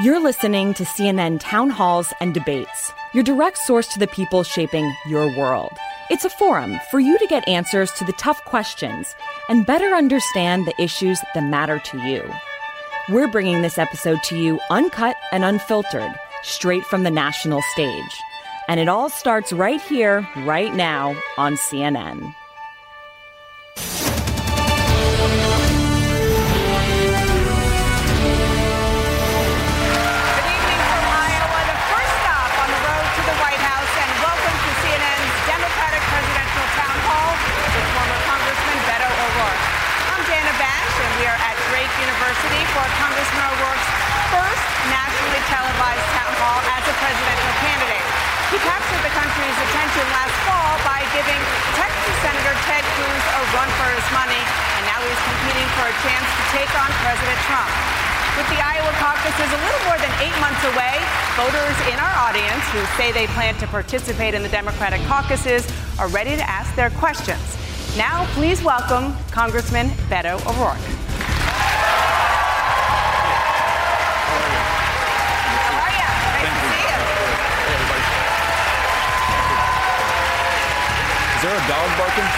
You're 0.00 0.20
listening 0.20 0.72
to 0.74 0.84
CNN 0.84 1.38
Town 1.38 1.68
Halls 1.68 2.14
and 2.18 2.32
Debates, 2.32 2.90
your 3.12 3.22
direct 3.22 3.58
source 3.58 3.86
to 3.88 3.98
the 3.98 4.06
people 4.06 4.42
shaping 4.42 4.90
your 5.06 5.26
world. 5.36 5.70
It's 6.08 6.24
a 6.24 6.30
forum 6.30 6.80
for 6.90 6.98
you 6.98 7.18
to 7.18 7.26
get 7.26 7.46
answers 7.46 7.92
to 7.92 8.04
the 8.04 8.14
tough 8.14 8.42
questions 8.46 9.14
and 9.50 9.66
better 9.66 9.94
understand 9.94 10.66
the 10.66 10.82
issues 10.82 11.20
that 11.34 11.44
matter 11.44 11.78
to 11.78 11.98
you. 12.08 12.24
We're 13.10 13.28
bringing 13.28 13.60
this 13.60 13.76
episode 13.76 14.22
to 14.22 14.38
you 14.38 14.58
uncut 14.70 15.16
and 15.30 15.44
unfiltered, 15.44 16.14
straight 16.42 16.84
from 16.84 17.02
the 17.02 17.10
national 17.10 17.60
stage. 17.72 18.22
And 18.68 18.80
it 18.80 18.88
all 18.88 19.10
starts 19.10 19.52
right 19.52 19.80
here, 19.82 20.26
right 20.38 20.74
now 20.74 21.14
on 21.36 21.56
CNN. 21.56 22.34
For 42.72 42.88
Congressman 42.96 43.44
O'Rourke's 43.52 43.88
first 44.32 44.64
nationally 44.88 45.42
televised 45.52 46.08
town 46.16 46.32
hall 46.40 46.60
as 46.72 46.82
a 46.88 46.94
presidential 47.04 47.54
candidate. 47.60 48.06
He 48.48 48.56
captured 48.64 49.02
the 49.04 49.12
country's 49.12 49.58
attention 49.68 50.04
last 50.08 50.32
fall 50.48 50.80
by 50.80 51.04
giving 51.12 51.36
Texas 51.76 52.16
Senator 52.24 52.56
Ted 52.64 52.84
Cruz 52.96 53.24
a 53.28 53.40
run 53.52 53.68
for 53.76 53.88
his 53.92 54.06
money, 54.16 54.40
and 54.40 54.82
now 54.88 55.04
he's 55.04 55.20
competing 55.20 55.68
for 55.76 55.84
a 55.84 55.96
chance 56.00 56.24
to 56.24 56.42
take 56.56 56.72
on 56.80 56.88
President 57.04 57.40
Trump. 57.44 57.68
With 58.40 58.48
the 58.48 58.60
Iowa 58.64 58.92
caucuses 58.96 59.48
a 59.52 59.60
little 59.68 59.82
more 59.92 60.00
than 60.00 60.12
eight 60.24 60.36
months 60.40 60.64
away, 60.64 60.96
voters 61.36 61.76
in 61.92 62.00
our 62.00 62.16
audience 62.24 62.64
who 62.72 62.80
say 62.96 63.12
they 63.12 63.28
plan 63.36 63.52
to 63.60 63.68
participate 63.68 64.32
in 64.32 64.40
the 64.40 64.48
Democratic 64.48 65.04
caucuses 65.04 65.68
are 66.00 66.08
ready 66.08 66.40
to 66.40 66.46
ask 66.48 66.72
their 66.72 66.88
questions. 66.96 67.44
Now, 68.00 68.24
please 68.32 68.64
welcome 68.64 69.12
Congressman 69.28 69.92
Beto 70.08 70.40
O'Rourke. 70.48 70.80
Is 81.42 81.48
there 81.48 81.56
a 81.56 81.68
dog 81.68 81.98
barking? 81.98 82.28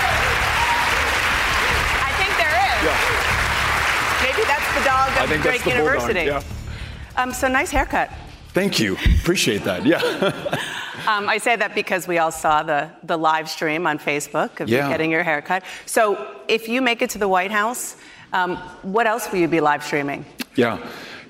I 2.00 2.10
think 2.16 2.32
there 2.40 2.56
is. 2.56 2.78
Yeah. 2.88 4.24
Maybe 4.24 4.42
that's 4.48 4.68
the 4.78 4.80
dog 4.82 5.10
I 5.10 5.24
of 5.24 5.28
think 5.28 5.42
Drake 5.42 5.62
that's 5.62 5.64
the 5.64 5.70
bulldog. 5.82 6.16
University. 6.16 6.26
Yeah. 6.26 7.22
Um, 7.22 7.32
so 7.34 7.48
nice 7.48 7.70
haircut. 7.70 8.10
Thank 8.54 8.80
you. 8.80 8.94
Appreciate 9.20 9.62
that. 9.64 9.84
Yeah. 9.84 10.60
Um, 11.06 11.28
I 11.28 11.36
say 11.36 11.54
that 11.54 11.74
because 11.74 12.08
we 12.08 12.16
all 12.16 12.30
saw 12.32 12.62
the, 12.62 12.88
the 13.02 13.18
live 13.18 13.50
stream 13.50 13.86
on 13.86 13.98
Facebook 13.98 14.60
of 14.60 14.70
Yeah. 14.70 14.86
you 14.86 14.90
getting 14.90 15.10
your 15.10 15.22
haircut. 15.22 15.62
So 15.84 16.34
if 16.48 16.66
you 16.66 16.80
make 16.80 17.02
it 17.02 17.10
to 17.10 17.18
the 17.18 17.28
White 17.28 17.50
House, 17.50 17.96
um, 18.32 18.56
what 18.80 19.06
else 19.06 19.30
will 19.30 19.38
you 19.38 19.48
be 19.48 19.60
live 19.60 19.84
streaming? 19.84 20.24
yeah. 20.54 20.78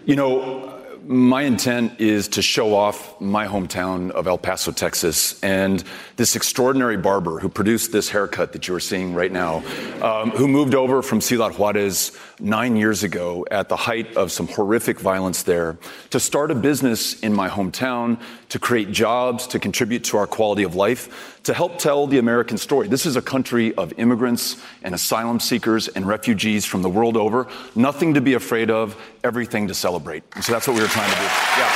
You 0.04 0.14
know, 0.14 0.73
my 1.06 1.42
intent 1.42 2.00
is 2.00 2.28
to 2.28 2.42
show 2.42 2.74
off 2.74 3.20
my 3.20 3.46
hometown 3.46 4.10
of 4.12 4.26
El 4.26 4.38
Paso, 4.38 4.72
Texas, 4.72 5.42
and 5.42 5.84
this 6.16 6.36
extraordinary 6.36 6.96
barber 6.96 7.38
who 7.38 7.48
produced 7.48 7.92
this 7.92 8.08
haircut 8.08 8.52
that 8.52 8.68
you 8.68 8.74
are 8.74 8.80
seeing 8.80 9.14
right 9.14 9.32
now, 9.32 9.56
um, 10.02 10.30
who 10.30 10.48
moved 10.48 10.74
over 10.74 11.02
from 11.02 11.20
Ciudad 11.20 11.58
Juarez 11.58 12.16
nine 12.40 12.76
years 12.76 13.02
ago 13.02 13.46
at 13.50 13.68
the 13.68 13.76
height 13.76 14.16
of 14.16 14.32
some 14.32 14.48
horrific 14.48 14.98
violence 14.98 15.42
there 15.42 15.76
to 16.10 16.18
start 16.18 16.50
a 16.50 16.54
business 16.54 17.20
in 17.20 17.32
my 17.32 17.48
hometown, 17.48 18.20
to 18.48 18.58
create 18.58 18.90
jobs, 18.90 19.46
to 19.48 19.58
contribute 19.58 20.04
to 20.04 20.16
our 20.16 20.26
quality 20.26 20.62
of 20.62 20.74
life, 20.74 21.40
to 21.44 21.54
help 21.54 21.78
tell 21.78 22.06
the 22.06 22.18
American 22.18 22.56
story. 22.56 22.88
This 22.88 23.06
is 23.06 23.16
a 23.16 23.22
country 23.22 23.74
of 23.74 23.92
immigrants 23.98 24.56
and 24.82 24.94
asylum 24.94 25.38
seekers 25.40 25.88
and 25.88 26.06
refugees 26.06 26.64
from 26.64 26.82
the 26.82 26.90
world 26.90 27.16
over. 27.16 27.46
Nothing 27.74 28.14
to 28.14 28.20
be 28.20 28.34
afraid 28.34 28.70
of, 28.70 28.96
everything 29.22 29.68
to 29.68 29.74
celebrate. 29.74 30.24
And 30.34 30.42
so 30.42 30.52
that's 30.52 30.66
what 30.66 30.74
we 30.74 30.82
were 30.82 30.88
trying 30.88 31.10
to 31.10 31.16
do. 31.16 31.22
Yeah. 31.22 31.70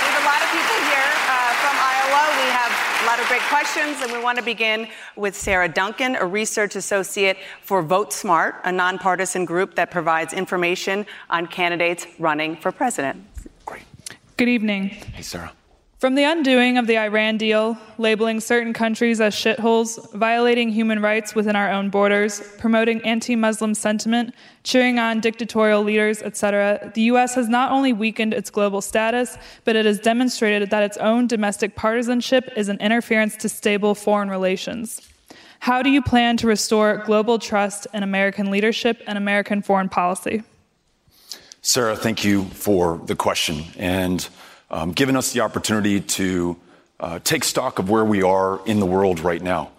We 0.00 0.08
have 0.08 0.22
a 0.22 0.26
lot 0.26 0.40
of 0.40 0.48
people 0.54 0.78
here 0.86 1.10
uh, 1.26 1.52
from 1.60 1.76
Iowa. 1.76 2.22
We 2.38 2.48
have 2.54 2.72
a 3.02 3.06
lot 3.06 3.18
of 3.20 3.26
great 3.28 3.35
questions, 3.48 4.00
and 4.02 4.12
we 4.12 4.22
want 4.22 4.38
to 4.38 4.44
begin 4.44 4.88
with 5.16 5.36
Sarah 5.36 5.68
Duncan, 5.68 6.16
a 6.16 6.24
research 6.24 6.76
associate 6.76 7.36
for 7.62 7.82
Vote 7.82 8.12
Smart, 8.12 8.56
a 8.64 8.72
nonpartisan 8.72 9.44
group 9.44 9.74
that 9.76 9.90
provides 9.90 10.32
information 10.32 11.06
on 11.30 11.46
candidates 11.46 12.06
running 12.18 12.56
for 12.56 12.72
president. 12.72 13.24
Great. 13.64 13.84
Good 14.36 14.48
evening. 14.48 14.88
Hey, 14.88 15.22
Sarah. 15.22 15.52
From 15.98 16.14
the 16.14 16.24
undoing 16.24 16.76
of 16.76 16.86
the 16.86 16.98
Iran 16.98 17.38
deal, 17.38 17.78
labeling 17.96 18.40
certain 18.40 18.74
countries 18.74 19.18
as 19.18 19.34
shitholes, 19.34 20.12
violating 20.12 20.68
human 20.68 21.00
rights 21.00 21.34
within 21.34 21.56
our 21.56 21.70
own 21.70 21.88
borders, 21.88 22.42
promoting 22.58 23.00
anti 23.00 23.34
Muslim 23.34 23.72
sentiment, 23.72 24.34
cheering 24.62 24.98
on 24.98 25.20
dictatorial 25.20 25.82
leaders, 25.82 26.20
etc., 26.20 26.92
the 26.94 27.00
U.S. 27.02 27.34
has 27.34 27.48
not 27.48 27.72
only 27.72 27.94
weakened 27.94 28.34
its 28.34 28.50
global 28.50 28.82
status, 28.82 29.38
but 29.64 29.74
it 29.74 29.86
has 29.86 29.98
demonstrated 29.98 30.68
that 30.68 30.82
its 30.82 30.98
own 30.98 31.26
domestic 31.26 31.76
partisanship 31.76 32.52
is 32.56 32.68
an 32.68 32.76
interference 32.78 33.34
to 33.36 33.48
stable 33.48 33.94
foreign 33.94 34.28
relations. 34.28 35.00
How 35.60 35.80
do 35.80 35.88
you 35.88 36.02
plan 36.02 36.36
to 36.36 36.46
restore 36.46 36.98
global 37.06 37.38
trust 37.38 37.86
in 37.94 38.02
American 38.02 38.50
leadership 38.50 39.02
and 39.06 39.16
American 39.16 39.62
foreign 39.62 39.88
policy? 39.88 40.42
Sarah, 41.62 41.96
thank 41.96 42.22
you 42.22 42.44
for 42.44 43.00
the 43.06 43.16
question 43.16 43.64
and 43.78 44.28
um, 44.76 44.92
giving 44.92 45.16
us 45.16 45.32
the 45.32 45.40
opportunity 45.40 46.02
to 46.02 46.54
uh, 47.00 47.18
take 47.20 47.44
stock 47.44 47.78
of 47.78 47.88
where 47.88 48.04
we 48.04 48.22
are 48.22 48.60
in 48.66 48.78
the 48.78 48.84
world 48.84 49.20
right 49.20 49.40
now. 49.40 49.70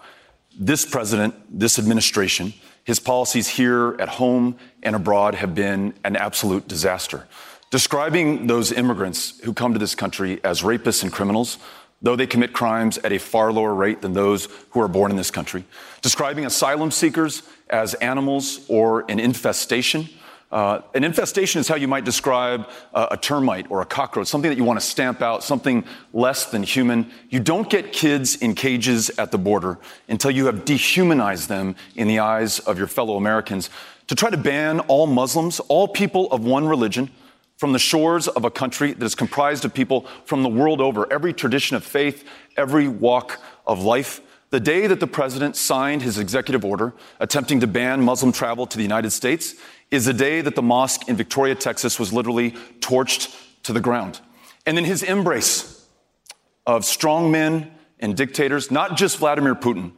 This 0.59 0.88
president, 0.88 1.35
this 1.52 1.78
administration, 1.78 2.56
his 2.84 3.00
policies 3.00 3.47
here 3.47 3.96
at 4.00 4.09
home 4.09 4.57
and 4.81 4.96
abroad 4.96 5.36
have 5.36 5.53
been 5.53 5.94
an 6.03 6.16
absolute 6.16 6.68
disaster. 6.68 7.28
Describing 7.69 8.47
those 8.47 8.72
immigrants 8.72 9.40
who 9.41 9.53
come 9.53 9.74
to 9.74 9.80
this 9.80 9.94
country 9.94 10.40
as 10.44 10.63
rapists 10.63 11.03
and 11.03 11.12
criminals, 11.12 11.59
though 12.02 12.16
they 12.16 12.25
commit 12.25 12.52
crimes 12.52 12.97
at 12.97 13.12
a 13.12 13.19
far 13.19 13.53
lower 13.53 13.75
rate 13.75 14.02
than 14.02 14.13
those 14.13 14.47
who 14.72 14.81
are 14.81 14.88
born 14.88 15.12
in 15.12 15.18
this 15.18 15.30
country. 15.30 15.63
Describing 16.02 16.44
asylum 16.44 16.90
seekers 16.90 17.44
as 17.69 17.94
animals 17.96 18.66
or 18.68 19.06
an 19.12 19.19
infestation. 19.19 20.09
Uh, 20.50 20.80
an 20.94 21.03
infestation 21.03 21.59
is 21.59 21.68
how 21.68 21.75
you 21.75 21.90
might 21.90 22.06
describe 22.06 22.69
uh, 22.94 23.08
a 23.12 23.18
termite 23.18 23.69
or 23.69 23.81
a 23.81 23.85
cockroach, 23.85 24.28
something 24.28 24.50
that 24.50 24.58
you 24.58 24.63
want 24.63 24.80
to 24.80 24.85
stamp 24.85 25.22
out, 25.22 25.44
something 25.44 25.84
less 26.13 26.46
than 26.46 26.63
human. 26.63 27.12
You 27.30 27.41
don't 27.41 27.69
get 27.69 27.91
kids 27.91 28.35
in 28.38 28.56
cages 28.56 29.09
at 29.18 29.31
the 29.31 29.38
border 29.38 29.78
until 30.07 30.31
you 30.31 30.46
have 30.46 30.63
dehumanized 30.63 31.50
them 31.50 31.75
in 31.96 32.07
the 32.07 32.19
eyes 32.19 32.59
of 32.59 32.78
your 32.78 32.88
fellow 32.88 33.18
Americans. 33.18 33.69
To 34.07 34.16
try 34.16 34.30
to 34.30 34.38
ban 34.38 34.80
all 34.81 35.06
Muslims, 35.06 35.60
all 35.60 35.88
people 35.88 36.31
of 36.31 36.45
one 36.45 36.66
religion, 36.66 37.10
from 37.57 37.74
the 37.74 37.80
shores 37.80 38.27
of 38.27 38.45
a 38.45 38.51
country 38.51 38.94
that 38.94 39.04
is 39.04 39.16
comprised 39.16 39.66
of 39.66 39.74
people 39.74 40.06
from 40.25 40.44
the 40.44 40.50
world 40.50 40.80
over, 40.80 41.12
every 41.12 41.33
tradition 41.33 41.75
of 41.75 41.83
faith, 41.83 42.24
every 42.56 42.88
walk 42.88 43.42
of 43.66 43.83
life. 43.83 44.22
The 44.50 44.60
day 44.60 44.88
that 44.88 45.01
the 45.01 45.07
president 45.07 45.57
signed 45.57 46.04
his 46.04 46.19
executive 46.19 46.63
order 46.63 46.94
attempting 47.19 47.60
to 47.60 47.68
ban 47.68 48.01
Muslim 48.01 48.31
travel 48.31 48.66
to 48.68 48.77
the 48.77 48.83
United 48.83 49.10
States 49.10 49.56
is 49.92 50.06
the 50.06 50.13
day 50.13 50.42
that 50.42 50.56
the 50.56 50.62
mosque 50.62 51.07
in 51.07 51.16
Victoria, 51.16 51.56
Texas 51.56 52.00
was 52.00 52.12
literally 52.12 52.51
torched 52.80 53.36
to 53.63 53.74
the 53.74 53.80
ground. 53.80 54.19
And 54.66 54.75
then 54.78 54.86
his 54.86 55.04
embrace 55.04 55.86
of 56.66 56.84
strong 56.84 57.31
men 57.31 57.72
and 58.00 58.16
dictators, 58.16 58.69
not 58.69 58.98
just 58.98 59.18
Vladimir 59.18 59.56
Putin, 59.56 59.94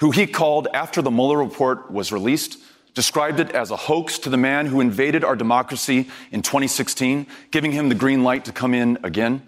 who 0.00 0.10
he 0.10 0.26
called 0.26 0.68
after 0.72 1.02
the 1.02 1.10
Mueller 1.10 1.38
report 1.38 1.90
was 1.90 2.10
released, 2.12 2.58
described 2.94 3.38
it 3.38 3.50
as 3.52 3.70
a 3.70 3.76
hoax 3.76 4.18
to 4.20 4.30
the 4.30 4.36
man 4.36 4.66
who 4.66 4.80
invaded 4.80 5.22
our 5.22 5.36
democracy 5.36 6.08
in 6.32 6.42
2016, 6.42 7.26
giving 7.50 7.72
him 7.72 7.88
the 7.88 7.94
green 7.94 8.24
light 8.24 8.44
to 8.46 8.52
come 8.52 8.74
in 8.74 8.98
again. 9.04 9.42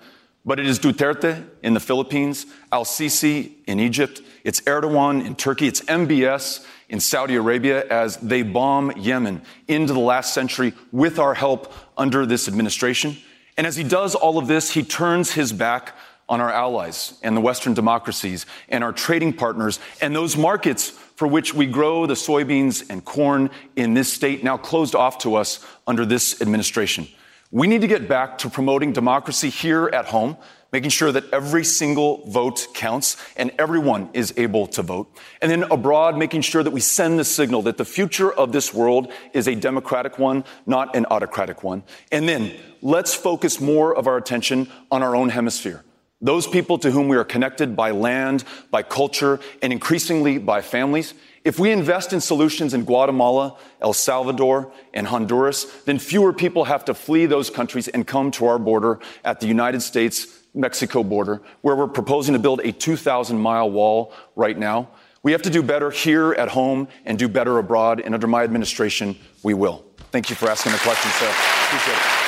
But 0.44 0.60
it 0.60 0.66
is 0.66 0.78
Duterte 0.78 1.46
in 1.62 1.74
the 1.74 1.80
Philippines, 1.80 2.46
Al 2.72 2.84
Sisi 2.84 3.52
in 3.66 3.80
Egypt, 3.80 4.22
it's 4.44 4.60
Erdogan 4.62 5.24
in 5.24 5.34
Turkey, 5.34 5.66
it's 5.66 5.80
MBS 5.82 6.64
in 6.90 7.00
Saudi 7.00 7.36
Arabia 7.36 7.86
as 7.88 8.18
they 8.18 8.42
bomb 8.42 8.92
Yemen 8.92 9.40
into 9.68 9.94
the 9.94 10.00
last 10.00 10.34
century 10.34 10.74
with 10.92 11.18
our 11.18 11.34
help 11.34 11.72
under 11.96 12.26
this 12.26 12.48
administration. 12.48 13.16
And 13.56 13.66
as 13.66 13.76
he 13.76 13.84
does 13.84 14.14
all 14.14 14.36
of 14.36 14.46
this, 14.46 14.72
he 14.72 14.82
turns 14.82 15.32
his 15.32 15.52
back 15.52 15.96
on 16.28 16.40
our 16.40 16.50
allies 16.50 17.18
and 17.22 17.36
the 17.36 17.40
Western 17.40 17.74
democracies 17.74 18.46
and 18.68 18.84
our 18.84 18.92
trading 18.92 19.32
partners 19.32 19.80
and 20.00 20.14
those 20.14 20.36
markets 20.36 20.90
for 20.90 21.26
which 21.26 21.54
we 21.54 21.66
grow 21.66 22.06
the 22.06 22.14
soybeans 22.14 22.88
and 22.88 23.04
corn 23.04 23.50
in 23.76 23.94
this 23.94 24.12
state 24.12 24.42
now 24.44 24.56
closed 24.56 24.94
off 24.94 25.18
to 25.18 25.34
us 25.34 25.64
under 25.86 26.06
this 26.06 26.40
administration. 26.40 27.06
We 27.50 27.66
need 27.66 27.80
to 27.80 27.88
get 27.88 28.08
back 28.08 28.38
to 28.38 28.48
promoting 28.48 28.92
democracy 28.92 29.50
here 29.50 29.88
at 29.88 30.06
home, 30.06 30.36
making 30.72 30.90
sure 30.90 31.12
that 31.12 31.24
every 31.32 31.64
single 31.64 32.26
vote 32.28 32.68
counts 32.74 33.16
and 33.36 33.50
everyone 33.58 34.08
is 34.12 34.32
able 34.36 34.66
to 34.68 34.82
vote. 34.82 35.08
And 35.42 35.50
then 35.50 35.64
abroad, 35.64 36.16
making 36.16 36.42
sure 36.42 36.62
that 36.62 36.70
we 36.70 36.80
send 36.80 37.18
the 37.18 37.24
signal 37.24 37.62
that 37.62 37.76
the 37.76 37.84
future 37.84 38.32
of 38.32 38.52
this 38.52 38.72
world 38.72 39.12
is 39.32 39.48
a 39.48 39.54
democratic 39.54 40.18
one, 40.18 40.44
not 40.66 40.94
an 40.94 41.06
autocratic 41.10 41.62
one. 41.62 41.82
And 42.12 42.28
then 42.28 42.52
let's 42.82 43.14
focus 43.14 43.60
more 43.60 43.94
of 43.94 44.06
our 44.06 44.16
attention 44.16 44.68
on 44.90 45.02
our 45.02 45.16
own 45.16 45.30
hemisphere. 45.30 45.84
Those 46.22 46.46
people 46.46 46.76
to 46.78 46.90
whom 46.90 47.08
we 47.08 47.16
are 47.16 47.24
connected 47.24 47.74
by 47.74 47.92
land, 47.92 48.44
by 48.70 48.82
culture, 48.82 49.40
and 49.62 49.72
increasingly 49.72 50.36
by 50.36 50.60
families. 50.60 51.14
If 51.46 51.58
we 51.58 51.72
invest 51.72 52.12
in 52.12 52.20
solutions 52.20 52.74
in 52.74 52.84
Guatemala, 52.84 53.56
El 53.80 53.94
Salvador, 53.94 54.70
and 54.92 55.06
Honduras, 55.06 55.64
then 55.86 55.98
fewer 55.98 56.34
people 56.34 56.64
have 56.64 56.84
to 56.84 56.94
flee 56.94 57.24
those 57.24 57.48
countries 57.48 57.88
and 57.88 58.06
come 58.06 58.30
to 58.32 58.44
our 58.46 58.58
border 58.58 59.00
at 59.24 59.40
the 59.40 59.46
United 59.46 59.80
States 59.80 60.39
Mexico 60.54 61.02
border, 61.02 61.40
where 61.62 61.76
we're 61.76 61.88
proposing 61.88 62.32
to 62.32 62.38
build 62.38 62.60
a 62.60 62.72
2,000 62.72 63.38
mile 63.38 63.70
wall 63.70 64.12
right 64.36 64.58
now. 64.58 64.88
We 65.22 65.32
have 65.32 65.42
to 65.42 65.50
do 65.50 65.62
better 65.62 65.90
here 65.90 66.32
at 66.32 66.48
home 66.48 66.88
and 67.04 67.18
do 67.18 67.28
better 67.28 67.58
abroad, 67.58 68.00
and 68.00 68.14
under 68.14 68.26
my 68.26 68.42
administration, 68.42 69.16
we 69.42 69.54
will. 69.54 69.84
Thank 70.12 70.30
you 70.30 70.36
for 70.36 70.50
asking 70.50 70.72
the 70.72 70.78
question, 70.78 71.10
Sarah. 71.12 71.32
Appreciate 71.66 71.94
it. 71.94 72.20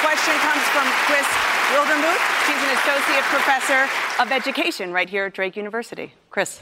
Question 0.00 0.34
comes 0.40 0.62
from 0.72 0.86
Chris 1.04 1.26
Wildermuth. 1.74 2.22
She's 2.46 2.62
an 2.62 2.70
associate 2.78 3.24
professor 3.24 3.88
of 4.22 4.32
education 4.32 4.92
right 4.92 5.08
here 5.08 5.26
at 5.26 5.34
Drake 5.34 5.56
University. 5.56 6.14
Chris. 6.30 6.60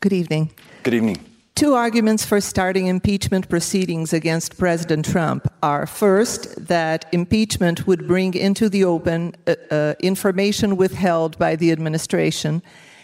Good 0.00 0.12
evening. 0.12 0.50
Good 0.82 0.94
evening. 0.94 1.33
Two 1.56 1.74
arguments 1.74 2.24
for 2.24 2.40
starting 2.40 2.88
impeachment 2.88 3.48
proceedings 3.48 4.12
against 4.12 4.58
President 4.58 5.04
Trump 5.04 5.46
are 5.62 5.86
first, 5.86 6.66
that 6.66 7.04
impeachment 7.12 7.86
would 7.86 8.08
bring 8.08 8.34
into 8.34 8.68
the 8.68 8.82
open 8.82 9.36
uh, 9.46 9.54
uh, 9.70 9.94
information 10.00 10.76
withheld 10.76 11.38
by 11.38 11.54
the 11.54 11.70
administration, 11.70 12.60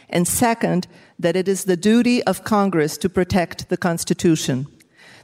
and 0.09 0.27
second, 0.27 0.89
that 1.17 1.37
it 1.37 1.47
is 1.47 1.63
the 1.63 1.77
duty 1.77 2.25
of 2.25 2.43
Congress 2.43 2.99
to 2.99 3.09
protect 3.09 3.69
the 3.69 3.77
Constitution. 3.77 4.67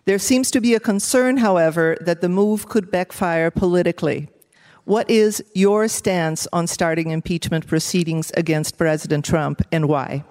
There 0.04 0.20
seems 0.20 0.52
to 0.52 0.60
be 0.60 0.74
a 0.74 0.80
concern, 0.80 1.38
however, 1.38 1.96
that 2.00 2.20
the 2.20 2.28
move 2.28 2.68
could 2.68 2.92
backfire 2.92 3.50
politically. 3.50 4.28
What 4.84 5.10
is 5.10 5.42
your 5.52 5.88
stance 5.88 6.46
on 6.52 6.68
starting 6.68 7.10
impeachment 7.10 7.66
proceedings 7.66 8.30
against 8.36 8.78
President 8.78 9.24
Trump 9.24 9.62
and 9.72 9.88
why? 9.88 10.22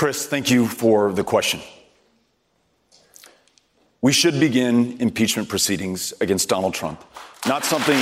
Chris, 0.00 0.24
thank 0.24 0.50
you 0.50 0.66
for 0.66 1.12
the 1.12 1.22
question. 1.22 1.60
We 4.00 4.12
should 4.12 4.40
begin 4.40 4.96
impeachment 4.98 5.50
proceedings 5.50 6.14
against 6.22 6.48
Donald 6.48 6.72
Trump. 6.72 7.04
Not 7.46 7.66
something. 7.66 7.98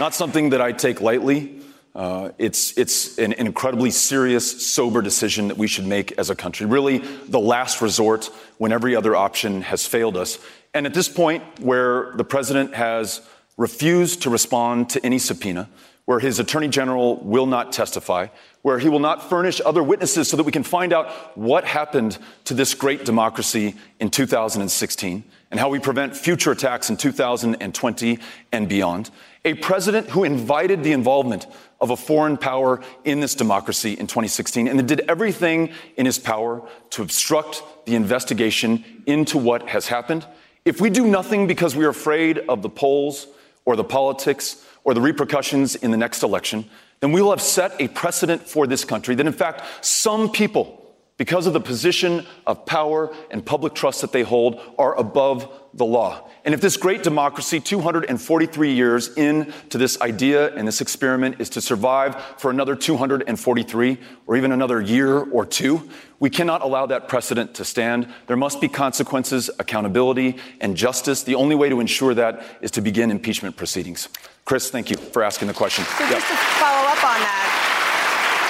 Not 0.00 0.12
something 0.12 0.50
that 0.50 0.60
I 0.60 0.72
take 0.72 1.00
lightly. 1.00 1.60
Uh, 1.94 2.30
it's 2.36 2.76
it's 2.76 3.16
an, 3.18 3.34
an 3.34 3.46
incredibly 3.46 3.92
serious, 3.92 4.66
sober 4.66 5.00
decision 5.02 5.46
that 5.46 5.56
we 5.56 5.68
should 5.68 5.86
make 5.86 6.18
as 6.18 6.30
a 6.30 6.34
country. 6.34 6.66
Really, 6.66 6.98
the 7.28 7.38
last 7.38 7.80
resort 7.80 8.28
when 8.58 8.72
every 8.72 8.96
other 8.96 9.14
option 9.14 9.62
has 9.62 9.86
failed 9.86 10.16
us. 10.16 10.40
And 10.74 10.84
at 10.84 10.94
this 10.94 11.08
point, 11.08 11.44
where 11.60 12.10
the 12.16 12.24
president 12.24 12.74
has 12.74 13.20
refused 13.56 14.22
to 14.22 14.30
respond 14.30 14.90
to 14.90 15.04
any 15.04 15.18
subpoena, 15.18 15.68
where 16.04 16.20
his 16.20 16.38
attorney 16.38 16.68
general 16.68 17.16
will 17.16 17.46
not 17.46 17.72
testify, 17.72 18.28
where 18.62 18.78
he 18.78 18.88
will 18.88 19.00
not 19.00 19.28
furnish 19.28 19.60
other 19.64 19.82
witnesses 19.82 20.28
so 20.28 20.36
that 20.36 20.44
we 20.44 20.52
can 20.52 20.62
find 20.62 20.92
out 20.92 21.36
what 21.36 21.64
happened 21.64 22.18
to 22.44 22.54
this 22.54 22.74
great 22.74 23.04
democracy 23.04 23.74
in 23.98 24.10
2016 24.10 25.24
and 25.50 25.60
how 25.60 25.68
we 25.68 25.78
prevent 25.78 26.16
future 26.16 26.52
attacks 26.52 26.90
in 26.90 26.96
2020 26.96 28.18
and 28.52 28.68
beyond. 28.68 29.10
A 29.44 29.54
president 29.54 30.08
who 30.10 30.24
invited 30.24 30.82
the 30.82 30.92
involvement 30.92 31.46
of 31.80 31.90
a 31.90 31.96
foreign 31.96 32.36
power 32.36 32.80
in 33.04 33.20
this 33.20 33.34
democracy 33.34 33.92
in 33.92 34.06
2016 34.06 34.68
and 34.68 34.88
did 34.88 35.00
everything 35.08 35.70
in 35.96 36.06
his 36.06 36.18
power 36.18 36.62
to 36.90 37.02
obstruct 37.02 37.62
the 37.84 37.94
investigation 37.94 38.84
into 39.06 39.38
what 39.38 39.68
has 39.68 39.86
happened. 39.88 40.26
If 40.64 40.80
we 40.80 40.90
do 40.90 41.06
nothing 41.06 41.46
because 41.46 41.76
we 41.76 41.84
are 41.84 41.90
afraid 41.90 42.38
of 42.38 42.62
the 42.62 42.68
polls, 42.68 43.28
or 43.66 43.76
the 43.76 43.84
politics 43.84 44.64
or 44.84 44.94
the 44.94 45.00
repercussions 45.00 45.74
in 45.74 45.90
the 45.90 45.96
next 45.96 46.22
election, 46.22 46.64
then 47.00 47.12
we 47.12 47.20
will 47.20 47.30
have 47.30 47.42
set 47.42 47.78
a 47.80 47.88
precedent 47.88 48.48
for 48.48 48.66
this 48.66 48.84
country 48.84 49.14
that, 49.14 49.26
in 49.26 49.32
fact, 49.32 49.62
some 49.84 50.30
people, 50.30 50.96
because 51.18 51.46
of 51.46 51.52
the 51.52 51.60
position 51.60 52.24
of 52.46 52.64
power 52.64 53.14
and 53.30 53.44
public 53.44 53.74
trust 53.74 54.00
that 54.00 54.12
they 54.12 54.22
hold, 54.22 54.60
are 54.78 54.96
above 54.96 55.52
the 55.76 55.84
law. 55.84 56.28
And 56.44 56.54
if 56.54 56.60
this 56.60 56.76
great 56.76 57.02
democracy, 57.02 57.60
243 57.60 58.72
years 58.72 59.08
into 59.14 59.78
this 59.78 60.00
idea 60.00 60.54
and 60.54 60.66
this 60.66 60.80
experiment, 60.80 61.40
is 61.40 61.50
to 61.50 61.60
survive 61.60 62.20
for 62.38 62.50
another 62.50 62.76
243 62.76 63.98
or 64.26 64.36
even 64.36 64.52
another 64.52 64.80
year 64.80 65.18
or 65.18 65.44
two, 65.44 65.88
we 66.18 66.30
cannot 66.30 66.62
allow 66.62 66.86
that 66.86 67.08
precedent 67.08 67.54
to 67.54 67.64
stand. 67.64 68.08
There 68.26 68.36
must 68.36 68.60
be 68.60 68.68
consequences, 68.68 69.50
accountability, 69.58 70.38
and 70.60 70.76
justice. 70.76 71.22
The 71.22 71.34
only 71.34 71.54
way 71.54 71.68
to 71.68 71.80
ensure 71.80 72.14
that 72.14 72.42
is 72.60 72.70
to 72.72 72.80
begin 72.80 73.10
impeachment 73.10 73.56
proceedings. 73.56 74.08
Chris, 74.44 74.70
thank 74.70 74.90
you 74.90 74.96
for 74.96 75.22
asking 75.22 75.48
the 75.48 75.54
question. 75.54 75.84
So 75.84 76.04
yep. 76.04 76.12
just 76.12 76.28
to 76.28 76.36
follow 76.62 76.86
up 76.88 77.02
on 77.04 77.18
that, 77.20 77.48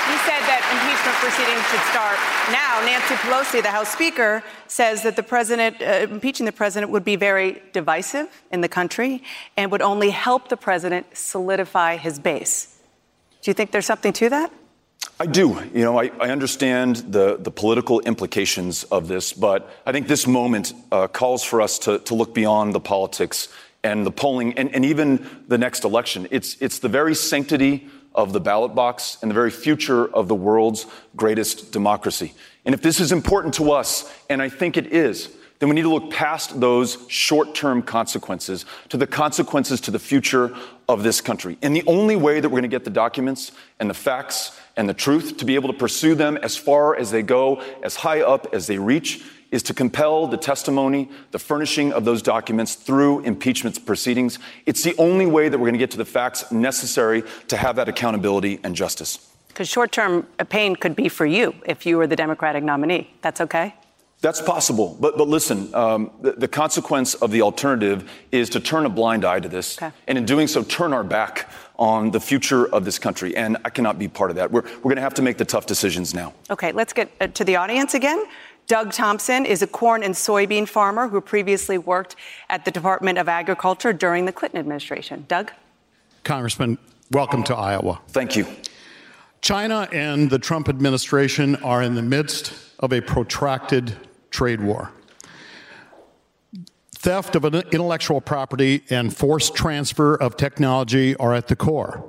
you 0.07 0.17
said 0.23 0.43
that 0.47 0.63
impeachment 0.71 1.06
proceedings 1.17 1.63
should 1.69 1.81
start 1.91 2.19
now. 2.51 2.81
Nancy 2.85 3.15
Pelosi, 3.15 3.63
the 3.63 3.71
House 3.71 3.89
Speaker, 3.89 4.43
says 4.69 5.03
that 5.03 5.17
the 5.17 5.23
president, 5.23 5.81
uh, 5.81 6.07
impeaching 6.11 6.47
the 6.47 6.53
president, 6.53 6.93
would 6.93 7.05
be 7.05 7.17
very 7.17 7.63
divisive 7.73 8.29
in 8.51 8.61
the 8.61 8.69
country 8.69 9.23
and 9.57 9.71
would 9.73 9.83
only 9.83 10.11
help 10.11 10.49
the 10.49 10.57
president 10.57 11.17
solidify 11.17 11.97
his 11.97 12.19
base. 12.19 12.79
Do 13.43 13.51
you 13.51 13.55
think 13.55 13.71
there's 13.71 13.87
something 13.87 14.13
to 14.15 14.29
that? 14.31 14.53
I 15.19 15.27
do. 15.27 15.63
You 15.73 15.85
know, 15.85 15.99
I, 15.99 16.11
I 16.21 16.29
understand 16.31 16.97
the, 16.97 17.39
the 17.39 17.51
political 17.51 18.01
implications 18.01 18.85
of 18.85 19.09
this, 19.09 19.33
but 19.33 19.71
I 19.87 19.93
think 19.93 20.09
this 20.09 20.27
moment 20.27 20.75
uh, 20.93 21.09
calls 21.09 21.43
for 21.43 21.63
us 21.63 21.79
to, 21.81 22.01
to 22.01 22.15
look 22.15 22.35
beyond 22.35 22.75
the 22.75 22.81
politics 22.81 23.49
and 23.83 24.05
the 24.05 24.11
polling 24.11 24.59
and, 24.59 24.75
and 24.75 24.85
even 24.85 25.27
the 25.49 25.57
next 25.57 25.85
election. 25.85 26.29
It's, 26.31 26.57
it's 26.61 26.81
the 26.81 26.89
very 26.89 27.15
sanctity 27.15 27.89
of 28.17 28.33
the 28.33 28.41
ballot 28.41 28.75
box 28.75 29.19
and 29.23 29.31
the 29.31 29.35
very 29.35 29.51
future 29.51 30.13
of 30.15 30.27
the 30.27 30.35
world's 30.35 30.87
greatest 31.15 31.71
democracy. 31.71 32.35
And 32.65 32.75
if 32.75 32.83
this 32.83 32.99
is 32.99 33.13
important 33.13 33.55
to 33.55 33.71
us, 33.71 34.13
and 34.29 34.43
I 34.43 34.49
think 34.49 34.77
it 34.77 34.87
is, 34.87 35.31
then 35.59 35.69
we 35.69 35.75
need 35.75 35.83
to 35.83 35.93
look 35.93 36.11
past 36.11 36.61
those 36.61 36.99
short 37.09 37.55
term 37.55 37.83
consequences 37.83 38.67
to 38.91 38.97
the 38.97 39.07
consequences 39.07 39.81
to 39.83 39.91
the 39.91 39.99
future 39.99 40.55
of 40.89 41.03
this 41.03 41.21
country. 41.21 41.57
And 41.63 41.75
the 41.75 41.85
only 41.87 42.17
way 42.17 42.41
that 42.41 42.49
we're 42.49 42.61
going 42.61 42.63
to 42.63 42.69
get 42.69 42.85
the 42.85 42.91
documents 42.91 43.53
and 43.81 43.89
the 43.89 43.95
facts 43.95 44.59
and 44.77 44.89
the 44.89 44.95
truth 44.95 45.39
to 45.39 45.45
be 45.45 45.55
able 45.55 45.73
to 45.73 45.79
pursue 45.79 46.15
them 46.15 46.37
as 46.39 46.57
far 46.57 46.97
as 46.97 47.11
they 47.11 47.23
go, 47.23 47.63
as 47.83 47.97
high 47.97 48.21
up 48.21 48.49
as 48.53 48.67
they 48.67 48.79
reach, 48.79 49.25
is 49.57 49.63
to 49.65 49.75
compel 49.75 50.27
the 50.27 50.37
testimony, 50.37 51.09
the 51.31 51.39
furnishing 51.39 51.91
of 51.91 52.05
those 52.05 52.21
documents 52.21 52.75
through 52.75 53.21
impeachment 53.21 53.85
proceedings. 53.87 54.39
It's 54.67 54.83
the 54.83 54.95
only 54.99 55.25
way 55.25 55.49
that 55.49 55.57
we're 55.57 55.65
going 55.65 55.73
to 55.73 55.79
get 55.79 55.91
to 55.93 55.97
the 55.97 56.05
facts 56.05 56.53
necessary 56.53 57.25
to 57.49 57.57
have 57.57 57.77
that 57.77 57.89
accountability 57.89 58.61
and 58.63 58.77
justice. 58.77 59.33
Because 59.49 59.67
short 59.67 59.93
term 59.93 60.27
pain 60.51 60.77
could 60.77 60.95
be 60.95 61.09
for 61.09 61.25
you 61.25 61.55
if 61.65 61.87
you 61.87 61.97
were 61.97 62.07
the 62.07 62.17
Democratic 62.17 62.63
nominee. 62.63 63.15
That's 63.23 63.41
okay? 63.41 63.75
That's 64.21 64.41
possible. 64.41 64.97
But, 65.01 65.17
but 65.17 65.29
listen, 65.29 65.75
um, 65.75 66.11
the, 66.21 66.33
the, 66.33 66.49
consequence 66.49 67.15
of 67.15 67.31
the 67.31 67.43
alternative 67.43 68.11
is 68.33 68.49
to 68.51 68.61
turn 68.61 68.87
a 68.87 68.89
blind 68.89 69.25
eye 69.25 69.41
to 69.41 69.49
this. 69.49 69.77
Okay. 69.81 69.95
And 70.07 70.17
in 70.17 70.25
doing 70.25 70.49
so, 70.49 70.63
turn 70.63 70.95
our 70.95 71.05
back 71.05 71.51
on 71.79 72.11
the 72.11 72.21
future 72.21 72.67
of 72.75 72.85
this 72.85 72.99
country. 72.99 73.37
And 73.37 73.59
I 73.65 73.71
cannot 73.71 73.99
be 73.99 74.09
part 74.09 74.31
of 74.31 74.37
that. 74.37 74.51
We're, 74.51 74.63
we're 74.63 74.83
going 74.83 74.97
to 74.97 75.03
have 75.03 75.15
to 75.15 75.23
make 75.23 75.37
the 75.37 75.45
tough 75.45 75.67
decisions 75.67 76.15
now. 76.15 76.33
Okay, 76.51 76.73
let's 76.73 76.95
get 76.95 77.11
uh, 77.21 77.27
to 77.29 77.45
the 77.45 77.57
audience 77.57 77.93
again. 77.93 78.25
Doug 78.67 78.93
Thompson 78.93 79.47
is 79.47 79.63
a 79.63 79.67
corn 79.67 80.03
and 80.03 80.13
soybean 80.13 80.67
farmer 80.67 81.07
who 81.07 81.21
previously 81.21 81.79
worked 81.79 82.17
at 82.51 82.65
the 82.65 82.71
Department 82.73 83.17
of 83.17 83.29
Agriculture 83.29 83.93
during 83.93 84.25
the 84.25 84.33
Clinton 84.33 84.59
administration. 84.59 85.25
Doug? 85.29 85.53
Congressman, 86.25 86.77
welcome 87.13 87.45
to 87.45 87.55
Iowa. 87.55 88.01
Thank 88.09 88.35
you. 88.35 88.45
China 89.41 89.89
and 89.93 90.29
the 90.29 90.41
Trump 90.41 90.69
administration 90.69 91.55
are 91.57 91.81
in 91.81 91.95
the 91.95 92.03
midst 92.03 92.53
of 92.81 92.93
a 92.93 93.01
protracted 93.01 93.95
trade 94.31 94.61
war. 94.61 94.91
Theft 96.93 97.37
of 97.37 97.45
intellectual 97.45 98.21
property 98.21 98.83
and 98.91 99.17
forced 99.17 99.55
transfer 99.55 100.17
of 100.17 100.37
technology 100.37 101.15
are 101.17 101.33
at 101.33 101.47
the 101.47 101.55
core. 101.55 102.05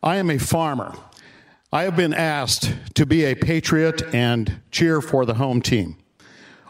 I 0.00 0.16
am 0.18 0.30
a 0.30 0.38
farmer. 0.38 0.94
I 1.74 1.84
have 1.84 1.96
been 1.96 2.12
asked 2.12 2.70
to 2.96 3.06
be 3.06 3.24
a 3.24 3.34
patriot 3.34 4.02
and 4.12 4.60
cheer 4.70 5.00
for 5.00 5.24
the 5.24 5.32
home 5.32 5.62
team, 5.62 5.96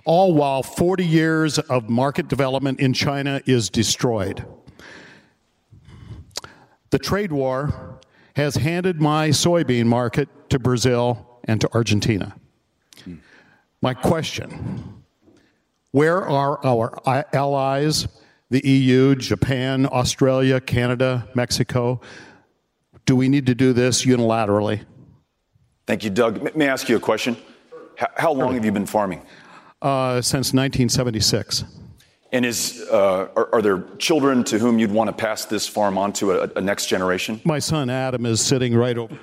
all 0.04 0.32
while 0.32 0.62
40 0.62 1.04
years 1.04 1.58
of 1.58 1.90
market 1.90 2.28
development 2.28 2.78
in 2.78 2.92
China 2.92 3.42
is 3.44 3.68
destroyed. 3.68 4.46
The 6.90 7.00
trade 7.00 7.32
war 7.32 7.98
has 8.36 8.54
handed 8.54 9.00
my 9.00 9.30
soybean 9.30 9.86
market 9.86 10.28
to 10.50 10.60
Brazil 10.60 11.40
and 11.46 11.60
to 11.62 11.68
Argentina. 11.74 12.36
My 13.80 13.94
question 13.94 15.02
where 15.90 16.22
are 16.22 16.64
our 16.64 17.26
allies, 17.34 18.06
the 18.50 18.64
EU, 18.64 19.16
Japan, 19.16 19.84
Australia, 19.90 20.60
Canada, 20.60 21.28
Mexico? 21.34 22.00
Do 23.04 23.16
we 23.16 23.28
need 23.28 23.46
to 23.46 23.54
do 23.56 23.72
this 23.72 24.04
unilaterally? 24.06 24.84
Thank 25.86 26.04
you, 26.04 26.10
Doug. 26.10 26.54
May 26.54 26.68
I 26.68 26.72
ask 26.72 26.88
you 26.88 26.96
a 26.96 27.00
question? 27.00 27.36
How 28.16 28.32
long 28.32 28.54
have 28.54 28.64
you 28.64 28.72
been 28.72 28.86
farming? 28.86 29.22
Uh, 29.80 30.20
since 30.20 30.52
1976. 30.52 31.64
And 32.32 32.46
is, 32.46 32.86
uh, 32.90 33.28
are, 33.36 33.54
are, 33.54 33.60
there 33.60 33.82
children 33.98 34.42
to 34.44 34.58
whom 34.58 34.78
you'd 34.78 34.92
want 34.92 35.08
to 35.08 35.12
pass 35.12 35.44
this 35.44 35.68
farm 35.68 35.98
on 35.98 36.14
to 36.14 36.32
a, 36.32 36.50
a, 36.56 36.60
next 36.60 36.86
generation? 36.86 37.40
My 37.44 37.58
son 37.58 37.90
Adam 37.90 38.24
is 38.24 38.40
sitting 38.40 38.74
right 38.74 38.96
over. 38.96 39.18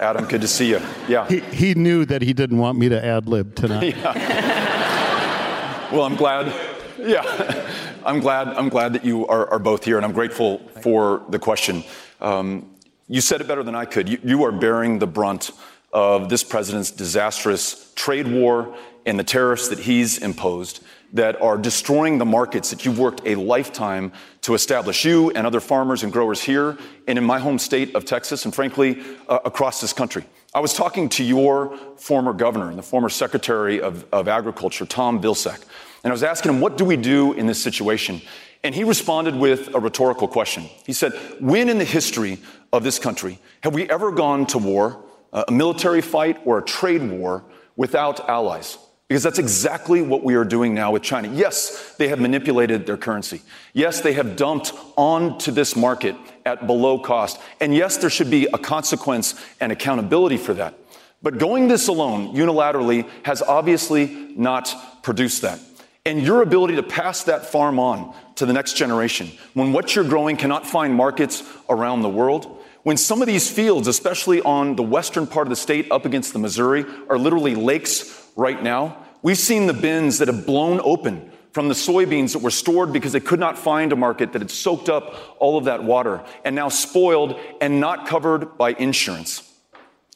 Adam, 0.00 0.26
good 0.26 0.42
to 0.42 0.48
see 0.48 0.68
you. 0.68 0.80
Yeah. 1.08 1.26
He, 1.28 1.40
he 1.40 1.74
knew 1.74 2.04
that 2.04 2.20
he 2.20 2.34
didn't 2.34 2.58
want 2.58 2.76
me 2.78 2.88
to 2.90 3.02
ad 3.02 3.26
lib 3.26 3.54
tonight. 3.54 3.96
yeah. 4.04 5.90
well, 5.92 6.02
I'm 6.02 6.16
glad. 6.16 6.52
Yeah. 6.98 7.70
I'm 8.04 8.20
glad, 8.20 8.48
I'm 8.48 8.68
glad 8.68 8.92
that 8.92 9.04
you 9.04 9.26
are, 9.28 9.48
are 9.48 9.58
both 9.58 9.84
here, 9.84 9.96
and 9.96 10.04
I'm 10.04 10.12
grateful 10.12 10.58
for 10.82 11.24
the 11.30 11.38
question. 11.38 11.84
Um, 12.20 12.74
you 13.08 13.20
said 13.20 13.40
it 13.40 13.48
better 13.48 13.62
than 13.62 13.74
I 13.74 13.84
could. 13.84 14.08
You, 14.08 14.18
you 14.22 14.44
are 14.44 14.52
bearing 14.52 14.98
the 14.98 15.06
brunt 15.06 15.52
of 15.96 16.28
this 16.28 16.44
president's 16.44 16.90
disastrous 16.90 17.90
trade 17.94 18.28
war 18.28 18.76
and 19.06 19.18
the 19.18 19.24
tariffs 19.24 19.68
that 19.68 19.78
he's 19.78 20.18
imposed 20.18 20.84
that 21.14 21.40
are 21.40 21.56
destroying 21.56 22.18
the 22.18 22.24
markets 22.24 22.68
that 22.68 22.84
you've 22.84 22.98
worked 22.98 23.22
a 23.24 23.34
lifetime 23.34 24.12
to 24.42 24.52
establish. 24.52 25.06
You 25.06 25.30
and 25.30 25.46
other 25.46 25.58
farmers 25.58 26.02
and 26.02 26.12
growers 26.12 26.42
here 26.42 26.76
and 27.08 27.16
in 27.16 27.24
my 27.24 27.38
home 27.38 27.58
state 27.58 27.94
of 27.94 28.04
Texas, 28.04 28.44
and 28.44 28.54
frankly, 28.54 29.02
uh, 29.26 29.38
across 29.46 29.80
this 29.80 29.94
country. 29.94 30.24
I 30.54 30.60
was 30.60 30.74
talking 30.74 31.08
to 31.10 31.24
your 31.24 31.74
former 31.96 32.34
governor 32.34 32.68
and 32.68 32.76
the 32.76 32.82
former 32.82 33.08
secretary 33.08 33.80
of, 33.80 34.04
of 34.12 34.28
agriculture, 34.28 34.84
Tom 34.84 35.22
Vilsack, 35.22 35.62
and 36.04 36.10
I 36.10 36.12
was 36.12 36.22
asking 36.22 36.52
him, 36.52 36.60
what 36.60 36.76
do 36.76 36.84
we 36.84 36.98
do 36.98 37.32
in 37.32 37.46
this 37.46 37.62
situation? 37.62 38.20
And 38.62 38.74
he 38.74 38.84
responded 38.84 39.34
with 39.34 39.74
a 39.74 39.80
rhetorical 39.80 40.28
question. 40.28 40.64
He 40.84 40.92
said, 40.92 41.12
when 41.40 41.70
in 41.70 41.78
the 41.78 41.84
history 41.84 42.38
of 42.70 42.84
this 42.84 42.98
country 42.98 43.38
have 43.62 43.72
we 43.72 43.88
ever 43.88 44.12
gone 44.12 44.44
to 44.46 44.58
war, 44.58 45.02
a 45.32 45.50
military 45.50 46.00
fight 46.00 46.40
or 46.44 46.58
a 46.58 46.62
trade 46.62 47.02
war 47.02 47.44
without 47.76 48.28
allies? 48.28 48.78
Because 49.08 49.22
that's 49.22 49.38
exactly 49.38 50.02
what 50.02 50.24
we 50.24 50.34
are 50.34 50.44
doing 50.44 50.74
now 50.74 50.90
with 50.90 51.02
China. 51.02 51.28
Yes, 51.32 51.94
they 51.96 52.08
have 52.08 52.18
manipulated 52.18 52.86
their 52.86 52.96
currency. 52.96 53.40
Yes, 53.72 54.00
they 54.00 54.14
have 54.14 54.34
dumped 54.34 54.72
onto 54.96 55.52
this 55.52 55.76
market 55.76 56.16
at 56.44 56.66
below 56.66 56.98
cost. 56.98 57.38
And 57.60 57.72
yes, 57.72 57.98
there 57.98 58.10
should 58.10 58.30
be 58.30 58.46
a 58.46 58.58
consequence 58.58 59.40
and 59.60 59.70
accountability 59.70 60.38
for 60.38 60.54
that. 60.54 60.74
But 61.22 61.38
going 61.38 61.68
this 61.68 61.86
alone 61.86 62.34
unilaterally 62.34 63.08
has 63.22 63.42
obviously 63.42 64.32
not 64.36 64.74
produced 65.04 65.42
that. 65.42 65.60
And 66.04 66.22
your 66.22 66.42
ability 66.42 66.76
to 66.76 66.82
pass 66.82 67.24
that 67.24 67.46
farm 67.46 67.78
on 67.78 68.14
to 68.36 68.46
the 68.46 68.52
next 68.52 68.74
generation, 68.74 69.30
when 69.54 69.72
what 69.72 69.94
you're 69.94 70.04
growing 70.04 70.36
cannot 70.36 70.66
find 70.66 70.94
markets 70.94 71.42
around 71.68 72.02
the 72.02 72.08
world, 72.08 72.62
when 72.86 72.96
some 72.96 73.20
of 73.20 73.26
these 73.26 73.50
fields, 73.50 73.88
especially 73.88 74.40
on 74.42 74.76
the 74.76 74.82
western 74.84 75.26
part 75.26 75.48
of 75.48 75.50
the 75.50 75.56
state 75.56 75.90
up 75.90 76.04
against 76.04 76.32
the 76.32 76.38
Missouri, 76.38 76.84
are 77.10 77.18
literally 77.18 77.56
lakes 77.56 78.30
right 78.36 78.62
now. 78.62 79.04
We've 79.22 79.36
seen 79.36 79.66
the 79.66 79.72
bins 79.72 80.18
that 80.18 80.28
have 80.28 80.46
blown 80.46 80.80
open 80.84 81.32
from 81.50 81.66
the 81.66 81.74
soybeans 81.74 82.32
that 82.34 82.42
were 82.42 82.50
stored 82.52 82.92
because 82.92 83.10
they 83.10 83.18
could 83.18 83.40
not 83.40 83.58
find 83.58 83.92
a 83.92 83.96
market 83.96 84.32
that 84.34 84.40
had 84.40 84.52
soaked 84.52 84.88
up 84.88 85.16
all 85.40 85.58
of 85.58 85.64
that 85.64 85.82
water 85.82 86.24
and 86.44 86.54
now 86.54 86.68
spoiled 86.68 87.40
and 87.60 87.80
not 87.80 88.06
covered 88.06 88.56
by 88.56 88.70
insurance. 88.70 89.52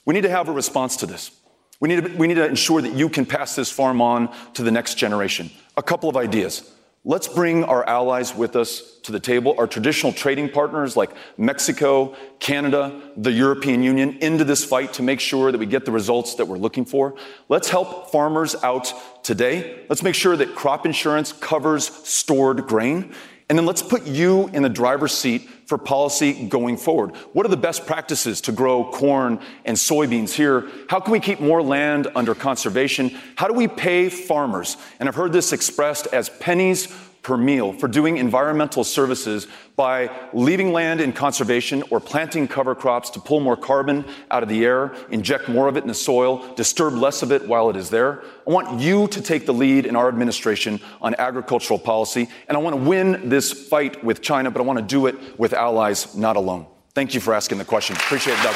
We 0.05 0.15
need 0.15 0.23
to 0.23 0.31
have 0.31 0.49
a 0.49 0.53
response 0.53 0.95
to 0.99 1.07
this. 1.07 1.33
We 1.81 1.89
need 1.89 2.05
to, 2.05 2.17
we 2.17 2.29
need 2.29 2.35
to 2.35 2.47
ensure 2.47 2.81
that 2.83 2.93
you 2.93 3.09
can 3.09 3.27
pass 3.27 3.57
this 3.57 3.73
farm 3.73 4.01
on 4.01 4.33
to 4.55 4.63
the 4.63 4.71
next 4.71 4.95
generation. 4.95 5.51
A 5.77 5.83
couple 5.83 6.09
of 6.09 6.17
ideas. 6.17 6.73
Let's 7.03 7.29
bring 7.29 7.65
our 7.65 7.83
allies 7.89 8.35
with 8.35 8.57
us 8.57 8.99
to 9.05 9.13
the 9.13 9.21
table, 9.21 9.55
our 9.57 9.67
traditional 9.67 10.13
trading 10.13 10.51
partners 10.51 10.99
like 10.99 11.11
Mexico, 11.39 12.15
Canada, 12.41 13.01
the 13.17 13.33
European 13.33 13.83
Union 13.83 14.19
into 14.21 14.45
this 14.45 14.67
fight 14.67 14.93
to 14.95 15.03
make 15.03 15.19
sure 15.19 15.51
that 15.51 15.57
we 15.57 15.65
get 15.65 15.87
the 15.87 15.93
results 15.93 16.35
that 16.35 16.45
we're 16.45 16.59
looking 16.59 16.85
for. 16.85 17.15
Let's 17.49 17.71
help 17.71 18.13
farmers 18.13 18.55
out 18.63 18.93
today. 19.25 19.87
Let's 19.89 20.03
make 20.03 20.15
sure 20.15 20.37
that 20.37 20.55
crop 20.55 20.85
insurance 20.85 21.33
covers 21.33 21.89
stored 22.07 22.67
grain. 22.67 23.15
And 23.49 23.59
then 23.59 23.65
let's 23.65 23.83
put 23.83 24.07
you 24.07 24.49
in 24.49 24.63
the 24.63 24.69
driver's 24.69 25.13
seat 25.13 25.49
for 25.71 25.79
policy 25.79 26.49
going 26.49 26.77
forward. 26.77 27.15
What 27.33 27.47
are 27.47 27.49
the 27.49 27.57
best 27.57 27.87
practices 27.87 28.41
to 28.41 28.53
grow 28.53 28.91
corn 28.91 29.39
and 29.65 29.77
soybeans 29.77 30.33
here? 30.33 30.69
How 30.89 30.99
can 30.99 31.13
we 31.13 31.21
keep 31.21 31.39
more 31.39 31.63
land 31.63 32.09
under 32.17 32.35
conservation? 32.35 33.17
How 33.37 33.47
do 33.47 33.55
we 33.55 33.69
pay 33.69 34.09
farmers? 34.09 34.77
And 34.99 35.09
I've 35.09 35.15
heard 35.15 35.33
this 35.33 35.53
expressed 35.53 36.09
as 36.13 36.29
pennies 36.29 36.89
per 37.23 37.37
meal 37.37 37.73
for 37.73 37.89
doing 37.89 38.17
environmental 38.17 38.83
services 38.83 39.47
by 39.77 40.11
leaving 40.33 40.73
land 40.73 41.01
in 41.01 41.13
conservation 41.13 41.83
or 41.91 42.01
planting 42.01 42.49
cover 42.49 42.75
crops 42.75 43.11
to 43.11 43.21
pull 43.21 43.41
more 43.41 43.57
carbon 43.57 44.05
out 44.31 44.43
of 44.43 44.49
the 44.49 44.65
air, 44.65 44.95
inject 45.11 45.49
more 45.49 45.69
of 45.69 45.77
it 45.77 45.83
in 45.83 45.89
the 45.89 45.95
soil, 45.95 46.55
disturb 46.55 46.95
less 46.95 47.23
of 47.23 47.33
it 47.33 47.47
while 47.47 47.71
it 47.71 47.77
is 47.77 47.91
there. 47.91 48.23
I 48.47 48.51
want 48.51 48.81
you 48.81 49.09
to 49.09 49.21
take 49.23 49.47
the 49.47 49.55
lead 49.55 49.87
in 49.87 49.97
our 49.97 50.09
administration 50.09 50.81
on 51.01 51.15
agricultural 51.19 51.79
policy, 51.79 52.29
and 52.49 52.57
I 52.57 52.61
want 52.61 52.77
to 52.77 52.83
win 52.83 53.29
this 53.29 53.53
fight 53.53 54.03
with 54.03 54.23
China, 54.23 54.51
but 54.51 54.61
I 54.61 54.65
want 54.65 54.79
to 54.79 54.85
do 54.85 55.07
it 55.07 55.39
with 55.39 55.53
allies, 55.53 56.15
not 56.17 56.37
alone. 56.37 56.67
Thank 56.95 57.15
you 57.15 57.21
for 57.21 57.35
asking 57.35 57.59
the 57.59 57.65
question. 57.65 57.97
Appreciate 57.97 58.35
it, 58.35 58.43
Doug. 58.43 58.55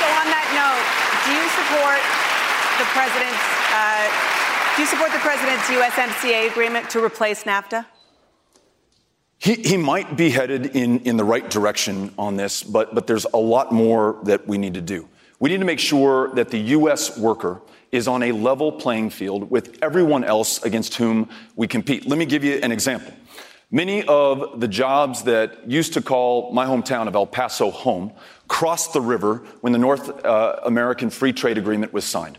So, 0.00 0.06
on 0.18 0.26
that 0.32 0.48
note, 0.56 0.82
do 1.26 1.30
you 1.36 1.46
support 1.52 2.00
the 2.80 2.86
president's 2.94 3.44
uh, 3.74 4.58
do 4.78 4.82
you 4.82 4.90
support 4.90 5.10
the 5.10 5.18
president's 5.18 5.64
USMCA 5.64 6.48
agreement 6.48 6.88
to 6.90 7.02
replace 7.02 7.42
NAFTA? 7.42 7.84
He, 9.36 9.54
he 9.54 9.76
might 9.76 10.16
be 10.16 10.30
headed 10.30 10.66
in, 10.66 11.00
in 11.00 11.16
the 11.16 11.24
right 11.24 11.50
direction 11.50 12.14
on 12.16 12.36
this, 12.36 12.62
but, 12.62 12.94
but 12.94 13.08
there's 13.08 13.26
a 13.34 13.38
lot 13.38 13.72
more 13.72 14.20
that 14.22 14.46
we 14.46 14.56
need 14.56 14.74
to 14.74 14.80
do. 14.80 15.08
We 15.40 15.50
need 15.50 15.58
to 15.58 15.64
make 15.64 15.80
sure 15.80 16.32
that 16.36 16.50
the 16.50 16.58
U.S. 16.58 17.18
worker 17.18 17.60
is 17.90 18.06
on 18.06 18.22
a 18.22 18.30
level 18.30 18.70
playing 18.70 19.10
field 19.10 19.50
with 19.50 19.76
everyone 19.82 20.22
else 20.22 20.62
against 20.62 20.94
whom 20.94 21.28
we 21.56 21.66
compete. 21.66 22.06
Let 22.06 22.16
me 22.16 22.24
give 22.24 22.44
you 22.44 22.60
an 22.62 22.70
example. 22.70 23.12
Many 23.72 24.04
of 24.04 24.60
the 24.60 24.68
jobs 24.68 25.24
that 25.24 25.68
used 25.68 25.92
to 25.94 26.02
call 26.02 26.52
my 26.52 26.66
hometown 26.66 27.08
of 27.08 27.16
El 27.16 27.26
Paso 27.26 27.72
home 27.72 28.12
crossed 28.46 28.92
the 28.92 29.00
river 29.00 29.42
when 29.60 29.72
the 29.72 29.78
North 29.80 30.24
uh, 30.24 30.60
American 30.64 31.10
Free 31.10 31.32
Trade 31.32 31.58
Agreement 31.58 31.92
was 31.92 32.04
signed. 32.04 32.38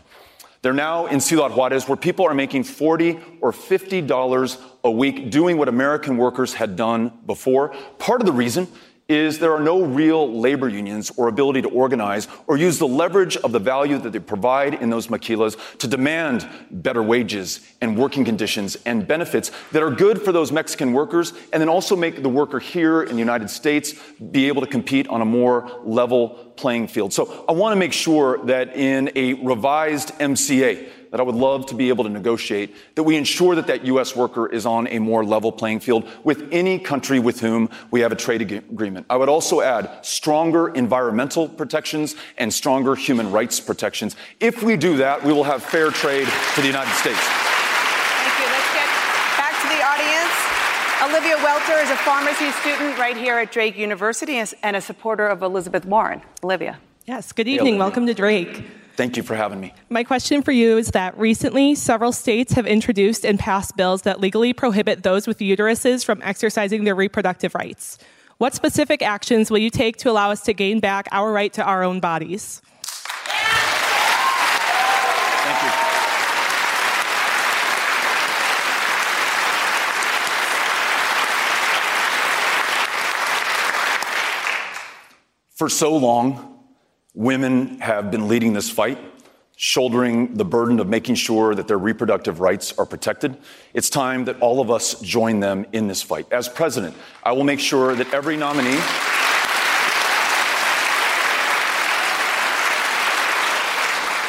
They're 0.62 0.74
now 0.74 1.06
in 1.06 1.20
Ciudad 1.20 1.52
Juarez 1.52 1.88
where 1.88 1.96
people 1.96 2.26
are 2.26 2.34
making 2.34 2.64
40 2.64 3.18
or 3.40 3.50
$50 3.50 4.60
a 4.84 4.90
week 4.90 5.30
doing 5.30 5.56
what 5.56 5.68
American 5.68 6.18
workers 6.18 6.52
had 6.52 6.76
done 6.76 7.12
before. 7.24 7.70
Part 7.98 8.20
of 8.20 8.26
the 8.26 8.32
reason 8.32 8.68
is 9.10 9.40
there 9.40 9.52
are 9.52 9.60
no 9.60 9.82
real 9.82 10.32
labor 10.40 10.68
unions 10.68 11.10
or 11.16 11.26
ability 11.26 11.60
to 11.60 11.68
organize 11.68 12.28
or 12.46 12.56
use 12.56 12.78
the 12.78 12.86
leverage 12.86 13.36
of 13.38 13.50
the 13.50 13.58
value 13.58 13.98
that 13.98 14.12
they 14.12 14.20
provide 14.20 14.74
in 14.74 14.88
those 14.88 15.08
maquilas 15.08 15.56
to 15.78 15.88
demand 15.88 16.48
better 16.70 17.02
wages 17.02 17.60
and 17.80 17.98
working 17.98 18.24
conditions 18.24 18.76
and 18.86 19.08
benefits 19.08 19.50
that 19.72 19.82
are 19.82 19.90
good 19.90 20.22
for 20.22 20.30
those 20.30 20.52
Mexican 20.52 20.92
workers 20.92 21.32
and 21.52 21.60
then 21.60 21.68
also 21.68 21.96
make 21.96 22.22
the 22.22 22.28
worker 22.28 22.60
here 22.60 23.02
in 23.02 23.12
the 23.12 23.18
United 23.18 23.50
States 23.50 23.94
be 24.30 24.46
able 24.46 24.60
to 24.60 24.68
compete 24.68 25.08
on 25.08 25.20
a 25.20 25.24
more 25.24 25.80
level 25.84 26.52
playing 26.56 26.86
field. 26.86 27.12
So 27.12 27.44
I 27.48 27.52
want 27.52 27.72
to 27.72 27.78
make 27.78 27.92
sure 27.92 28.38
that 28.46 28.76
in 28.76 29.10
a 29.16 29.34
revised 29.34 30.10
MCA, 30.20 30.88
that 31.10 31.20
I 31.20 31.22
would 31.22 31.34
love 31.34 31.66
to 31.66 31.74
be 31.74 31.88
able 31.88 32.04
to 32.04 32.10
negotiate, 32.10 32.74
that 32.94 33.02
we 33.02 33.16
ensure 33.16 33.54
that 33.54 33.66
that 33.66 33.84
U.S. 33.86 34.14
worker 34.14 34.46
is 34.46 34.66
on 34.66 34.86
a 34.88 34.98
more 34.98 35.24
level 35.24 35.50
playing 35.50 35.80
field 35.80 36.08
with 36.24 36.48
any 36.52 36.78
country 36.78 37.18
with 37.18 37.40
whom 37.40 37.68
we 37.90 38.00
have 38.00 38.12
a 38.12 38.16
trade 38.16 38.42
ag- 38.42 38.52
agreement. 38.52 39.06
I 39.10 39.16
would 39.16 39.28
also 39.28 39.60
add 39.60 40.04
stronger 40.04 40.68
environmental 40.68 41.48
protections 41.48 42.14
and 42.38 42.52
stronger 42.52 42.94
human 42.94 43.30
rights 43.30 43.60
protections. 43.60 44.16
If 44.38 44.62
we 44.62 44.76
do 44.76 44.96
that, 44.98 45.24
we 45.24 45.32
will 45.32 45.44
have 45.44 45.62
fair 45.62 45.90
trade 45.90 46.28
for 46.28 46.60
the 46.60 46.68
United 46.68 46.92
States. 46.94 47.18
Thank 47.18 48.38
you. 48.38 48.46
Let's 48.46 48.72
get 48.72 48.88
back 49.36 49.54
to 49.62 49.68
the 49.68 49.82
audience. 49.82 50.34
Olivia 51.10 51.36
Welter 51.42 51.82
is 51.82 51.90
a 51.90 51.96
pharmacy 51.96 52.50
student 52.60 52.98
right 52.98 53.16
here 53.16 53.38
at 53.38 53.50
Drake 53.50 53.76
University 53.76 54.36
and 54.62 54.76
a 54.76 54.80
supporter 54.80 55.26
of 55.26 55.42
Elizabeth 55.42 55.84
Warren. 55.84 56.22
Olivia. 56.44 56.78
Yes, 57.06 57.32
good 57.32 57.48
evening. 57.48 57.78
Welcome 57.78 58.06
to 58.06 58.14
Drake. 58.14 58.62
Thank 58.96 59.16
you 59.16 59.22
for 59.22 59.34
having 59.34 59.60
me. 59.60 59.72
My 59.88 60.04
question 60.04 60.42
for 60.42 60.52
you 60.52 60.76
is 60.76 60.88
that 60.88 61.16
recently 61.18 61.74
several 61.74 62.12
states 62.12 62.52
have 62.52 62.66
introduced 62.66 63.24
and 63.24 63.38
passed 63.38 63.76
bills 63.76 64.02
that 64.02 64.20
legally 64.20 64.52
prohibit 64.52 65.02
those 65.02 65.26
with 65.26 65.38
uteruses 65.38 66.04
from 66.04 66.20
exercising 66.22 66.84
their 66.84 66.94
reproductive 66.94 67.54
rights. 67.54 67.98
What 68.38 68.54
specific 68.54 69.02
actions 69.02 69.50
will 69.50 69.58
you 69.58 69.70
take 69.70 69.96
to 69.98 70.10
allow 70.10 70.30
us 70.30 70.42
to 70.42 70.54
gain 70.54 70.80
back 70.80 71.08
our 71.12 71.32
right 71.32 71.52
to 71.54 71.62
our 71.62 71.82
own 71.82 72.00
bodies? 72.00 72.62
Thank 75.42 75.62
you. 75.62 75.70
For 85.56 85.68
so 85.68 85.94
long, 85.94 86.49
women 87.14 87.80
have 87.80 88.10
been 88.10 88.28
leading 88.28 88.52
this 88.52 88.70
fight, 88.70 88.98
shouldering 89.56 90.34
the 90.34 90.44
burden 90.44 90.80
of 90.80 90.88
making 90.88 91.14
sure 91.16 91.54
that 91.54 91.68
their 91.68 91.78
reproductive 91.78 92.40
rights 92.40 92.72
are 92.78 92.86
protected. 92.86 93.36
It's 93.74 93.90
time 93.90 94.24
that 94.26 94.40
all 94.40 94.60
of 94.60 94.70
us 94.70 94.98
join 95.00 95.40
them 95.40 95.66
in 95.72 95.88
this 95.88 96.02
fight. 96.02 96.26
As 96.32 96.48
president, 96.48 96.96
I 97.22 97.32
will 97.32 97.44
make 97.44 97.60
sure 97.60 97.94
that 97.94 98.12
every 98.14 98.36
nominee 98.36 98.80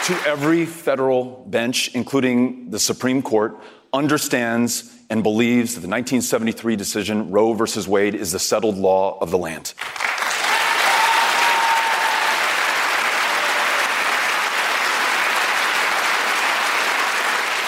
to 0.05 0.27
every 0.27 0.65
federal 0.65 1.45
bench, 1.47 1.93
including 1.93 2.71
the 2.71 2.79
Supreme 2.79 3.21
Court, 3.21 3.55
understands 3.93 4.97
and 5.09 5.21
believes 5.21 5.75
that 5.75 5.81
the 5.81 5.87
1973 5.87 6.75
decision, 6.75 7.31
Roe 7.31 7.53
versus 7.53 7.87
Wade, 7.87 8.15
is 8.15 8.31
the 8.31 8.39
settled 8.39 8.77
law 8.77 9.19
of 9.19 9.29
the 9.29 9.37
land. 9.37 9.73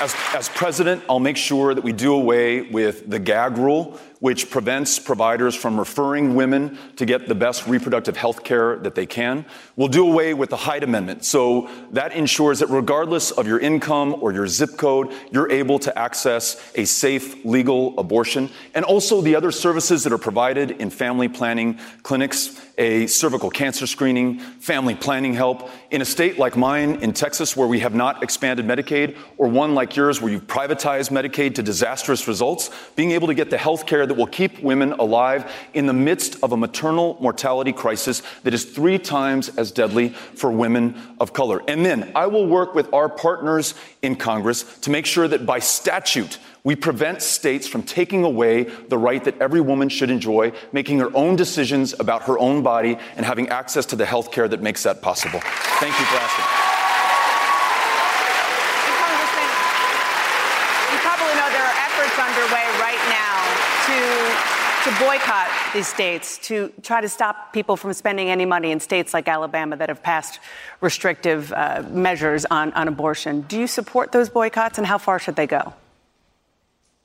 As, 0.03 0.13
as, 0.35 0.49
president, 0.49 1.01
I'll 1.09 1.21
make 1.21 1.37
sure 1.37 1.73
that 1.73 1.81
we 1.81 1.93
do 1.93 2.13
away 2.13 2.63
with 2.63 3.09
the 3.09 3.19
gag 3.19 3.57
rule, 3.57 3.97
which 4.23 4.49
prevents 4.49 4.99
providers 4.99 5.53
from 5.53 5.77
referring 5.77 6.33
women 6.33 6.77
to 6.95 7.05
get 7.05 7.27
the 7.27 7.35
best 7.35 7.67
reproductive 7.67 8.15
health 8.15 8.41
care 8.41 8.77
that 8.77 8.95
they 8.95 9.05
can. 9.05 9.45
We'll 9.75 9.89
do 9.89 10.07
away 10.07 10.33
with 10.33 10.49
the 10.49 10.55
Hyde 10.55 10.81
Amendment. 10.81 11.25
So 11.25 11.69
that 11.91 12.13
ensures 12.13 12.59
that 12.59 12.67
regardless 12.67 13.31
of 13.31 13.47
your 13.47 13.59
income 13.59 14.15
or 14.21 14.31
your 14.31 14.47
zip 14.47 14.77
code, 14.77 15.13
you're 15.29 15.51
able 15.51 15.77
to 15.79 15.99
access 15.99 16.71
a 16.75 16.85
safe, 16.85 17.43
legal 17.43 17.99
abortion. 17.99 18.49
And 18.73 18.85
also 18.85 19.19
the 19.19 19.35
other 19.35 19.51
services 19.51 20.05
that 20.05 20.13
are 20.13 20.17
provided 20.17 20.71
in 20.71 20.89
family 20.89 21.27
planning 21.27 21.77
clinics 22.03 22.57
a 22.77 23.05
cervical 23.05 23.49
cancer 23.49 23.85
screening, 23.85 24.39
family 24.39 24.95
planning 24.95 25.33
help. 25.33 25.69
In 25.91 26.01
a 26.01 26.05
state 26.05 26.39
like 26.39 26.57
mine 26.57 26.95
in 27.03 27.13
Texas, 27.13 27.55
where 27.55 27.67
we 27.67 27.79
have 27.81 27.93
not 27.93 28.23
expanded 28.23 28.65
Medicaid, 28.65 29.15
or 29.37 29.47
one 29.47 29.75
like 29.75 29.95
yours 29.95 30.21
where 30.21 30.31
you've 30.31 30.47
privatized 30.47 31.11
Medicaid 31.11 31.55
to 31.55 31.63
disastrous 31.63 32.27
results, 32.27 32.71
being 32.95 33.11
able 33.11 33.27
to 33.27 33.35
get 33.35 33.51
the 33.51 33.57
health 33.57 33.85
care 33.85 34.07
will 34.17 34.27
keep 34.27 34.61
women 34.61 34.93
alive 34.93 35.51
in 35.73 35.85
the 35.85 35.93
midst 35.93 36.43
of 36.43 36.51
a 36.51 36.57
maternal 36.57 37.17
mortality 37.19 37.73
crisis 37.73 38.21
that 38.43 38.53
is 38.53 38.65
three 38.65 38.97
times 38.97 39.49
as 39.57 39.71
deadly 39.71 40.09
for 40.09 40.51
women 40.51 40.95
of 41.19 41.33
color. 41.33 41.61
And 41.67 41.85
then 41.85 42.11
I 42.15 42.27
will 42.27 42.47
work 42.47 42.75
with 42.75 42.93
our 42.93 43.09
partners 43.09 43.75
in 44.01 44.15
Congress 44.15 44.63
to 44.81 44.89
make 44.89 45.05
sure 45.05 45.27
that 45.27 45.45
by 45.45 45.59
statute, 45.59 46.39
we 46.63 46.75
prevent 46.75 47.21
states 47.21 47.67
from 47.67 47.83
taking 47.83 48.23
away 48.23 48.63
the 48.63 48.97
right 48.97 49.23
that 49.25 49.41
every 49.41 49.59
woman 49.59 49.89
should 49.89 50.09
enjoy, 50.09 50.53
making 50.71 50.99
her 50.99 51.13
own 51.15 51.35
decisions 51.35 51.93
about 51.99 52.23
her 52.23 52.39
own 52.39 52.63
body 52.63 52.97
and 53.17 53.25
having 53.25 53.49
access 53.49 53.85
to 53.87 53.95
the 53.97 54.05
health 54.05 54.31
care 54.31 54.47
that 54.47 54.61
makes 54.61 54.83
that 54.83 55.01
possible. 55.01 55.41
Thank 55.83 55.99
you 55.99 56.05
for 56.05 56.15
asking. 56.15 56.45
Congressman, 58.95 59.49
you 60.95 60.99
probably 61.03 61.35
know 61.35 61.51
there 61.51 61.67
are 61.67 61.77
efforts 61.83 62.15
underway 62.15 62.63
right 62.79 63.03
now 63.11 63.23
to 64.83 64.89
boycott 64.99 65.47
these 65.73 65.87
states, 65.87 66.37
to 66.39 66.71
try 66.81 66.99
to 66.99 67.07
stop 67.07 67.53
people 67.53 67.77
from 67.77 67.93
spending 67.93 68.29
any 68.29 68.45
money 68.45 68.71
in 68.71 68.81
states 68.81 69.13
like 69.13 69.29
Alabama 69.29 69.77
that 69.77 69.87
have 69.87 70.03
passed 70.03 70.39
restrictive 70.81 71.53
uh, 71.53 71.83
measures 71.89 72.45
on, 72.45 72.73
on 72.73 72.89
abortion. 72.89 73.41
Do 73.41 73.57
you 73.57 73.67
support 73.67 74.11
those 74.11 74.29
boycotts, 74.29 74.77
and 74.77 74.85
how 74.85 74.97
far 74.97 75.19
should 75.19 75.37
they 75.37 75.47
go? 75.47 75.73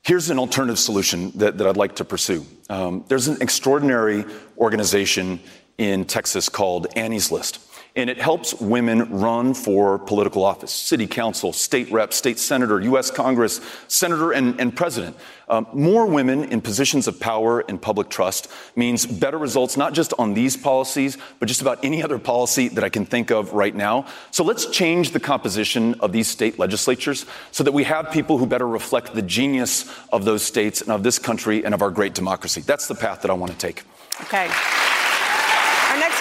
Here's 0.03 0.31
an 0.31 0.39
alternative 0.39 0.79
solution 0.79 1.31
that, 1.37 1.59
that 1.59 1.67
I'd 1.67 1.77
like 1.77 1.97
to 1.97 2.05
pursue. 2.05 2.45
Um, 2.69 3.05
there's 3.09 3.29
an 3.29 3.39
extraordinary 3.41 4.25
organization 4.57 5.39
in 5.77 6.05
Texas 6.05 6.49
called 6.49 6.89
Annie's 6.97 7.31
List 7.31 7.61
and 7.97 8.09
it 8.09 8.19
helps 8.19 8.55
women 8.55 9.21
run 9.21 9.55
for 9.55 9.99
political 9.99 10.45
office 10.45 10.73
city 10.73 11.07
council, 11.07 11.53
state 11.53 11.91
rep, 11.91 12.13
state 12.13 12.39
senator, 12.39 12.81
U.S. 12.81 13.11
Congress, 13.11 13.61
senator, 13.89 14.33
and, 14.33 14.61
and 14.61 14.75
president. 14.75 15.17
Um, 15.49 15.67
more 15.73 16.07
women 16.07 16.45
in 16.45 16.61
positions 16.61 17.09
of 17.09 17.19
power 17.19 17.61
and 17.61 17.81
public 17.81 18.11
trust 18.11 18.49
means 18.77 19.07
better 19.07 19.39
results, 19.39 19.77
not 19.77 19.95
just 19.95 20.13
on 20.19 20.35
these 20.35 20.57
policies, 20.57 21.17
but 21.39 21.47
just 21.47 21.63
about 21.63 21.83
any 21.85 22.03
other 22.03 22.19
policy 22.19 22.69
that 22.69 22.85
I 22.85 22.91
can 22.91 23.07
think 23.07 23.31
of 23.31 23.55
right 23.55 23.75
now. 23.75 24.07
So 24.31 24.45
let's 24.45 24.67
change 24.67 25.13
the 25.13 25.21
composition 25.21 25.95
of 26.01 26.13
these 26.13 26.29
state 26.29 26.59
legislatures 26.59 27.25
so 27.51 27.65
that 27.65 27.73
we 27.73 27.85
have 27.85 28.11
people 28.11 28.37
who 28.39 28.47
better 28.47 28.69
reflect 28.69 29.15
the 29.15 29.23
genius 29.23 29.91
of 30.13 30.25
those 30.25 30.43
states 30.43 30.83
and 30.83 30.93
of 30.93 31.03
this 31.03 31.19
country 31.19 31.65
and 31.65 31.75
of 31.75 31.81
our 31.81 31.91
great 31.91 32.15
democracy. 32.15 32.61
That's 32.61 32.87
the 32.87 32.95
path 32.95 33.23
that 33.23 33.31
I 33.31 33.35
want 33.35 33.53
to 33.53 33.59
take. 33.59 33.85
Okay. 34.23 34.51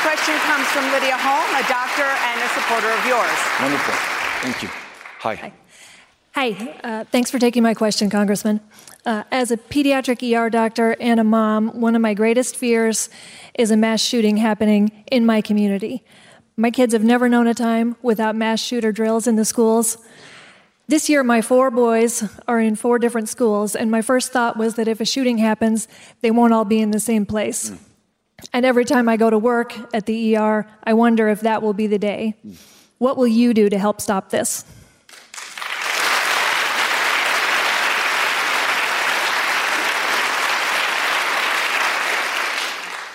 Our 0.07 0.13
next 0.13 0.23
question 0.23 0.39
comes 0.47 0.67
from 0.67 0.85
Lydia 0.93 1.17
Holm, 1.17 1.53
a 1.53 1.67
doctor 1.67 2.03
and 2.03 2.41
a 2.41 2.47
supporter 2.53 2.89
of 2.89 3.05
yours. 3.05 3.37
Wonderful. 3.59 3.93
Thank 4.39 4.63
you. 4.63 4.69
Hi. 5.19 5.35
Hi. 5.35 5.53
Hi. 6.31 6.79
Uh, 6.81 7.03
thanks 7.11 7.29
for 7.29 7.39
taking 7.39 7.61
my 7.61 7.73
question, 7.73 8.09
Congressman. 8.09 8.61
Uh, 9.05 9.23
as 9.31 9.51
a 9.51 9.57
pediatric 9.57 10.23
ER 10.23 10.49
doctor 10.49 10.95
and 11.01 11.19
a 11.19 11.25
mom, 11.25 11.81
one 11.81 11.93
of 11.93 12.01
my 12.01 12.13
greatest 12.13 12.55
fears 12.55 13.09
is 13.55 13.69
a 13.69 13.75
mass 13.75 13.99
shooting 13.99 14.37
happening 14.37 15.03
in 15.11 15.25
my 15.25 15.41
community. 15.41 16.05
My 16.55 16.71
kids 16.71 16.93
have 16.93 17.03
never 17.03 17.27
known 17.27 17.45
a 17.45 17.53
time 17.53 17.97
without 18.01 18.33
mass 18.33 18.61
shooter 18.61 18.93
drills 18.93 19.27
in 19.27 19.35
the 19.35 19.43
schools. 19.43 19.97
This 20.87 21.09
year, 21.09 21.21
my 21.21 21.41
four 21.41 21.69
boys 21.69 22.23
are 22.47 22.61
in 22.61 22.77
four 22.77 22.97
different 22.97 23.27
schools, 23.27 23.75
and 23.75 23.91
my 23.91 24.01
first 24.01 24.31
thought 24.31 24.55
was 24.55 24.75
that 24.75 24.87
if 24.87 25.01
a 25.01 25.05
shooting 25.05 25.39
happens, 25.39 25.89
they 26.21 26.31
won't 26.31 26.53
all 26.53 26.63
be 26.63 26.79
in 26.79 26.91
the 26.91 27.01
same 27.01 27.25
place. 27.25 27.71
Mm. 27.71 27.79
And 28.53 28.65
every 28.65 28.85
time 28.85 29.09
I 29.09 29.17
go 29.17 29.29
to 29.29 29.37
work 29.37 29.75
at 29.93 30.05
the 30.05 30.37
ER, 30.37 30.67
I 30.83 30.93
wonder 30.93 31.27
if 31.27 31.41
that 31.41 31.61
will 31.61 31.73
be 31.73 31.87
the 31.87 31.99
day. 31.99 32.35
What 32.97 33.17
will 33.17 33.27
you 33.27 33.53
do 33.53 33.69
to 33.69 33.77
help 33.77 34.01
stop 34.01 34.29
this? 34.29 34.63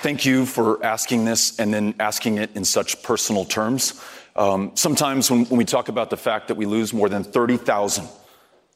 Thank 0.02 0.24
you 0.24 0.46
for 0.46 0.84
asking 0.84 1.26
this 1.26 1.58
and 1.60 1.72
then 1.72 1.94
asking 2.00 2.38
it 2.38 2.50
in 2.56 2.64
such 2.64 3.00
personal 3.04 3.44
terms. 3.44 4.02
Um, 4.34 4.72
sometimes 4.74 5.30
when, 5.30 5.44
when 5.44 5.58
we 5.58 5.64
talk 5.64 5.88
about 5.88 6.10
the 6.10 6.16
fact 6.16 6.48
that 6.48 6.56
we 6.56 6.66
lose 6.66 6.92
more 6.92 7.08
than 7.08 7.22
30,000 7.22 8.08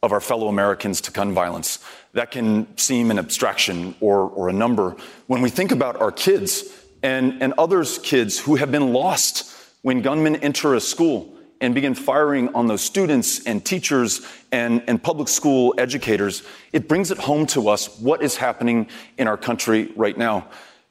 of 0.04 0.12
our 0.12 0.20
fellow 0.20 0.46
Americans 0.46 1.00
to 1.00 1.10
gun 1.10 1.32
violence. 1.32 1.84
That 2.16 2.30
can 2.30 2.78
seem 2.78 3.10
an 3.10 3.18
abstraction 3.18 3.94
or, 4.00 4.20
or 4.20 4.48
a 4.48 4.52
number. 4.52 4.96
When 5.26 5.42
we 5.42 5.50
think 5.50 5.70
about 5.70 6.00
our 6.00 6.10
kids 6.10 6.64
and, 7.02 7.42
and 7.42 7.52
others' 7.58 7.98
kids 7.98 8.38
who 8.38 8.56
have 8.56 8.72
been 8.72 8.94
lost 8.94 9.54
when 9.82 10.00
gunmen 10.00 10.36
enter 10.36 10.74
a 10.74 10.80
school 10.80 11.36
and 11.60 11.74
begin 11.74 11.92
firing 11.92 12.54
on 12.54 12.68
those 12.68 12.80
students 12.80 13.44
and 13.44 13.62
teachers 13.62 14.26
and, 14.50 14.82
and 14.86 15.02
public 15.02 15.28
school 15.28 15.74
educators, 15.76 16.42
it 16.72 16.88
brings 16.88 17.10
it 17.10 17.18
home 17.18 17.44
to 17.48 17.68
us 17.68 18.00
what 18.00 18.22
is 18.22 18.34
happening 18.34 18.88
in 19.18 19.28
our 19.28 19.36
country 19.36 19.92
right 19.94 20.16
now. 20.16 20.48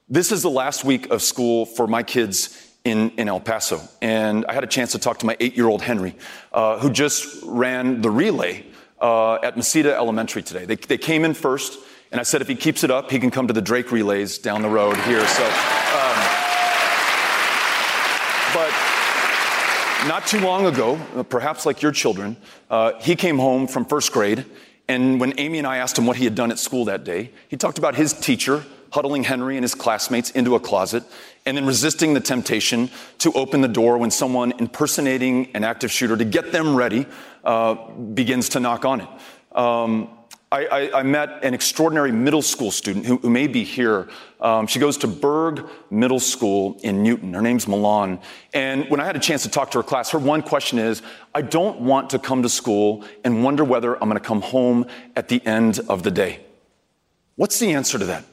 This 0.07 0.31
is 0.31 0.43
the 0.43 0.51
last 0.51 0.85
week 0.85 1.09
of 1.09 1.23
school 1.23 1.65
for 1.65 1.87
my 1.87 2.03
kids 2.03 2.71
in, 2.83 3.09
in 3.17 3.27
El 3.29 3.39
Paso. 3.39 3.81
And 3.99 4.45
I 4.45 4.53
had 4.53 4.63
a 4.63 4.67
chance 4.67 4.91
to 4.91 4.99
talk 4.99 5.17
to 5.19 5.25
my 5.25 5.35
eight 5.39 5.57
year 5.57 5.67
old 5.67 5.81
Henry, 5.81 6.15
uh, 6.53 6.77
who 6.77 6.91
just 6.91 7.41
ran 7.43 8.03
the 8.03 8.11
relay 8.11 8.63
uh, 9.05 9.35
at 9.43 9.55
Mesita 9.55 9.93
Elementary 9.93 10.41
today. 10.41 10.65
They, 10.65 10.75
they 10.75 10.97
came 10.97 11.25
in 11.25 11.35
first, 11.35 11.77
and 12.11 12.19
I 12.19 12.23
said 12.23 12.41
if 12.41 12.47
he 12.47 12.55
keeps 12.55 12.83
it 12.83 12.89
up, 12.89 13.11
he 13.11 13.19
can 13.19 13.29
come 13.29 13.45
to 13.45 13.53
the 13.53 13.61
Drake 13.61 13.91
relays 13.91 14.39
down 14.39 14.63
the 14.63 14.69
road 14.69 14.97
here. 14.97 15.23
So, 15.27 15.45
um, 15.45 16.17
but 18.51 18.73
not 20.07 20.25
too 20.25 20.39
long 20.39 20.65
ago, 20.65 20.95
uh, 21.15 21.21
perhaps 21.21 21.67
like 21.67 21.83
your 21.83 21.91
children, 21.91 22.35
uh, 22.71 22.93
he 22.99 23.15
came 23.15 23.37
home 23.37 23.67
from 23.67 23.85
first 23.85 24.11
grade, 24.11 24.43
and 24.87 25.19
when 25.19 25.35
Amy 25.37 25.59
and 25.59 25.67
I 25.67 25.77
asked 25.77 25.99
him 25.99 26.07
what 26.07 26.17
he 26.17 26.23
had 26.23 26.33
done 26.33 26.49
at 26.49 26.57
school 26.57 26.85
that 26.85 27.03
day, 27.03 27.29
he 27.47 27.57
talked 27.57 27.77
about 27.77 27.93
his 27.93 28.11
teacher 28.11 28.65
huddling 28.95 29.25
Henry 29.25 29.57
and 29.57 29.63
his 29.63 29.75
classmates 29.75 30.31
into 30.31 30.55
a 30.55 30.59
closet, 30.59 31.03
and 31.45 31.57
then 31.57 31.65
resisting 31.65 32.13
the 32.13 32.21
temptation 32.21 32.89
to 33.17 33.29
open 33.33 33.59
the 33.59 33.67
door 33.67 33.97
when 33.97 34.09
someone 34.09 34.53
impersonating 34.57 35.53
an 35.53 35.65
active 35.65 35.91
shooter 35.91 36.15
to 36.15 36.23
get 36.23 36.53
them 36.53 36.73
ready 36.73 37.05
uh, 37.43 37.75
begins 38.13 38.47
to 38.47 38.61
knock 38.61 38.85
on 38.85 39.01
it. 39.01 39.07
Um, 39.51 40.09
I, 40.49 40.65
I, 40.65 40.99
I, 40.99 41.03
met 41.03 41.43
an 41.43 41.53
extraordinary 41.53 42.13
middle 42.13 42.41
school 42.41 42.71
student 42.71 43.05
who, 43.05 43.17
who 43.17 43.29
may 43.29 43.47
be 43.47 43.65
here. 43.65 44.07
Um, 44.39 44.65
she 44.67 44.79
goes 44.79 44.95
to 44.99 45.07
Berg 45.07 45.65
Middle 45.89 46.19
School 46.21 46.79
in 46.81 47.03
Newton. 47.03 47.33
Her 47.33 47.41
name's 47.41 47.67
Milan. 47.67 48.19
And 48.53 48.89
when 48.89 49.01
I 49.01 49.05
had 49.05 49.17
a 49.17 49.19
chance 49.19 49.43
to 49.43 49.49
talk 49.49 49.71
to 49.71 49.79
her 49.79 49.83
class, 49.83 50.11
her 50.11 50.19
one 50.19 50.41
question 50.41 50.79
is 50.79 51.01
I 51.33 51.41
don't 51.41 51.81
want 51.81 52.11
to 52.11 52.19
come 52.19 52.43
to 52.43 52.49
school 52.49 53.03
and 53.25 53.43
wonder 53.43 53.65
whether 53.65 53.95
I'm 53.95 54.07
going 54.07 54.21
to 54.21 54.25
come 54.25 54.41
home 54.41 54.85
at 55.17 55.27
the 55.27 55.45
end 55.45 55.81
of 55.89 56.03
the 56.03 56.11
day. 56.11 56.39
What's 57.35 57.59
the 57.59 57.73
answer 57.73 57.99
to 57.99 58.05
that? 58.05 58.23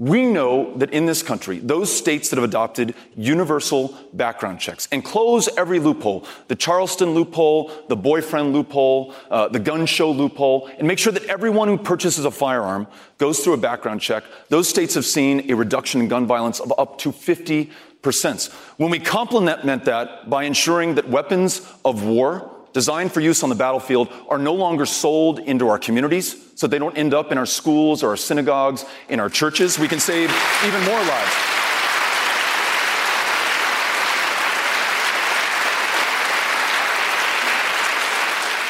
We 0.00 0.26
know 0.26 0.76
that 0.76 0.92
in 0.92 1.06
this 1.06 1.24
country, 1.24 1.58
those 1.58 1.92
states 1.92 2.28
that 2.28 2.36
have 2.36 2.44
adopted 2.44 2.94
universal 3.16 3.98
background 4.12 4.60
checks 4.60 4.86
and 4.92 5.04
close 5.04 5.48
every 5.56 5.80
loophole, 5.80 6.24
the 6.46 6.54
Charleston 6.54 7.14
loophole, 7.14 7.72
the 7.88 7.96
boyfriend 7.96 8.52
loophole, 8.52 9.12
uh, 9.28 9.48
the 9.48 9.58
gun 9.58 9.86
show 9.86 10.12
loophole, 10.12 10.68
and 10.78 10.86
make 10.86 11.00
sure 11.00 11.12
that 11.12 11.24
everyone 11.24 11.66
who 11.66 11.76
purchases 11.76 12.24
a 12.24 12.30
firearm 12.30 12.86
goes 13.18 13.40
through 13.40 13.54
a 13.54 13.58
background 13.58 14.00
check, 14.00 14.22
those 14.50 14.68
states 14.68 14.94
have 14.94 15.04
seen 15.04 15.50
a 15.50 15.54
reduction 15.54 16.00
in 16.00 16.06
gun 16.06 16.28
violence 16.28 16.60
of 16.60 16.72
up 16.78 16.98
to 16.98 17.10
50%. 17.10 18.52
When 18.76 18.90
we 18.90 19.00
complement 19.00 19.84
that 19.86 20.30
by 20.30 20.44
ensuring 20.44 20.94
that 20.94 21.08
weapons 21.08 21.60
of 21.84 22.04
war 22.04 22.57
designed 22.78 23.10
for 23.10 23.18
use 23.18 23.42
on 23.42 23.48
the 23.48 23.56
battlefield 23.56 24.08
are 24.28 24.38
no 24.38 24.54
longer 24.54 24.86
sold 24.86 25.40
into 25.40 25.66
our 25.66 25.80
communities 25.80 26.36
so 26.54 26.68
they 26.68 26.78
don't 26.78 26.96
end 26.96 27.12
up 27.12 27.32
in 27.32 27.36
our 27.36 27.44
schools 27.44 28.04
or 28.04 28.10
our 28.10 28.16
synagogues, 28.16 28.84
in 29.08 29.18
our 29.18 29.28
churches. 29.28 29.80
We 29.80 29.88
can 29.88 29.98
save 29.98 30.30
even 30.64 30.80
more 30.84 31.00
lives. 31.00 31.34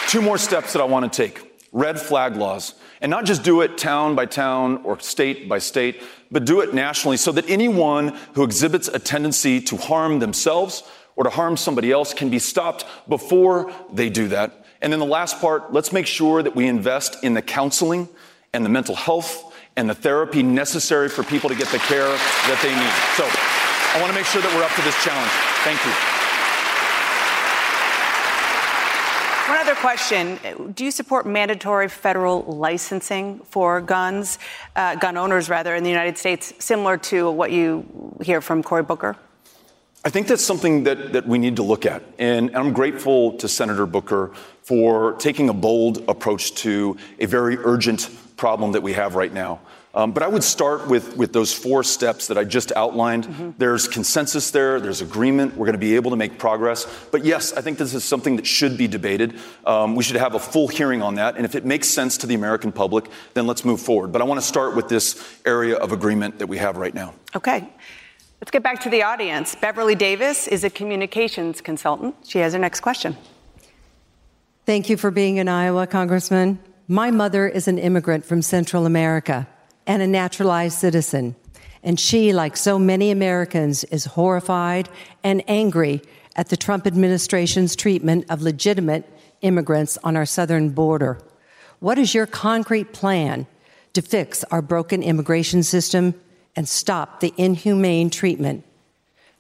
Two 0.09 0.23
more 0.23 0.39
steps 0.39 0.73
that 0.73 0.81
I 0.81 0.87
want 0.87 1.13
to 1.13 1.15
take 1.15 1.47
red 1.71 2.01
flag 2.01 2.35
laws. 2.35 2.73
And 3.03 3.11
not 3.11 3.27
just 3.27 3.43
do 3.43 3.61
it 3.61 3.77
town 3.77 4.15
by 4.15 4.25
town 4.25 4.81
or 4.85 4.99
state 5.01 5.51
by 5.51 5.59
state, 5.59 6.03
but 6.31 6.47
do 6.47 6.63
it 6.63 6.73
nationally 6.73 7.19
so 7.19 7.31
that 7.33 7.51
anyone 7.51 8.17
who 8.33 8.43
exhibits 8.43 8.89
a 8.89 8.99
tendency 8.99 9.61
to 9.61 9.77
harm 9.77 10.19
themselves 10.19 10.83
or 11.19 11.25
to 11.25 11.31
harm 11.31 11.57
somebody 11.57 11.91
else 11.91 12.15
can 12.15 12.31
be 12.31 12.39
stopped 12.39 12.85
before 13.09 13.73
they 13.93 14.09
do 14.09 14.29
that. 14.29 14.65
And 14.81 14.93
then 14.93 15.01
the 15.01 15.07
last 15.07 15.41
part, 15.41 15.73
let's 15.73 15.93
make 15.93 16.07
sure 16.07 16.45
that 16.45 16.55
we 16.55 16.69
invest 16.69 17.25
in 17.25 17.35
the 17.35 17.43
counseling 17.43 18.09
and 18.53 18.65
the 18.65 18.69
mental 18.69 18.95
health 18.95 19.53
and 19.77 19.91
the 19.91 19.97
therapy 19.97 20.45
necessary 20.45 21.09
for 21.09 21.25
people 21.25 21.51
to 21.51 21.57
get 21.57 21.67
the 21.69 21.79
care 21.79 22.07
that 22.07 22.61
they 22.63 22.71
need. 22.71 22.95
So 23.19 23.27
I 23.27 24.01
want 24.01 24.13
to 24.13 24.17
make 24.17 24.27
sure 24.27 24.41
that 24.41 24.55
we're 24.55 24.63
up 24.63 24.71
to 24.77 24.83
this 24.83 24.95
challenge. 25.03 25.33
Thank 25.67 25.85
you. 25.85 25.91
One 29.51 29.59
other 29.59 29.75
question. 29.75 30.73
Do 30.73 30.85
you 30.85 30.93
support 30.93 31.27
mandatory 31.27 31.89
federal 31.89 32.43
licensing 32.43 33.41
for 33.41 33.81
guns, 33.81 34.39
uh, 34.77 34.95
gun 34.95 35.17
owners 35.17 35.51
rather, 35.51 35.75
in 35.75 35.83
the 35.83 35.91
United 35.91 36.17
States, 36.17 36.53
similar 36.61 36.97
to 36.99 37.29
what 37.33 37.51
you 37.51 38.15
hear 38.23 38.41
from 38.41 38.63
Cory 38.63 38.85
Booker? 38.85 39.17
I 40.05 40.11
think 40.11 40.29
that's 40.29 40.45
something 40.45 40.85
that, 40.85 41.13
that 41.13 41.27
we 41.27 41.39
need 41.39 41.57
to 41.57 41.63
look 41.63 41.85
at. 41.85 42.03
And 42.19 42.57
I'm 42.57 42.73
grateful 42.73 43.33
to 43.39 43.49
Senator 43.49 43.85
Booker 43.85 44.33
for 44.63 45.15
taking 45.15 45.49
a 45.49 45.55
bold 45.55 46.05
approach 46.09 46.55
to 46.57 46.97
a 47.19 47.27
very 47.27 47.57
urgent 47.59 48.09
problem 48.37 48.73
that 48.73 48.83
we 48.83 48.93
have 48.93 49.17
right 49.17 49.33
now. 49.33 49.61
Um, 49.95 50.13
but 50.13 50.23
I 50.23 50.29
would 50.29 50.45
start 50.45 50.87
with, 50.87 51.17
with 51.17 51.33
those 51.33 51.53
four 51.53 51.83
steps 51.83 52.29
that 52.29 52.39
I 52.39 52.45
just 52.45 52.71
outlined. 52.77 53.27
Mm-hmm. 53.27 53.51
There's 53.59 53.89
consensus 53.89 54.51
there, 54.53 54.79
there's 54.79 55.01
agreement, 55.01 55.57
we're 55.57 55.67
going 55.67 55.73
to 55.73 55.79
be 55.79 55.97
able 55.97 56.11
to 56.13 56.17
make 56.17 56.39
progress. 56.39 56.87
But 57.11 57.25
yes, 57.25 57.53
I 57.53 57.63
think 57.63 57.79
this 57.79 57.95
is 57.95 58.05
something 58.05 58.37
that 58.37 58.47
should 58.47 58.79
be 58.79 58.87
debated. 58.87 59.41
Um, 59.65 59.97
we 59.97 60.05
should 60.05 60.17
have 60.17 60.35
a 60.35 60.39
full 60.39 60.69
hearing 60.69 61.03
on 61.03 61.17
that. 61.17 61.37
And 61.37 61.45
if 61.45 61.57
it 61.57 61.65
makes 61.65 61.89
sense 61.89 62.19
to 62.19 62.29
the 62.29 62.35
American 62.35 62.71
public, 62.71 63.07
then 63.35 63.47
let's 63.49 63.65
move 63.65 63.81
forward. 63.81 64.13
But 64.13 64.23
I 64.23 64.25
want 64.27 64.41
to 64.41 64.47
start 64.47 64.77
with 64.77 64.89
this 64.89 65.41
area 65.45 65.77
of 65.77 65.91
agreement 65.91 66.39
that 66.39 66.47
we 66.47 66.59
have 66.59 66.77
right 66.77 66.95
now. 66.95 67.15
Okay. 67.35 67.69
Let's 68.41 68.53
get 68.53 68.63
back 68.63 68.81
to 68.83 68.91
the 68.91 69.03
audience. 69.03 69.57
Beverly 69.57 69.97
Davis 69.97 70.47
is 70.47 70.63
a 70.63 70.71
communications 70.71 71.61
consultant. 71.61 72.15
She 72.25 72.39
has 72.39 72.53
her 72.53 72.59
next 72.59 72.81
question. 72.81 73.17
Thank 74.65 74.89
you 74.89 74.97
for 74.97 75.11
being 75.11 75.39
in 75.39 75.49
Iowa, 75.49 75.89
Congressman. 75.89 76.61
My 76.87 77.11
mother 77.11 77.49
is 77.49 77.67
an 77.67 77.79
immigrant 77.79 78.25
from 78.25 78.43
Central 78.43 78.87
America 78.87 79.49
and 79.89 80.03
a 80.03 80.07
naturalized 80.07 80.79
citizen. 80.79 81.35
And 81.83 81.99
she, 81.99 82.33
like 82.33 82.57
so 82.57 82.79
many 82.79 83.11
Americans, 83.11 83.83
is 83.85 84.05
horrified 84.05 84.89
and 85.25 85.43
angry 85.49 86.01
at 86.37 86.49
the 86.49 86.57
Trump 86.57 86.87
administration's 86.87 87.75
treatment 87.75 88.25
of 88.31 88.41
legitimate 88.41 89.05
immigrants 89.41 89.99
on 90.05 90.17
our 90.17 90.27
southern 90.27 90.71
border. 90.71 91.19
What 91.81 91.99
is 91.99 92.15
your 92.15 92.27
concrete 92.27 92.93
plan 92.93 93.49
to 93.95 94.03
fix 94.03 94.45
our 94.45 94.63
broken 94.63 95.03
immigration 95.03 95.65
system 95.65 96.15
and 96.59 96.69
stop 96.69 97.21
the 97.21 97.33
inhumane 97.37 98.11
treatment 98.11 98.65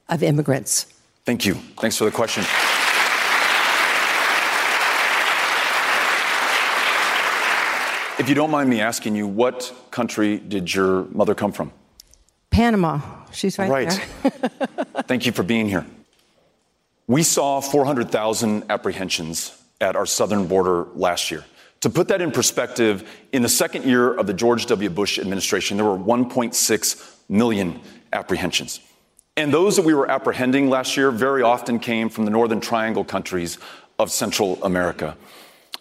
of 0.08 0.22
immigrants? 0.22 0.86
Thank 1.24 1.44
you. 1.44 1.54
Thanks 1.80 1.96
for 1.96 2.04
the 2.04 2.12
question. 2.12 2.44
If 8.20 8.28
you 8.28 8.36
don't 8.36 8.52
mind 8.52 8.70
me 8.70 8.80
asking 8.80 9.16
you, 9.16 9.26
what 9.26 9.74
country 9.90 10.38
did 10.38 10.72
your 10.72 11.06
mother 11.06 11.34
come 11.34 11.50
from? 11.50 11.72
Panama. 12.50 13.00
She's 13.32 13.58
right, 13.58 13.68
right. 13.68 14.08
there. 14.22 14.30
Thank 15.08 15.26
you 15.26 15.32
for 15.32 15.42
being 15.42 15.68
here. 15.68 15.84
We 17.08 17.24
saw 17.24 17.60
400,000 17.60 18.70
apprehensions 18.70 19.60
at 19.80 19.96
our 19.96 20.06
southern 20.06 20.46
border 20.46 20.84
last 20.94 21.32
year. 21.32 21.44
To 21.82 21.90
put 21.90 22.08
that 22.08 22.20
in 22.20 22.32
perspective, 22.32 23.08
in 23.32 23.42
the 23.42 23.48
second 23.48 23.84
year 23.84 24.12
of 24.12 24.26
the 24.26 24.34
George 24.34 24.66
W. 24.66 24.90
Bush 24.90 25.18
administration, 25.18 25.76
there 25.76 25.86
were 25.86 25.98
1.6 25.98 27.14
million 27.28 27.80
apprehensions. 28.12 28.80
And 29.36 29.54
those 29.54 29.76
that 29.76 29.84
we 29.84 29.94
were 29.94 30.10
apprehending 30.10 30.68
last 30.68 30.96
year 30.96 31.12
very 31.12 31.42
often 31.42 31.78
came 31.78 32.08
from 32.08 32.24
the 32.24 32.32
Northern 32.32 32.60
Triangle 32.60 33.04
countries 33.04 33.58
of 33.98 34.10
Central 34.10 34.62
America. 34.64 35.16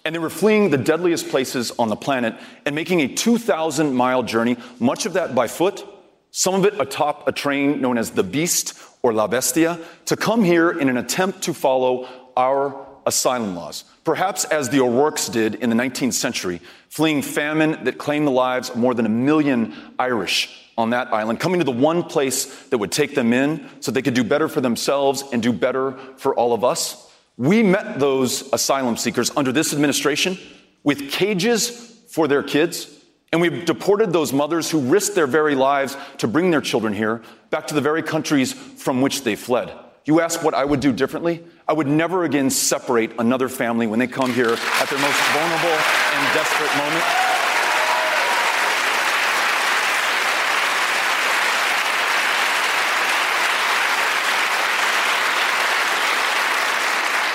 And 0.05 0.13
they 0.13 0.19
were 0.19 0.29
fleeing 0.29 0.69
the 0.69 0.77
deadliest 0.77 1.29
places 1.29 1.71
on 1.79 1.89
the 1.89 1.95
planet 1.95 2.35
and 2.65 2.75
making 2.75 3.01
a 3.01 3.07
2,000 3.07 3.95
mile 3.95 4.21
journey, 4.21 4.57
much 4.79 5.07
of 5.07 5.13
that 5.13 5.33
by 5.33 5.47
foot, 5.47 5.83
some 6.29 6.53
of 6.53 6.65
it 6.65 6.79
atop 6.79 7.27
a 7.27 7.31
train 7.31 7.81
known 7.81 7.97
as 7.97 8.11
the 8.11 8.23
Beast 8.23 8.79
or 9.01 9.11
La 9.11 9.27
Bestia, 9.27 9.79
to 10.05 10.15
come 10.15 10.43
here 10.43 10.69
in 10.69 10.87
an 10.87 10.97
attempt 10.97 11.41
to 11.43 11.53
follow 11.53 12.07
our 12.37 12.85
asylum 13.07 13.55
laws. 13.55 13.85
Perhaps 14.07 14.45
as 14.45 14.69
the 14.69 14.79
O'Rourke's 14.79 15.27
did 15.27 15.55
in 15.55 15.69
the 15.69 15.75
19th 15.75 16.13
century, 16.13 16.61
fleeing 16.87 17.21
famine 17.21 17.83
that 17.83 17.97
claimed 17.97 18.25
the 18.25 18.31
lives 18.31 18.69
of 18.69 18.77
more 18.77 18.93
than 18.93 19.05
a 19.05 19.09
million 19.09 19.73
Irish 19.99 20.71
on 20.77 20.91
that 20.91 21.13
island, 21.13 21.41
coming 21.41 21.59
to 21.59 21.65
the 21.65 21.73
one 21.73 22.03
place 22.03 22.45
that 22.69 22.77
would 22.77 22.93
take 22.93 23.15
them 23.15 23.33
in 23.33 23.69
so 23.81 23.91
they 23.91 24.01
could 24.01 24.13
do 24.13 24.23
better 24.23 24.47
for 24.47 24.61
themselves 24.61 25.25
and 25.33 25.43
do 25.43 25.51
better 25.51 25.91
for 26.15 26.33
all 26.35 26.53
of 26.53 26.63
us. 26.63 27.11
We 27.35 27.63
met 27.63 27.99
those 27.99 28.49
asylum 28.53 28.95
seekers 28.95 29.29
under 29.35 29.51
this 29.51 29.73
administration 29.73 30.37
with 30.85 31.11
cages 31.11 31.69
for 32.07 32.29
their 32.29 32.43
kids, 32.43 32.89
and 33.33 33.41
we 33.41 33.49
deported 33.65 34.13
those 34.13 34.31
mothers 34.31 34.71
who 34.71 34.79
risked 34.79 35.15
their 35.15 35.27
very 35.27 35.53
lives 35.53 35.97
to 36.19 36.29
bring 36.29 36.49
their 36.49 36.61
children 36.61 36.93
here 36.93 37.23
back 37.49 37.67
to 37.67 37.75
the 37.75 37.81
very 37.81 38.03
countries 38.03 38.53
from 38.53 39.01
which 39.01 39.25
they 39.25 39.35
fled. 39.35 39.77
You 40.07 40.21
ask 40.21 40.41
what 40.41 40.53
I 40.53 40.63
would 40.63 40.79
do 40.79 40.93
differently? 40.93 41.43
I 41.67 41.73
would 41.73 41.87
never 41.87 42.23
again 42.23 42.49
separate 42.49 43.11
another 43.19 43.49
family 43.49 43.87
when 43.87 43.99
they 43.99 44.07
come 44.07 44.33
here 44.33 44.53
at 44.53 44.89
their 44.89 44.99
most 44.99 45.19
vulnerable 45.33 45.77
and 46.13 46.33
desperate 46.33 46.71
moment. 46.77 47.03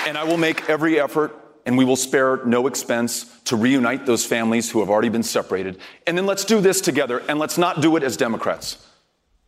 And 0.07 0.17
I 0.17 0.23
will 0.23 0.37
make 0.37 0.67
every 0.67 0.99
effort 0.99 1.39
and 1.67 1.77
we 1.77 1.85
will 1.85 1.95
spare 1.95 2.43
no 2.43 2.65
expense 2.65 3.39
to 3.45 3.55
reunite 3.55 4.07
those 4.07 4.25
families 4.25 4.71
who 4.71 4.79
have 4.79 4.89
already 4.89 5.09
been 5.09 5.21
separated. 5.21 5.77
And 6.07 6.17
then 6.17 6.25
let's 6.25 6.43
do 6.43 6.59
this 6.59 6.81
together 6.81 7.21
and 7.29 7.37
let's 7.37 7.59
not 7.59 7.81
do 7.81 7.95
it 7.97 8.03
as 8.03 8.17
Democrats 8.17 8.83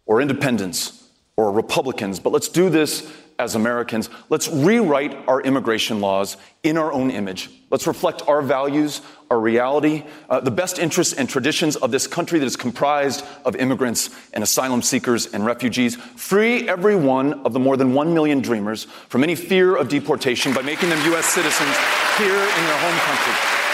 or 0.05 0.21
independents 0.21 1.04
or 1.37 1.51
Republicans, 1.51 2.19
but 2.19 2.31
let's 2.31 2.47
do 2.47 2.69
this 2.69 3.11
as 3.37 3.55
Americans. 3.55 4.09
Let's 4.29 4.47
rewrite 4.47 5.27
our 5.27 5.41
immigration 5.41 5.99
laws 5.99 6.37
in 6.63 6.77
our 6.77 6.93
own 6.93 7.11
image. 7.11 7.49
Let's 7.69 7.87
reflect 7.87 8.21
our 8.27 8.41
values, 8.41 9.01
our 9.29 9.39
reality, 9.39 10.05
uh, 10.29 10.39
the 10.39 10.51
best 10.51 10.79
interests 10.79 11.13
and 11.13 11.27
traditions 11.27 11.75
of 11.75 11.91
this 11.91 12.07
country 12.07 12.39
that 12.39 12.45
is 12.45 12.55
comprised 12.55 13.25
of 13.43 13.57
immigrants 13.57 14.09
and 14.33 14.43
asylum 14.43 14.81
seekers 14.81 15.25
and 15.33 15.45
refugees. 15.45 15.97
Free 15.97 16.69
every 16.69 16.95
one 16.95 17.33
of 17.45 17.51
the 17.51 17.59
more 17.59 17.75
than 17.75 17.93
one 17.93 18.13
million 18.13 18.39
dreamers 18.39 18.85
from 19.09 19.23
any 19.23 19.35
fear 19.35 19.75
of 19.75 19.89
deportation 19.89 20.53
by 20.53 20.61
making 20.61 20.89
them 20.89 21.03
U.S. 21.11 21.25
citizens 21.25 21.75
here 22.17 22.29
in 22.29 22.65
their 22.65 22.77
home 22.77 22.99
country. 22.99 23.64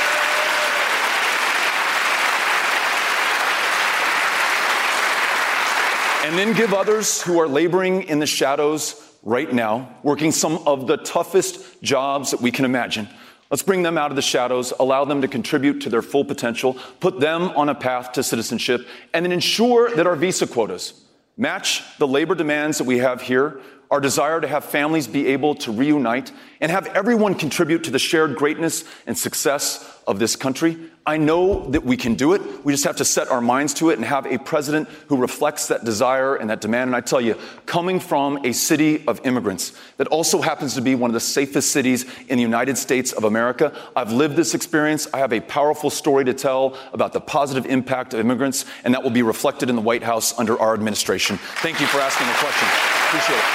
And 6.23 6.37
then 6.37 6.53
give 6.53 6.73
others 6.73 7.21
who 7.21 7.39
are 7.39 7.47
laboring 7.47 8.03
in 8.03 8.19
the 8.19 8.27
shadows 8.27 9.15
right 9.23 9.51
now, 9.51 9.95
working 10.03 10.31
some 10.31 10.59
of 10.67 10.87
the 10.87 10.97
toughest 10.97 11.81
jobs 11.81 12.31
that 12.31 12.41
we 12.41 12.51
can 12.51 12.65
imagine, 12.65 13.07
Let's 13.51 13.63
bring 13.63 13.83
them 13.83 13.97
out 13.97 14.11
of 14.11 14.15
the 14.15 14.21
shadows, 14.21 14.71
allow 14.79 15.03
them 15.03 15.21
to 15.23 15.27
contribute 15.27 15.81
to 15.81 15.89
their 15.89 16.01
full 16.01 16.23
potential, 16.23 16.77
put 17.01 17.19
them 17.19 17.49
on 17.49 17.67
a 17.67 17.75
path 17.75 18.13
to 18.13 18.23
citizenship, 18.23 18.87
and 19.13 19.25
then 19.25 19.33
ensure 19.33 19.93
that 19.93 20.07
our 20.07 20.15
visa 20.15 20.47
quotas 20.47 20.93
match 21.35 21.83
the 21.97 22.07
labor 22.07 22.33
demands 22.33 22.77
that 22.77 22.85
we 22.85 22.99
have 22.99 23.21
here 23.21 23.59
our 23.91 23.99
desire 23.99 24.39
to 24.39 24.47
have 24.47 24.63
families 24.63 25.05
be 25.05 25.27
able 25.27 25.53
to 25.53 25.69
reunite 25.69 26.31
and 26.61 26.71
have 26.71 26.87
everyone 26.87 27.35
contribute 27.35 27.83
to 27.83 27.91
the 27.91 27.99
shared 27.99 28.37
greatness 28.37 28.85
and 29.05 29.17
success 29.17 29.90
of 30.07 30.19
this 30.19 30.35
country. 30.35 30.77
I 31.05 31.17
know 31.17 31.67
that 31.71 31.83
we 31.83 31.97
can 31.97 32.13
do 32.13 32.33
it. 32.33 32.41
We 32.63 32.73
just 32.73 32.83
have 32.83 32.97
to 32.97 33.05
set 33.05 33.29
our 33.29 33.41
minds 33.41 33.73
to 33.75 33.89
it 33.89 33.97
and 33.97 34.05
have 34.05 34.27
a 34.27 34.37
president 34.37 34.87
who 35.07 35.17
reflects 35.17 35.67
that 35.69 35.83
desire 35.83 36.35
and 36.35 36.49
that 36.51 36.61
demand. 36.61 36.89
And 36.89 36.95
I 36.95 37.01
tell 37.01 37.19
you, 37.19 37.39
coming 37.65 37.99
from 37.99 38.45
a 38.45 38.51
city 38.51 39.03
of 39.07 39.19
immigrants 39.25 39.73
that 39.97 40.07
also 40.07 40.41
happens 40.41 40.75
to 40.75 40.81
be 40.81 40.93
one 40.93 41.09
of 41.09 41.13
the 41.13 41.19
safest 41.19 41.71
cities 41.71 42.05
in 42.29 42.37
the 42.37 42.43
United 42.43 42.77
States 42.77 43.13
of 43.13 43.23
America, 43.23 43.73
I've 43.95 44.11
lived 44.11 44.35
this 44.35 44.53
experience. 44.53 45.07
I 45.11 45.17
have 45.17 45.33
a 45.33 45.39
powerful 45.39 45.89
story 45.89 46.23
to 46.25 46.35
tell 46.35 46.77
about 46.93 47.13
the 47.13 47.21
positive 47.21 47.65
impact 47.65 48.13
of 48.13 48.19
immigrants, 48.19 48.65
and 48.83 48.93
that 48.93 49.01
will 49.01 49.09
be 49.09 49.23
reflected 49.23 49.71
in 49.71 49.75
the 49.75 49.81
White 49.81 50.03
House 50.03 50.37
under 50.37 50.59
our 50.59 50.75
administration. 50.75 51.37
Thank 51.63 51.79
you 51.79 51.87
for 51.87 51.99
asking 51.99 52.27
the 52.27 52.33
question. 52.33 52.67
Appreciate 53.07 53.37
it. 53.37 53.45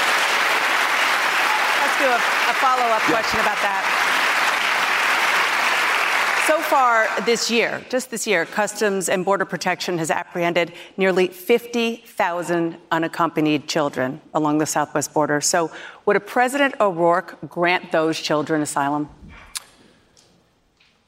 Let's 1.80 1.98
do 2.00 2.06
a, 2.06 2.16
a 2.50 2.54
follow 2.58 2.90
up 2.90 3.02
question 3.02 3.38
about 3.38 3.62
that. 3.62 4.15
So 6.46 6.60
far 6.60 7.08
this 7.22 7.50
year, 7.50 7.84
just 7.90 8.12
this 8.12 8.24
year, 8.24 8.46
Customs 8.46 9.08
and 9.08 9.24
Border 9.24 9.44
Protection 9.44 9.98
has 9.98 10.12
apprehended 10.12 10.74
nearly 10.96 11.26
50,000 11.26 12.76
unaccompanied 12.92 13.66
children 13.66 14.20
along 14.32 14.58
the 14.58 14.66
southwest 14.66 15.12
border. 15.12 15.40
So, 15.40 15.72
would 16.04 16.14
a 16.14 16.20
President 16.20 16.76
O'Rourke 16.78 17.36
grant 17.48 17.90
those 17.90 18.20
children 18.20 18.62
asylum? 18.62 19.08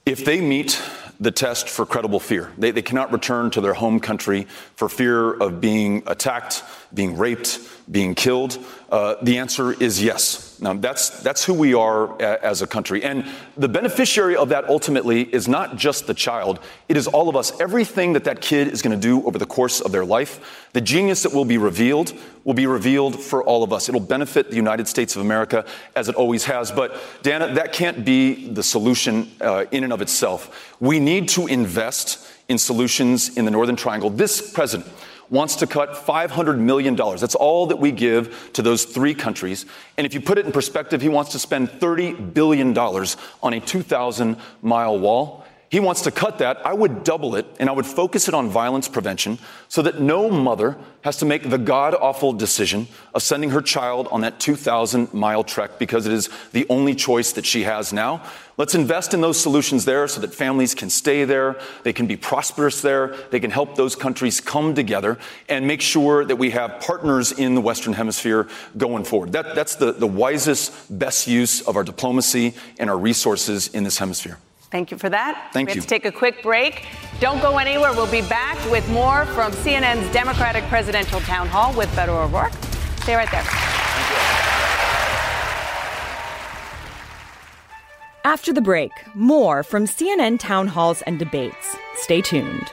If 0.05 0.25
they 0.25 0.41
meet 0.41 0.83
the 1.21 1.31
test 1.31 1.69
for 1.69 1.87
credible 1.87 2.19
fear, 2.19 2.51
they, 2.59 2.73
they 2.73 2.83
cannot 2.83 3.13
return 3.13 3.53
to 3.53 3.61
their 3.61 3.75
home 3.75 4.01
country 4.01 4.49
for 4.75 4.89
fear 4.89 5.35
of 5.35 5.61
being 5.61 6.03
attacked, 6.09 6.65
being 6.93 7.17
raped, 7.17 7.61
being 7.89 8.17
killed? 8.17 8.59
Uh, 8.91 9.15
the 9.23 9.39
answer 9.39 9.73
is 9.81 10.03
yes. 10.03 10.48
Now, 10.61 10.75
that's, 10.75 11.11
that's 11.23 11.45
who 11.45 11.55
we 11.55 11.75
are 11.75 12.21
a, 12.21 12.45
as 12.45 12.63
a 12.63 12.67
country. 12.67 13.05
And 13.05 13.25
the 13.57 13.69
beneficiary 13.69 14.37
of 14.37 14.49
that 14.49 14.69
ultimately 14.69 15.23
is 15.23 15.49
not 15.49 15.77
just 15.77 16.07
the 16.07 16.15
child, 16.15 16.59
it 16.89 16.97
is 16.97 17.07
all 17.07 17.29
of 17.29 17.37
us. 17.37 17.59
Everything 17.61 18.13
that 18.15 18.25
that 18.25 18.41
kid 18.41 18.69
is 18.69 18.83
going 18.83 18.99
to 18.99 19.01
do 19.01 19.25
over 19.27 19.39
the 19.39 19.47
course 19.47 19.81
of 19.81 19.93
their 19.93 20.05
life, 20.05 20.69
the 20.73 20.81
genius 20.81 21.23
that 21.23 21.33
will 21.33 21.45
be 21.45 21.59
revealed 21.59 22.13
will 22.45 22.55
be 22.55 22.67
revealed 22.67 23.21
for 23.21 23.43
all 23.45 23.63
of 23.63 23.73
us. 23.73 23.89
It'll 23.89 24.01
benefit 24.01 24.51
the 24.51 24.57
United 24.57 24.89
States 24.89 25.17
of 25.17 25.23
America 25.23 25.65
as 25.95 26.09
it 26.09 26.15
always 26.15 26.45
has. 26.45 26.71
But, 26.73 26.97
Dana, 27.23 27.55
that 27.55 27.73
can't 27.73 28.05
be 28.05 28.49
the 28.49 28.63
solution 28.63 29.31
uh, 29.41 29.67
in 29.71 29.85
and 29.85 29.93
of 29.93 30.03
itself. 30.03 30.75
We 30.81 30.99
need 30.99 31.29
to 31.31 31.47
invest 31.47 32.27
in 32.49 32.59
solutions 32.59 33.37
in 33.37 33.45
the 33.45 33.51
Northern 33.51 33.77
Triangle. 33.77 34.11
This 34.11 34.53
president, 34.53 34.91
wants 35.31 35.57
to 35.57 35.67
cut 35.67 35.93
$500 35.93 36.59
million. 36.59 36.97
That's 36.97 37.35
all 37.35 37.67
that 37.67 37.77
we 37.77 37.93
give 37.93 38.51
to 38.55 38.63
those 38.63 38.85
three 38.85 39.15
countries. 39.15 39.67
And 39.97 40.07
if 40.07 40.15
you 40.15 40.21
put 40.21 40.39
it 40.39 40.47
in 40.47 40.53
perspective, 40.53 41.03
he 41.03 41.09
wants 41.09 41.33
to 41.33 41.39
spend 41.39 41.69
$30 41.69 42.35
billion 42.35 42.77
on 42.77 43.53
a 43.53 43.61
2,000 43.61 44.37
mile 44.63 44.99
wall. 44.99 45.45
He 45.71 45.81
wants 45.81 46.01
to 46.03 46.11
cut 46.11 46.39
that. 46.39 46.65
I 46.65 46.73
would 46.73 47.05
double 47.05 47.37
it 47.37 47.47
and 47.61 47.69
I 47.69 47.73
would 47.73 47.85
focus 47.85 48.27
it 48.27 48.33
on 48.33 48.49
violence 48.49 48.89
prevention 48.89 49.39
so 49.69 49.83
that 49.83 50.01
no 50.01 50.31
mother 50.31 50.79
has 51.03 51.19
to 51.19 51.27
make 51.27 51.51
the 51.51 51.59
god 51.59 51.95
awful 51.95 52.33
decision 52.33 52.89
of 53.15 53.23
sending 53.23 53.51
her 53.51 53.61
child 53.61 54.09
on 54.11 54.23
that 54.23 54.41
2,000 54.41 55.13
mile 55.13 55.45
trek 55.45 55.79
because 55.79 56.07
it 56.07 56.13
is 56.13 56.31
the 56.53 56.67
only 56.71 56.95
choice 56.95 57.33
that 57.33 57.45
she 57.45 57.65
has 57.65 57.93
now. 57.93 58.23
Let's 58.57 58.75
invest 58.75 59.13
in 59.13 59.21
those 59.21 59.39
solutions 59.39 59.85
there 59.85 60.09
so 60.09 60.23
that 60.23 60.35
families 60.35 60.75
can 60.75 60.89
stay 60.89 61.25
there, 61.25 61.61
they 61.83 61.93
can 61.93 62.07
be 62.07 62.17
prosperous 62.17 62.81
there, 62.81 63.15
they 63.31 63.39
can 63.39 63.51
help 63.51 63.77
those 63.77 63.95
countries 63.95 64.41
come 64.41 64.75
together 64.75 65.19
and 65.51 65.67
make 65.67 65.83
sure 65.83 66.25
that 66.25 66.37
we 66.37 66.51
have 66.51 66.81
partners 66.81 67.31
in 67.31 67.55
the 67.55 67.61
Western 67.61 67.93
Hemisphere 67.93 68.49
going 68.79 69.05
forward. 69.05 69.33
That, 69.33 69.55
that's 69.55 69.77
the, 69.77 69.93
the 69.93 70.07
wisest, 70.07 70.99
best 70.99 71.27
use 71.27 71.61
of 71.61 71.77
our 71.77 71.85
diplomacy 71.85 72.55
and 72.79 72.89
our 72.89 72.99
resources 72.99 73.69
in 73.69 73.85
this 73.85 73.99
hemisphere. 73.99 74.39
Thank 74.71 74.91
you 74.91 74.99
for 74.99 75.09
that. 75.09 75.51
Thank 75.53 75.69
we 75.69 75.75
you. 75.75 75.81
have 75.81 75.85
to 75.85 75.89
take 75.89 76.05
a 76.05 76.13
quick 76.13 76.43
break. 76.43 76.87
Don't 77.21 77.41
go 77.41 77.59
anywhere. 77.59 77.93
We'll 77.93 78.11
be 78.11 78.23
back 78.23 78.59
with 78.71 78.89
more 78.91 79.25
from 79.27 79.53
CNN's 79.53 80.13
Democratic 80.13 80.65
Presidential 80.65 81.21
Town 81.21 81.49
Hall 81.49 81.75
with 81.75 81.89
Beto 81.91 82.27
O'Rourke. 82.27 82.53
Stay 83.01 83.15
right 83.15 83.31
there. 83.31 83.45
After 88.25 88.53
the 88.53 88.61
break, 88.61 88.91
more 89.15 89.63
from 89.63 89.87
CNN 89.87 90.39
town 90.39 90.67
halls 90.67 91.01
and 91.03 91.19
debates. 91.19 91.77
Stay 91.95 92.21
tuned. 92.21 92.71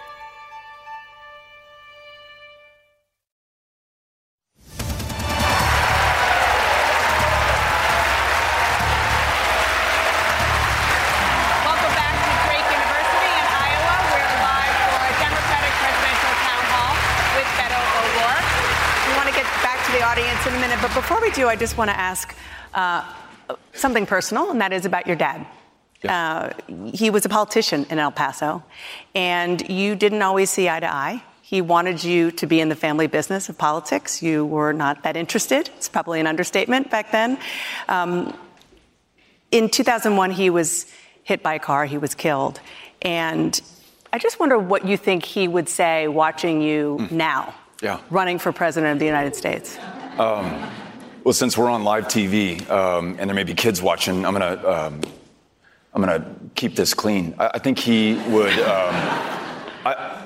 We 21.26 21.32
do, 21.32 21.48
I 21.48 21.56
just 21.56 21.76
want 21.76 21.90
to 21.90 21.98
ask 22.00 22.36
uh, 22.76 23.04
something 23.74 24.06
personal, 24.06 24.52
and 24.52 24.62
that 24.62 24.72
is 24.72 24.86
about 24.86 25.08
your 25.08 25.16
dad. 25.16 25.46
Uh, 26.08 26.52
he 26.94 27.10
was 27.10 27.26
a 27.26 27.30
politician 27.30 27.88
in 27.90 27.98
El 27.98 28.12
Paso, 28.12 28.64
and 29.16 29.68
you 29.68 29.96
didn't 29.96 30.22
always 30.22 30.52
see 30.52 30.70
eye 30.70 30.80
to 30.80 30.94
eye. 30.94 31.24
He 31.42 31.62
wanted 31.62 32.04
you 32.04 32.30
to 32.32 32.46
be 32.46 32.60
in 32.62 32.70
the 32.70 32.76
family 32.76 33.08
business 33.08 33.50
of 33.50 33.58
politics. 33.58 34.22
You 34.22 34.46
were 34.46 34.72
not 34.72 35.02
that 35.02 35.18
interested. 35.18 35.70
It's 35.78 35.90
probably 35.90 36.20
an 36.20 36.28
understatement 36.28 36.92
back 36.92 37.12
then. 37.12 37.40
Um, 37.88 38.38
in 39.50 39.70
2001, 39.70 40.30
he 40.32 40.52
was 40.52 40.86
hit 41.24 41.42
by 41.42 41.56
a 41.56 41.60
car, 41.60 41.86
he 41.86 41.98
was 41.98 42.14
killed. 42.14 42.60
And 43.02 43.60
I 44.14 44.20
just 44.20 44.40
wonder 44.40 44.60
what 44.60 44.86
you 44.86 44.98
think 44.98 45.26
he 45.26 45.48
would 45.48 45.70
say 45.70 46.08
watching 46.08 46.62
you 46.62 47.08
now, 47.10 47.56
Yeah. 47.82 48.00
running 48.12 48.38
for 48.38 48.52
president 48.52 48.94
of 48.94 49.00
the 49.00 49.06
United 49.08 49.36
States. 49.36 49.78
Um, 50.20 50.70
well, 51.26 51.34
since 51.34 51.58
we're 51.58 51.72
on 51.72 51.84
live 51.84 52.06
TV 52.06 52.70
um, 52.70 53.16
and 53.18 53.28
there 53.28 53.34
may 53.34 53.44
be 53.44 53.56
kids 53.56 53.82
watching, 53.82 54.28
I'm 54.28 54.34
gonna 54.34 54.64
um, 54.64 55.02
I'm 55.92 56.00
gonna 56.00 56.36
keep 56.54 56.76
this 56.76 56.94
clean. 56.94 57.34
I, 57.40 57.52
I 57.56 57.58
think 57.58 57.80
he 57.80 58.14
would. 58.30 58.54
Um, 58.60 58.96
I, 59.88 60.24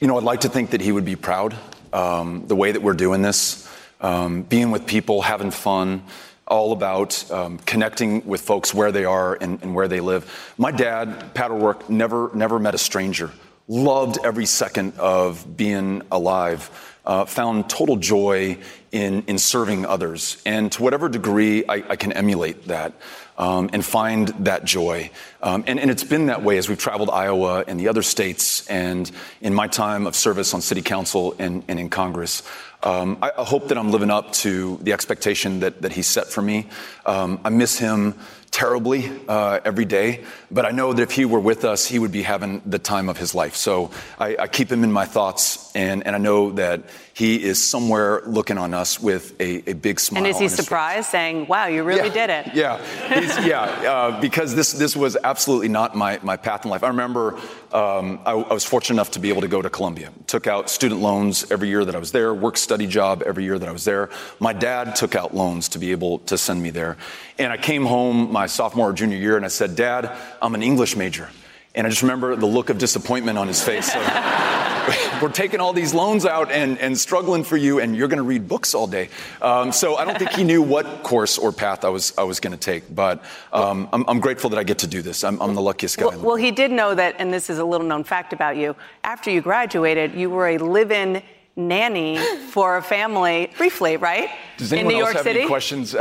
you 0.00 0.08
know, 0.08 0.18
I'd 0.18 0.24
like 0.24 0.40
to 0.40 0.48
think 0.48 0.70
that 0.70 0.80
he 0.80 0.90
would 0.90 1.04
be 1.04 1.14
proud 1.14 1.56
um, 1.92 2.44
the 2.48 2.56
way 2.56 2.72
that 2.72 2.82
we're 2.82 2.94
doing 2.94 3.22
this, 3.22 3.72
um, 4.00 4.42
being 4.42 4.72
with 4.72 4.84
people, 4.84 5.22
having 5.22 5.52
fun, 5.52 6.02
all 6.48 6.72
about 6.72 7.30
um, 7.30 7.58
connecting 7.58 8.26
with 8.26 8.40
folks 8.40 8.74
where 8.74 8.90
they 8.90 9.04
are 9.04 9.38
and, 9.40 9.62
and 9.62 9.76
where 9.76 9.86
they 9.86 10.00
live. 10.00 10.52
My 10.58 10.72
dad, 10.72 11.34
Pat 11.34 11.52
O'Rourke, 11.52 11.88
never 11.88 12.32
never 12.34 12.58
met 12.58 12.74
a 12.74 12.78
stranger. 12.78 13.30
Loved 13.68 14.18
every 14.24 14.46
second 14.46 14.94
of 14.98 15.56
being 15.56 16.02
alive. 16.10 16.95
Uh, 17.06 17.24
found 17.24 17.70
total 17.70 17.96
joy 17.96 18.58
in, 18.90 19.22
in 19.28 19.38
serving 19.38 19.86
others. 19.86 20.42
And 20.44 20.72
to 20.72 20.82
whatever 20.82 21.08
degree 21.08 21.64
I, 21.68 21.84
I 21.90 21.96
can 21.96 22.12
emulate 22.12 22.66
that 22.66 22.94
um, 23.38 23.70
and 23.72 23.84
find 23.84 24.28
that 24.40 24.64
joy. 24.64 25.10
Um, 25.42 25.64
and, 25.66 25.78
and 25.78 25.90
it's 25.90 26.04
been 26.04 26.26
that 26.26 26.42
way 26.42 26.58
as 26.58 26.68
we've 26.68 26.78
traveled 26.78 27.10
Iowa 27.10 27.64
and 27.68 27.78
the 27.78 27.88
other 27.88 28.02
states 28.02 28.66
and 28.68 29.10
in 29.40 29.54
my 29.54 29.68
time 29.68 30.06
of 30.06 30.16
service 30.16 30.54
on 30.54 30.60
city 30.60 30.82
council 30.82 31.34
and, 31.38 31.62
and 31.68 31.78
in 31.78 31.90
Congress. 31.90 32.42
Um, 32.82 33.18
I, 33.22 33.32
I 33.38 33.44
hope 33.44 33.68
that 33.68 33.78
I'm 33.78 33.90
living 33.90 34.10
up 34.10 34.32
to 34.34 34.78
the 34.82 34.92
expectation 34.92 35.60
that, 35.60 35.82
that 35.82 35.92
he 35.92 36.02
set 36.02 36.28
for 36.28 36.42
me. 36.42 36.68
Um, 37.04 37.40
I 37.44 37.50
miss 37.50 37.78
him 37.78 38.14
terribly 38.56 39.12
uh, 39.28 39.60
every 39.66 39.84
day, 39.84 40.24
but 40.50 40.64
I 40.64 40.70
know 40.70 40.94
that 40.94 41.02
if 41.02 41.10
he 41.10 41.26
were 41.26 41.38
with 41.38 41.62
us, 41.62 41.84
he 41.84 41.98
would 41.98 42.10
be 42.10 42.22
having 42.22 42.62
the 42.64 42.78
time 42.78 43.10
of 43.10 43.18
his 43.18 43.34
life. 43.34 43.54
So 43.54 43.90
I, 44.18 44.34
I 44.44 44.48
keep 44.48 44.72
him 44.72 44.82
in 44.82 44.90
my 44.90 45.04
thoughts, 45.04 45.70
and, 45.76 46.06
and 46.06 46.16
I 46.16 46.18
know 46.18 46.52
that 46.52 46.80
he 47.16 47.42
is 47.42 47.56
somewhere 47.62 48.20
looking 48.26 48.58
on 48.58 48.74
us 48.74 49.00
with 49.00 49.40
a, 49.40 49.70
a 49.70 49.72
big 49.72 49.98
smile. 49.98 50.18
And 50.22 50.26
is 50.30 50.36
he 50.36 50.44
his 50.44 50.52
face. 50.54 50.64
surprised, 50.66 51.08
saying, 51.08 51.46
wow, 51.46 51.66
you 51.66 51.82
really 51.82 52.08
Yeah. 52.08 52.26
did 52.26 52.30
it? 52.30 52.54
Yeah, 52.54 52.78
He's- 53.08 53.46
yeah, 53.46 53.62
uh, 53.62 54.20
because 54.20 54.54
this 54.54 54.72
this 54.72 54.94
was 54.94 55.16
absolutely 55.24 55.68
not 55.68 55.94
my, 55.96 56.20
my 56.22 56.36
path 56.36 56.66
in 56.66 56.70
life. 56.70 56.84
I 56.84 56.88
remember 56.88 57.38
um, 57.72 58.20
I, 58.26 58.32
I 58.32 58.52
was 58.52 58.64
fortunate 58.66 58.96
enough 58.96 59.12
to 59.12 59.18
be 59.18 59.30
able 59.30 59.40
to 59.40 59.48
go 59.48 59.62
to 59.62 59.70
Columbia. 59.70 60.10
Took 60.26 60.46
out 60.46 60.68
student 60.68 61.00
loans 61.00 61.50
every 61.50 61.68
year 61.68 61.86
that 61.86 61.94
I 61.94 61.98
was 61.98 62.12
there. 62.12 62.34
Work 62.34 62.58
study 62.58 62.86
job 62.86 63.22
every 63.24 63.44
year 63.44 63.58
that 63.58 63.68
I 63.68 63.72
was 63.72 63.84
there. 63.84 64.10
My 64.38 64.52
dad 64.52 64.94
took 64.94 65.14
out 65.14 65.34
loans 65.34 65.70
to 65.70 65.78
be 65.78 65.92
able 65.92 66.18
to 66.30 66.36
send 66.36 66.62
me 66.62 66.68
there, 66.68 66.98
and 67.38 67.50
I 67.50 67.56
came 67.56 67.86
home 67.86 68.30
my 68.30 68.44
sophomore 68.46 68.90
or 68.90 68.92
junior 68.92 69.16
year, 69.16 69.36
and 69.38 69.44
I 69.46 69.48
said, 69.48 69.74
"Dad, 69.74 70.12
I'm 70.42 70.54
an 70.54 70.62
English 70.62 70.96
major." 70.96 71.30
And 71.76 71.86
I 71.86 71.90
just 71.90 72.02
remember 72.02 72.34
the 72.34 72.46
look 72.46 72.70
of 72.70 72.78
disappointment 72.78 73.38
on 73.38 73.46
his 73.46 73.62
face. 73.62 73.94
we're 75.22 75.30
taking 75.30 75.60
all 75.60 75.72
these 75.72 75.94
loans 75.94 76.24
out 76.24 76.50
and, 76.50 76.78
and 76.78 76.96
struggling 76.96 77.44
for 77.44 77.56
you, 77.56 77.80
and 77.80 77.96
you're 77.96 78.08
going 78.08 78.18
to 78.18 78.22
read 78.22 78.48
books 78.48 78.74
all 78.74 78.86
day. 78.86 79.08
Um, 79.42 79.72
so 79.72 79.96
I 79.96 80.04
don't 80.04 80.18
think 80.18 80.30
he 80.32 80.44
knew 80.44 80.62
what 80.62 81.02
course 81.02 81.38
or 81.38 81.52
path 81.52 81.84
I 81.84 81.88
was 81.88 82.16
I 82.16 82.22
was 82.22 82.40
going 82.40 82.52
to 82.52 82.58
take. 82.58 82.94
But 82.94 83.22
um, 83.52 83.88
I'm, 83.92 84.04
I'm, 84.08 84.20
grateful 84.20 84.50
that 84.50 84.58
I 84.58 84.64
get 84.64 84.78
to 84.78 84.86
do 84.86 85.02
this. 85.02 85.22
I'm, 85.22 85.40
I'm 85.40 85.54
the 85.54 85.60
luckiest 85.60 85.98
guy. 85.98 86.06
Well, 86.06 86.20
well, 86.20 86.36
he 86.36 86.50
did 86.50 86.70
know 86.70 86.94
that, 86.94 87.16
and 87.18 87.32
this 87.32 87.50
is 87.50 87.58
a 87.58 87.64
little 87.64 87.86
known 87.86 88.04
fact 88.04 88.32
about 88.32 88.56
you. 88.56 88.74
After 89.04 89.30
you 89.30 89.40
graduated, 89.40 90.14
you 90.14 90.30
were 90.30 90.48
a 90.48 90.58
live-in 90.58 91.22
nanny 91.56 92.18
for 92.50 92.76
a 92.76 92.82
family 92.82 93.50
briefly, 93.56 93.96
right? 93.96 94.28
Does 94.58 94.72
anyone 94.72 94.92
in 94.92 94.98
New 94.98 95.04
else 95.04 95.14
York 95.14 95.16
have 95.16 95.24
City? 95.24 95.40
any 95.40 95.48
questions? 95.48 95.94
a 95.94 95.98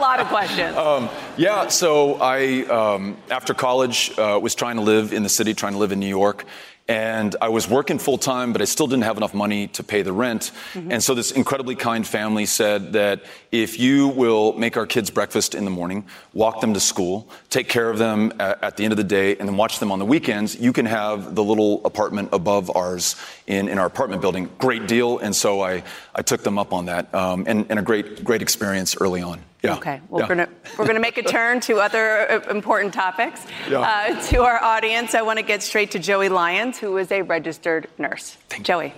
lot 0.00 0.18
of 0.20 0.26
questions. 0.28 0.76
Um, 0.76 1.10
yeah, 1.36 1.68
so 1.68 2.14
I, 2.20 2.64
um, 2.66 3.16
after 3.30 3.52
college, 3.52 4.18
uh, 4.18 4.38
was 4.42 4.54
trying 4.54 4.76
to 4.76 4.82
live 4.82 5.12
in 5.12 5.22
the 5.22 5.28
city, 5.28 5.52
trying 5.54 5.72
to 5.74 5.78
live 5.78 5.92
in 5.92 6.00
New 6.00 6.08
York. 6.08 6.46
And 6.86 7.34
I 7.40 7.48
was 7.48 7.66
working 7.66 7.98
full 7.98 8.18
time, 8.18 8.52
but 8.52 8.60
I 8.60 8.66
still 8.66 8.86
didn't 8.86 9.04
have 9.04 9.16
enough 9.16 9.32
money 9.32 9.68
to 9.68 9.82
pay 9.82 10.02
the 10.02 10.12
rent. 10.12 10.52
Mm-hmm. 10.74 10.92
And 10.92 11.02
so 11.02 11.14
this 11.14 11.30
incredibly 11.30 11.76
kind 11.76 12.06
family 12.06 12.44
said 12.44 12.92
that 12.92 13.22
if 13.50 13.78
you 13.78 14.08
will 14.08 14.52
make 14.52 14.76
our 14.76 14.84
kids 14.84 15.08
breakfast 15.08 15.54
in 15.54 15.64
the 15.64 15.70
morning, 15.70 16.04
walk 16.34 16.60
them 16.60 16.74
to 16.74 16.80
school, 16.80 17.26
take 17.48 17.70
care 17.70 17.88
of 17.88 17.96
them 17.96 18.34
at, 18.38 18.76
the 18.76 18.84
end 18.84 18.92
of 18.92 18.98
the 18.98 19.04
day, 19.04 19.34
and 19.36 19.48
then 19.48 19.56
watch 19.56 19.78
them 19.78 19.90
on 19.90 19.98
the 19.98 20.04
weekends, 20.04 20.60
you 20.60 20.74
can 20.74 20.84
have 20.84 21.34
the 21.34 21.42
little 21.42 21.80
apartment 21.86 22.28
above 22.32 22.70
ours 22.76 23.16
in, 23.46 23.68
in 23.68 23.78
our 23.78 23.86
apartment 23.86 24.20
building. 24.20 24.50
Great 24.58 24.86
deal. 24.86 25.18
And 25.18 25.34
so 25.34 25.62
I, 25.62 25.84
I 26.14 26.20
took 26.20 26.42
them 26.42 26.58
up 26.58 26.74
on 26.74 26.86
that, 26.86 27.14
um, 27.14 27.44
and, 27.46 27.64
and 27.70 27.78
a 27.78 27.82
great, 27.82 28.22
great 28.24 28.42
experience 28.42 28.94
early 29.00 29.22
on. 29.22 29.40
Yeah. 29.64 29.76
Okay. 29.76 30.00
Well, 30.08 30.20
yeah. 30.20 30.28
we're 30.28 30.34
gonna 30.34 30.48
we're 30.78 30.86
gonna 30.86 31.00
make 31.00 31.16
a 31.16 31.22
turn 31.22 31.60
to 31.60 31.78
other 31.78 32.30
uh, 32.30 32.50
important 32.50 32.92
topics. 32.92 33.46
Yeah. 33.68 33.80
Uh, 33.80 34.22
to 34.28 34.42
our 34.42 34.62
audience, 34.62 35.14
I 35.14 35.22
want 35.22 35.38
to 35.38 35.44
get 35.44 35.62
straight 35.62 35.92
to 35.92 35.98
Joey 35.98 36.28
Lyons, 36.28 36.78
who 36.78 36.96
is 36.98 37.10
a 37.10 37.22
registered 37.22 37.88
nurse. 37.96 38.36
Thank 38.50 38.66
Joey. 38.66 38.92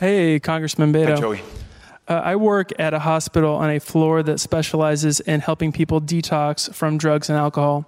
Hey, 0.00 0.40
Congressman 0.40 0.92
Beto. 0.92 1.14
Hi, 1.14 1.20
Joey. 1.20 1.42
Uh, 2.08 2.22
I 2.24 2.34
work 2.34 2.72
at 2.80 2.92
a 2.92 2.98
hospital 2.98 3.54
on 3.54 3.70
a 3.70 3.78
floor 3.78 4.24
that 4.24 4.40
specializes 4.40 5.20
in 5.20 5.38
helping 5.38 5.70
people 5.70 6.00
detox 6.00 6.74
from 6.74 6.98
drugs 6.98 7.28
and 7.28 7.38
alcohol. 7.38 7.84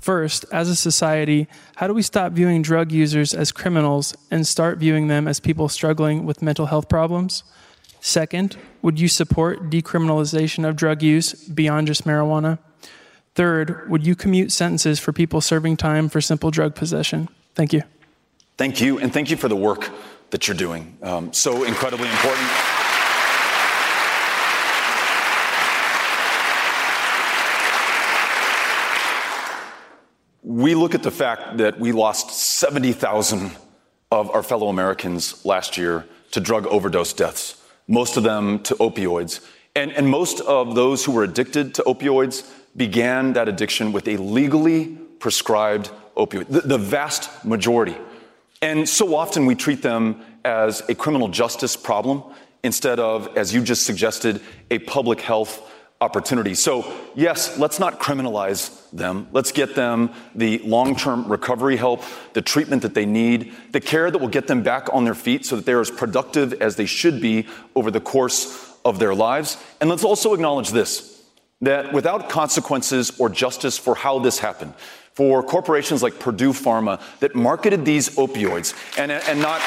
First, 0.00 0.44
as 0.52 0.68
a 0.68 0.74
society, 0.74 1.46
how 1.76 1.86
do 1.86 1.94
we 1.94 2.02
stop 2.02 2.32
viewing 2.32 2.62
drug 2.62 2.90
users 2.90 3.32
as 3.32 3.52
criminals 3.52 4.16
and 4.30 4.44
start 4.44 4.78
viewing 4.78 5.06
them 5.06 5.28
as 5.28 5.38
people 5.38 5.68
struggling 5.68 6.26
with 6.26 6.42
mental 6.42 6.66
health 6.66 6.88
problems? 6.88 7.44
Second, 8.06 8.58
would 8.82 9.00
you 9.00 9.08
support 9.08 9.70
decriminalization 9.70 10.68
of 10.68 10.76
drug 10.76 11.02
use 11.02 11.32
beyond 11.32 11.86
just 11.86 12.04
marijuana? 12.04 12.58
Third, 13.34 13.88
would 13.88 14.06
you 14.06 14.14
commute 14.14 14.52
sentences 14.52 15.00
for 15.00 15.10
people 15.10 15.40
serving 15.40 15.78
time 15.78 16.10
for 16.10 16.20
simple 16.20 16.50
drug 16.50 16.74
possession? 16.74 17.30
Thank 17.54 17.72
you. 17.72 17.80
Thank 18.58 18.82
you, 18.82 18.98
and 18.98 19.10
thank 19.10 19.30
you 19.30 19.38
for 19.38 19.48
the 19.48 19.56
work 19.56 19.88
that 20.28 20.46
you're 20.46 20.54
doing. 20.54 20.98
Um, 21.02 21.32
so 21.32 21.64
incredibly 21.64 22.10
important. 22.10 22.46
We 30.42 30.74
look 30.74 30.94
at 30.94 31.02
the 31.02 31.10
fact 31.10 31.56
that 31.56 31.80
we 31.80 31.92
lost 31.92 32.32
70,000 32.32 33.50
of 34.10 34.30
our 34.30 34.42
fellow 34.42 34.68
Americans 34.68 35.42
last 35.46 35.78
year 35.78 36.04
to 36.32 36.40
drug 36.40 36.66
overdose 36.66 37.14
deaths, 37.14 37.63
most 37.86 38.16
of 38.16 38.22
them 38.22 38.60
to 38.64 38.74
opioids. 38.76 39.40
And, 39.76 39.92
and 39.92 40.08
most 40.08 40.40
of 40.40 40.74
those 40.74 41.04
who 41.04 41.12
were 41.12 41.24
addicted 41.24 41.74
to 41.74 41.82
opioids 41.82 42.48
began 42.76 43.32
that 43.34 43.48
addiction 43.48 43.92
with 43.92 44.08
a 44.08 44.16
legally 44.16 44.96
prescribed 45.18 45.90
opioid, 46.16 46.46
the, 46.48 46.60
the 46.60 46.78
vast 46.78 47.44
majority. 47.44 47.96
And 48.62 48.88
so 48.88 49.14
often 49.14 49.46
we 49.46 49.54
treat 49.54 49.82
them 49.82 50.22
as 50.44 50.82
a 50.88 50.94
criminal 50.94 51.28
justice 51.28 51.76
problem 51.76 52.22
instead 52.62 52.98
of, 52.98 53.36
as 53.36 53.52
you 53.52 53.62
just 53.62 53.84
suggested, 53.84 54.40
a 54.70 54.78
public 54.78 55.20
health 55.20 55.70
opportunity. 56.04 56.54
So, 56.54 56.92
yes, 57.14 57.58
let's 57.58 57.78
not 57.80 57.98
criminalize 57.98 58.62
them. 58.92 59.26
Let's 59.32 59.52
get 59.52 59.74
them 59.74 60.10
the 60.34 60.58
long 60.58 60.94
term 60.94 61.26
recovery 61.26 61.76
help, 61.76 62.02
the 62.34 62.42
treatment 62.42 62.82
that 62.82 62.94
they 62.94 63.06
need, 63.06 63.52
the 63.72 63.80
care 63.80 64.10
that 64.10 64.18
will 64.18 64.28
get 64.28 64.46
them 64.46 64.62
back 64.62 64.88
on 64.92 65.04
their 65.04 65.14
feet 65.14 65.46
so 65.46 65.56
that 65.56 65.64
they're 65.64 65.80
as 65.80 65.90
productive 65.90 66.52
as 66.60 66.76
they 66.76 66.86
should 66.86 67.20
be 67.20 67.46
over 67.74 67.90
the 67.90 68.00
course 68.00 68.76
of 68.84 68.98
their 68.98 69.14
lives. 69.14 69.56
And 69.80 69.88
let's 69.88 70.04
also 70.04 70.34
acknowledge 70.34 70.70
this 70.70 71.10
that 71.60 71.92
without 71.94 72.28
consequences 72.28 73.18
or 73.18 73.30
justice 73.30 73.78
for 73.78 73.94
how 73.94 74.18
this 74.18 74.38
happened, 74.38 74.74
for 75.14 75.42
corporations 75.42 76.02
like 76.02 76.18
Purdue 76.18 76.52
Pharma 76.52 77.00
that 77.20 77.34
marketed 77.34 77.84
these 77.84 78.16
opioids 78.16 78.74
and, 78.98 79.10
and 79.10 79.40
not. 79.40 79.62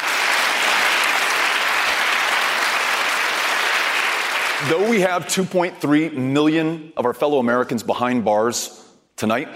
Though 4.66 4.90
we 4.90 5.02
have 5.02 5.26
2.3 5.26 6.14
million 6.14 6.92
of 6.96 7.06
our 7.06 7.14
fellow 7.14 7.38
Americans 7.38 7.84
behind 7.84 8.24
bars 8.24 8.84
tonight, 9.14 9.48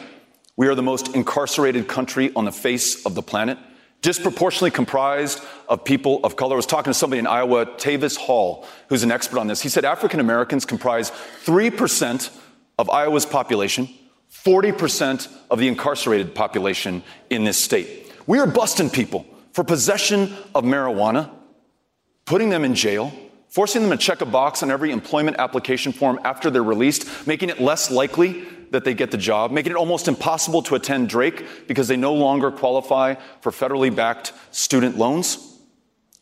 we 0.57 0.69
are 0.69 0.77
the 0.77 0.83
most 0.83 1.17
incarcerated 1.17 1.89
country 1.89 2.33
on 2.37 2.45
the 2.45 2.53
face 2.53 3.05
of 3.05 3.17
the 3.17 3.23
planet, 3.23 3.59
disproportionately 4.01 4.71
comprised 4.71 5.43
of 5.69 5.85
people 5.85 6.21
of 6.23 6.37
color. 6.37 6.55
I 6.55 6.57
was 6.57 6.67
talking 6.67 6.93
to 6.93 6.99
somebody 6.99 7.19
in 7.19 7.27
Iowa, 7.27 7.67
Tavis 7.67 8.17
Hall, 8.17 8.65
who's 8.89 9.03
an 9.03 9.11
expert 9.11 9.41
on 9.41 9.49
this. 9.49 9.61
He 9.61 9.69
said 9.69 9.85
African 9.85 10.21
Americans 10.21 10.65
comprise 10.65 11.11
3% 11.45 12.31
of 12.79 12.89
Iowa's 12.89 13.27
population, 13.27 13.89
40% 14.31 15.29
of 15.51 15.59
the 15.59 15.67
incarcerated 15.67 16.33
population 16.33 17.03
in 17.29 17.43
this 17.43 17.59
state. 17.59 18.13
We 18.29 18.39
are 18.39 18.47
busting 18.47 18.91
people 18.91 19.27
for 19.53 19.65
possession 19.65 20.33
of 20.55 20.63
marijuana, 20.63 21.29
putting 22.25 22.51
them 22.51 22.65
in 22.65 22.77
jail, 22.77 23.13
forcing 23.53 23.83
them 23.83 23.91
to 23.91 23.99
check 23.99 24.23
a 24.23 24.27
box 24.27 24.63
on 24.63 24.71
every 24.71 24.91
employment 24.91 25.37
application 25.39 25.93
form 25.93 26.19
after 26.25 26.51
they're 26.51 26.63
released, 26.63 27.27
making 27.27 27.51
it 27.51 27.61
less 27.61 27.91
likely 27.91 28.45
that 28.71 28.83
they 28.83 28.95
get 28.95 29.11
the 29.11 29.19
job, 29.19 29.51
making 29.51 29.71
it 29.71 29.77
almost 29.77 30.09
impossible 30.09 30.63
to 30.63 30.75
attend 30.75 31.11
Drake 31.11 31.69
because 31.69 31.87
they 31.87 31.97
no 31.99 32.15
longer 32.15 32.51
qualify 32.51 33.15
for 33.43 33.53
federally 33.53 33.95
backed 33.95 34.33
student 34.53 34.97
loans. 34.97 35.59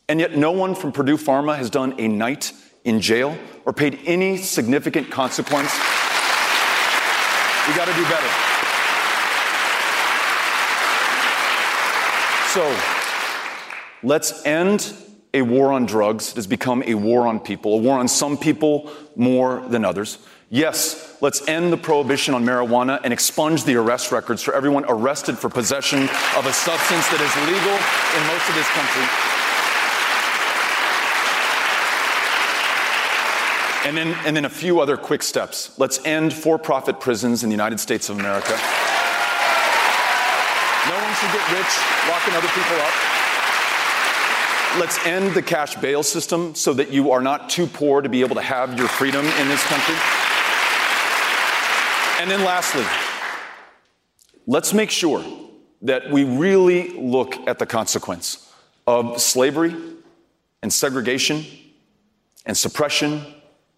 And 0.09 0.19
yet, 0.19 0.35
no 0.35 0.51
one 0.51 0.75
from 0.75 0.91
Purdue 0.91 1.15
Pharma 1.15 1.55
has 1.55 1.69
done 1.69 1.95
a 1.97 2.09
night 2.09 2.51
in 2.83 2.99
jail 2.99 3.37
or 3.63 3.71
paid 3.71 3.99
any 4.05 4.35
significant 4.35 5.09
consequence. 5.09 5.73
We 7.65 7.73
got 7.77 7.85
to 7.85 7.93
do 7.93 8.03
better. 8.03 8.27
So, 12.49 12.77
let's 14.03 14.45
end 14.45 14.93
a 15.33 15.41
war 15.41 15.71
on 15.71 15.85
drugs. 15.85 16.29
It 16.29 16.35
has 16.35 16.47
become 16.47 16.83
a 16.85 16.95
war 16.95 17.27
on 17.27 17.39
people, 17.39 17.75
a 17.75 17.77
war 17.77 17.97
on 17.97 18.07
some 18.07 18.37
people 18.37 18.91
more 19.15 19.61
than 19.69 19.85
others. 19.85 20.17
Yes, 20.49 21.15
let's 21.21 21.47
end 21.47 21.71
the 21.71 21.77
prohibition 21.77 22.33
on 22.33 22.43
marijuana 22.43 22.99
and 23.05 23.13
expunge 23.13 23.63
the 23.63 23.75
arrest 23.75 24.11
records 24.11 24.43
for 24.43 24.53
everyone 24.53 24.83
arrested 24.89 25.37
for 25.37 25.49
possession 25.49 26.03
of 26.35 26.45
a 26.45 26.51
substance 26.51 27.07
that 27.07 27.21
is 27.23 27.31
legal 27.47 27.71
in 27.71 28.21
most 28.27 28.49
of 28.49 28.55
this 28.59 28.67
country. 28.75 29.07
And 33.87 33.97
then, 33.97 34.13
and 34.27 34.35
then 34.35 34.45
a 34.45 34.49
few 34.49 34.81
other 34.81 34.97
quick 34.97 35.23
steps. 35.23 35.71
Let's 35.79 36.03
end 36.05 36.33
for 36.33 36.59
profit 36.59 36.99
prisons 36.99 37.43
in 37.43 37.49
the 37.49 37.55
United 37.55 37.79
States 37.79 38.09
of 38.09 38.19
America. 38.19 38.51
No 40.89 40.95
one 40.99 41.13
should 41.15 41.31
get 41.31 41.47
rich 41.55 41.73
locking 42.09 42.35
other 42.35 42.49
people 42.49 42.75
up. 42.75 43.20
Let's 44.79 45.05
end 45.05 45.33
the 45.33 45.41
cash 45.41 45.75
bail 45.75 46.01
system 46.01 46.55
so 46.55 46.73
that 46.75 46.91
you 46.91 47.11
are 47.11 47.21
not 47.21 47.49
too 47.49 47.67
poor 47.67 48.01
to 48.01 48.07
be 48.07 48.21
able 48.21 48.35
to 48.35 48.41
have 48.41 48.79
your 48.79 48.87
freedom 48.87 49.25
in 49.25 49.47
this 49.49 49.61
country. 49.63 49.95
And 52.21 52.31
then 52.31 52.45
lastly, 52.45 52.85
let's 54.47 54.73
make 54.73 54.89
sure 54.89 55.25
that 55.81 56.09
we 56.09 56.23
really 56.23 56.89
look 56.97 57.35
at 57.49 57.59
the 57.59 57.65
consequence 57.65 58.49
of 58.87 59.21
slavery 59.21 59.75
and 60.61 60.71
segregation 60.71 61.43
and 62.45 62.55
suppression 62.55 63.25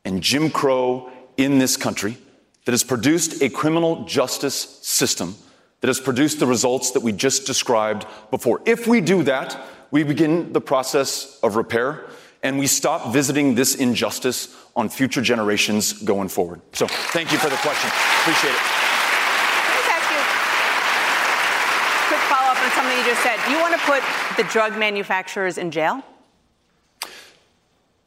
and 0.05 0.21
Jim 0.21 0.51
Crow 0.51 1.11
in 1.37 1.57
this 1.57 1.75
country 1.75 2.17
that 2.65 2.71
has 2.71 2.83
produced 2.83 3.41
a 3.41 3.49
criminal 3.49 4.05
justice 4.05 4.79
system 4.83 5.35
that 5.81 5.87
has 5.87 5.99
produced 5.99 6.39
the 6.39 6.45
results 6.45 6.91
that 6.91 7.01
we 7.01 7.11
just 7.11 7.47
described 7.47 8.05
before. 8.31 8.61
If 8.65 8.87
we 8.87 9.01
do 9.01 9.23
that, 9.23 9.59
we 9.93 10.01
begin 10.01 10.51
the 10.53 10.59
process 10.59 11.39
of 11.43 11.55
repair 11.55 12.03
and 12.41 12.57
we 12.57 12.65
stop 12.65 13.13
visiting 13.13 13.53
this 13.53 13.75
injustice 13.75 14.57
on 14.75 14.89
future 14.89 15.21
generations 15.21 15.93
going 15.93 16.27
forward. 16.27 16.59
So 16.73 16.87
thank 16.87 17.31
you 17.31 17.37
for 17.37 17.47
the 17.47 17.57
question. 17.57 17.91
Appreciate 18.21 18.49
it. 18.49 18.63
Let 19.69 19.77
me 19.77 19.83
ask 19.93 20.09
you 20.09 20.21
quick 22.07 22.21
follow 22.21 22.49
up 22.49 22.59
on 22.59 22.71
something 22.71 22.97
you 22.97 23.05
just 23.05 23.21
said. 23.21 23.39
Do 23.45 23.51
you 23.51 23.59
want 23.59 23.75
to 23.75 23.81
put 23.81 24.01
the 24.35 24.51
drug 24.51 24.79
manufacturers 24.79 25.59
in 25.59 25.69
jail? 25.69 26.01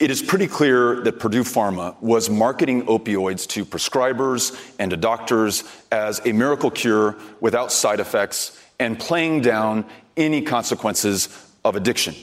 It 0.01 0.11
is 0.11 0.21
pretty 0.21 0.49
clear 0.49 1.03
that 1.03 1.21
Purdue 1.21 1.45
Pharma 1.45 1.95
was 2.03 2.29
marketing 2.29 2.87
opioids 2.87 3.47
to 3.51 3.65
prescribers 3.65 4.75
and 4.81 4.91
to 4.91 4.97
doctors 4.97 5.63
as 5.93 6.21
a 6.27 6.33
miracle 6.33 6.73
cure 6.73 7.17
without 7.41 7.71
side 7.71 8.01
effects 8.01 8.61
and 8.81 8.99
playing 8.99 9.43
down 9.43 9.87
any 10.17 10.43
consequences 10.43 11.46
of 11.67 11.77
addiction, 11.77 12.15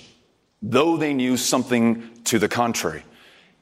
though 0.61 0.97
they 0.97 1.13
knew 1.13 1.37
something 1.37 2.09
to 2.25 2.39
the 2.39 2.47
contrary. 2.47 3.03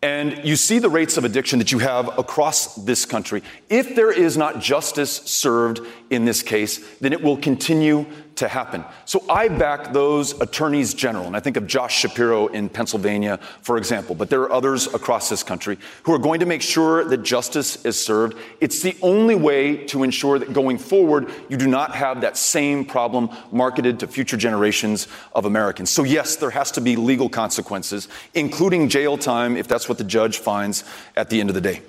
And 0.04 0.44
you 0.44 0.56
see 0.56 0.80
the 0.80 0.90
rates 0.90 1.18
of 1.18 1.26
addiction 1.26 1.60
that 1.60 1.72
you 1.72 1.78
have 1.80 2.18
across 2.18 2.76
this 2.76 3.06
country. 3.06 3.44
If 3.70 3.96
there 3.96 4.12
is 4.12 4.36
not 4.36 4.60
justice 4.60 5.12
served 5.12 5.82
in 6.10 6.26
this 6.26 6.42
case, 6.42 6.80
then 7.00 7.14
it 7.14 7.22
will 7.22 7.38
continue 7.38 8.08
to 8.42 8.48
happen. 8.48 8.84
So 9.06 9.24
I 9.30 9.48
back 9.48 9.94
those 9.94 10.40
attorneys 10.42 10.94
general, 10.94 11.28
and 11.28 11.36
I 11.36 11.40
think 11.40 11.58
of 11.58 11.68
Josh 11.68 12.00
Shapiro 12.00 12.48
in 12.48 12.70
Pennsylvania, 12.70 13.38
for 13.62 13.78
example, 13.78 14.16
but 14.16 14.30
there 14.30 14.42
are 14.42 14.52
others 14.52 14.88
across 14.94 15.30
this 15.30 15.44
country 15.44 15.78
who 16.04 16.14
are 16.14 16.20
going 16.20 16.40
to 16.40 16.46
make 16.46 16.62
sure 16.62 17.06
that 17.06 17.18
justice 17.24 17.86
is 17.86 18.04
served. 18.04 18.36
It's 18.60 18.82
the 18.82 18.98
only 19.02 19.36
way 19.36 19.86
to 19.86 20.04
ensure 20.04 20.40
that 20.40 20.54
going 20.54 20.80
forward, 20.80 21.32
you 21.50 21.58
do 21.58 21.68
not 21.68 21.96
have 21.96 22.22
that 22.22 22.36
same 22.36 22.84
problem 22.84 23.30
marketed 23.52 24.00
to 24.00 24.08
future 24.08 24.38
generations 24.38 25.08
of 25.34 25.46
Americans. 25.46 25.92
So, 25.92 26.04
yes, 26.04 26.36
there 26.36 26.50
has 26.50 26.72
to 26.72 26.82
be 26.82 26.96
legal 26.96 27.30
consequences, 27.30 28.08
including 28.34 28.90
jail 28.90 29.18
time 29.18 29.56
if 29.56 29.68
that's 29.68 29.88
what 29.88 30.00
the 30.00 30.04
judge 30.04 30.40
finds 30.40 30.84
at 31.16 31.30
the 31.30 31.40
end 31.40 31.50
of 31.50 31.54
the 31.54 31.62
day. 31.62 31.82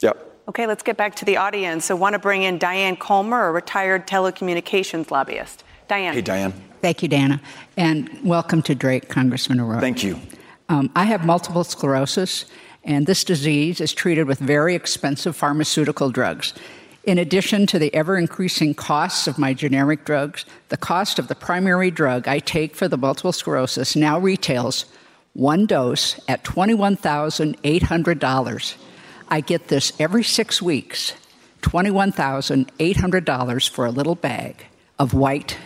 Yeah. 0.00 0.12
Okay, 0.48 0.66
let's 0.66 0.82
get 0.82 0.96
back 0.96 1.14
to 1.16 1.24
the 1.24 1.36
audience. 1.36 1.90
I 1.90 1.94
want 1.94 2.14
to 2.14 2.18
bring 2.18 2.42
in 2.42 2.58
Diane 2.58 2.96
Comer, 2.96 3.48
a 3.48 3.52
retired 3.52 4.08
telecommunications 4.08 5.10
lobbyist. 5.10 5.62
Diane. 5.92 6.14
Hey, 6.14 6.22
Diane. 6.22 6.54
Thank 6.80 7.02
you, 7.02 7.08
Dana. 7.08 7.38
And 7.76 8.08
welcome 8.24 8.62
to 8.62 8.74
Drake, 8.74 9.10
Congressman 9.10 9.60
O'Rourke. 9.60 9.82
Thank 9.82 10.02
you. 10.02 10.18
Um, 10.70 10.90
I 10.96 11.04
have 11.04 11.26
multiple 11.26 11.64
sclerosis, 11.64 12.46
and 12.82 13.06
this 13.06 13.24
disease 13.24 13.78
is 13.78 13.92
treated 13.92 14.26
with 14.26 14.38
very 14.38 14.74
expensive 14.74 15.36
pharmaceutical 15.36 16.08
drugs. 16.08 16.54
In 17.04 17.18
addition 17.18 17.66
to 17.66 17.78
the 17.78 17.94
ever 17.94 18.16
increasing 18.16 18.72
costs 18.72 19.26
of 19.26 19.36
my 19.36 19.52
generic 19.52 20.06
drugs, 20.06 20.46
the 20.70 20.78
cost 20.78 21.18
of 21.18 21.28
the 21.28 21.34
primary 21.34 21.90
drug 21.90 22.26
I 22.26 22.38
take 22.38 22.74
for 22.74 22.88
the 22.88 22.96
multiple 22.96 23.32
sclerosis 23.32 23.94
now 23.94 24.18
retails 24.18 24.86
one 25.34 25.66
dose 25.66 26.18
at 26.26 26.42
$21,800. 26.42 28.74
I 29.28 29.40
get 29.42 29.68
this 29.68 29.92
every 30.00 30.24
six 30.24 30.62
weeks 30.62 31.12
$21,800 31.60 33.68
for 33.68 33.84
a 33.84 33.90
little 33.90 34.14
bag 34.14 34.64
of 34.98 35.12
white 35.12 35.58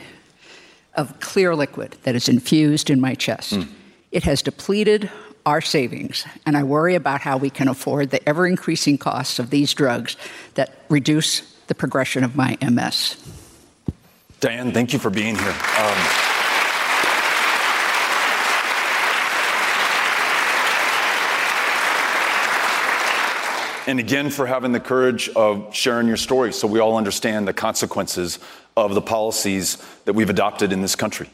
of 0.96 1.20
clear 1.20 1.54
liquid 1.54 1.96
that 2.02 2.14
is 2.14 2.28
infused 2.28 2.90
in 2.90 3.00
my 3.00 3.14
chest. 3.14 3.54
Mm. 3.54 3.68
It 4.12 4.24
has 4.24 4.42
depleted 4.42 5.10
our 5.44 5.60
savings, 5.60 6.26
and 6.44 6.56
I 6.56 6.64
worry 6.64 6.94
about 6.94 7.20
how 7.20 7.36
we 7.36 7.50
can 7.50 7.68
afford 7.68 8.10
the 8.10 8.26
ever 8.28 8.46
increasing 8.46 8.98
costs 8.98 9.38
of 9.38 9.50
these 9.50 9.72
drugs 9.74 10.16
that 10.54 10.84
reduce 10.88 11.40
the 11.68 11.74
progression 11.74 12.24
of 12.24 12.34
my 12.34 12.58
MS. 12.60 13.16
Diane, 14.40 14.72
thank 14.72 14.92
you 14.92 14.98
for 14.98 15.10
being 15.10 15.36
here. 15.36 15.54
Um, 15.78 16.25
and 23.86 24.00
again 24.00 24.30
for 24.30 24.46
having 24.46 24.72
the 24.72 24.80
courage 24.80 25.28
of 25.30 25.74
sharing 25.74 26.08
your 26.08 26.16
story 26.16 26.52
so 26.52 26.66
we 26.66 26.80
all 26.80 26.96
understand 26.96 27.46
the 27.46 27.52
consequences 27.52 28.38
of 28.76 28.94
the 28.94 29.00
policies 29.00 29.78
that 30.04 30.12
we've 30.12 30.30
adopted 30.30 30.72
in 30.72 30.82
this 30.82 30.96
country. 30.96 31.30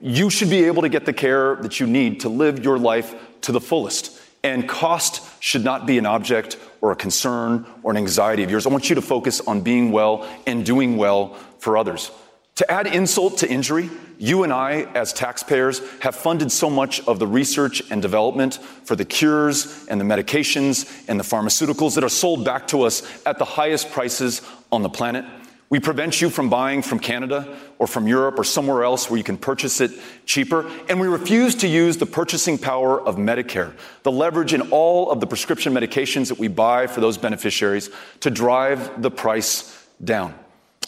You 0.00 0.30
should 0.30 0.50
be 0.50 0.64
able 0.64 0.82
to 0.82 0.88
get 0.88 1.04
the 1.04 1.12
care 1.12 1.56
that 1.56 1.78
you 1.78 1.86
need 1.86 2.20
to 2.20 2.28
live 2.28 2.64
your 2.64 2.78
life 2.78 3.14
to 3.42 3.52
the 3.52 3.60
fullest. 3.60 4.18
And 4.42 4.66
cost 4.66 5.22
should 5.42 5.62
not 5.62 5.86
be 5.86 5.98
an 5.98 6.06
object 6.06 6.56
or 6.80 6.92
a 6.92 6.96
concern 6.96 7.66
or 7.82 7.90
an 7.90 7.98
anxiety 7.98 8.42
of 8.42 8.50
yours. 8.50 8.66
I 8.66 8.70
want 8.70 8.88
you 8.88 8.94
to 8.94 9.02
focus 9.02 9.42
on 9.42 9.60
being 9.60 9.92
well 9.92 10.26
and 10.46 10.64
doing 10.64 10.96
well 10.96 11.34
for 11.58 11.76
others. 11.76 12.10
To 12.56 12.70
add 12.70 12.86
insult 12.86 13.38
to 13.38 13.50
injury, 13.50 13.90
you 14.20 14.42
and 14.42 14.52
I, 14.52 14.82
as 14.94 15.14
taxpayers, 15.14 15.80
have 16.00 16.14
funded 16.14 16.52
so 16.52 16.68
much 16.68 17.00
of 17.08 17.18
the 17.18 17.26
research 17.26 17.82
and 17.90 18.02
development 18.02 18.56
for 18.84 18.94
the 18.94 19.04
cures 19.06 19.86
and 19.88 19.98
the 19.98 20.04
medications 20.04 21.04
and 21.08 21.18
the 21.18 21.24
pharmaceuticals 21.24 21.94
that 21.94 22.04
are 22.04 22.10
sold 22.10 22.44
back 22.44 22.68
to 22.68 22.82
us 22.82 23.02
at 23.24 23.38
the 23.38 23.46
highest 23.46 23.90
prices 23.90 24.42
on 24.70 24.82
the 24.82 24.90
planet. 24.90 25.24
We 25.70 25.80
prevent 25.80 26.20
you 26.20 26.28
from 26.28 26.50
buying 26.50 26.82
from 26.82 26.98
Canada 26.98 27.56
or 27.78 27.86
from 27.86 28.06
Europe 28.06 28.38
or 28.38 28.44
somewhere 28.44 28.84
else 28.84 29.08
where 29.08 29.16
you 29.16 29.24
can 29.24 29.38
purchase 29.38 29.80
it 29.80 29.92
cheaper. 30.26 30.70
And 30.90 31.00
we 31.00 31.06
refuse 31.06 31.54
to 31.54 31.68
use 31.68 31.96
the 31.96 32.06
purchasing 32.06 32.58
power 32.58 33.00
of 33.00 33.16
Medicare, 33.16 33.72
the 34.02 34.12
leverage 34.12 34.52
in 34.52 34.60
all 34.70 35.10
of 35.10 35.20
the 35.20 35.26
prescription 35.26 35.72
medications 35.72 36.28
that 36.28 36.38
we 36.38 36.48
buy 36.48 36.88
for 36.88 37.00
those 37.00 37.16
beneficiaries 37.16 37.88
to 38.20 38.30
drive 38.30 39.00
the 39.00 39.10
price 39.10 39.86
down. 40.04 40.34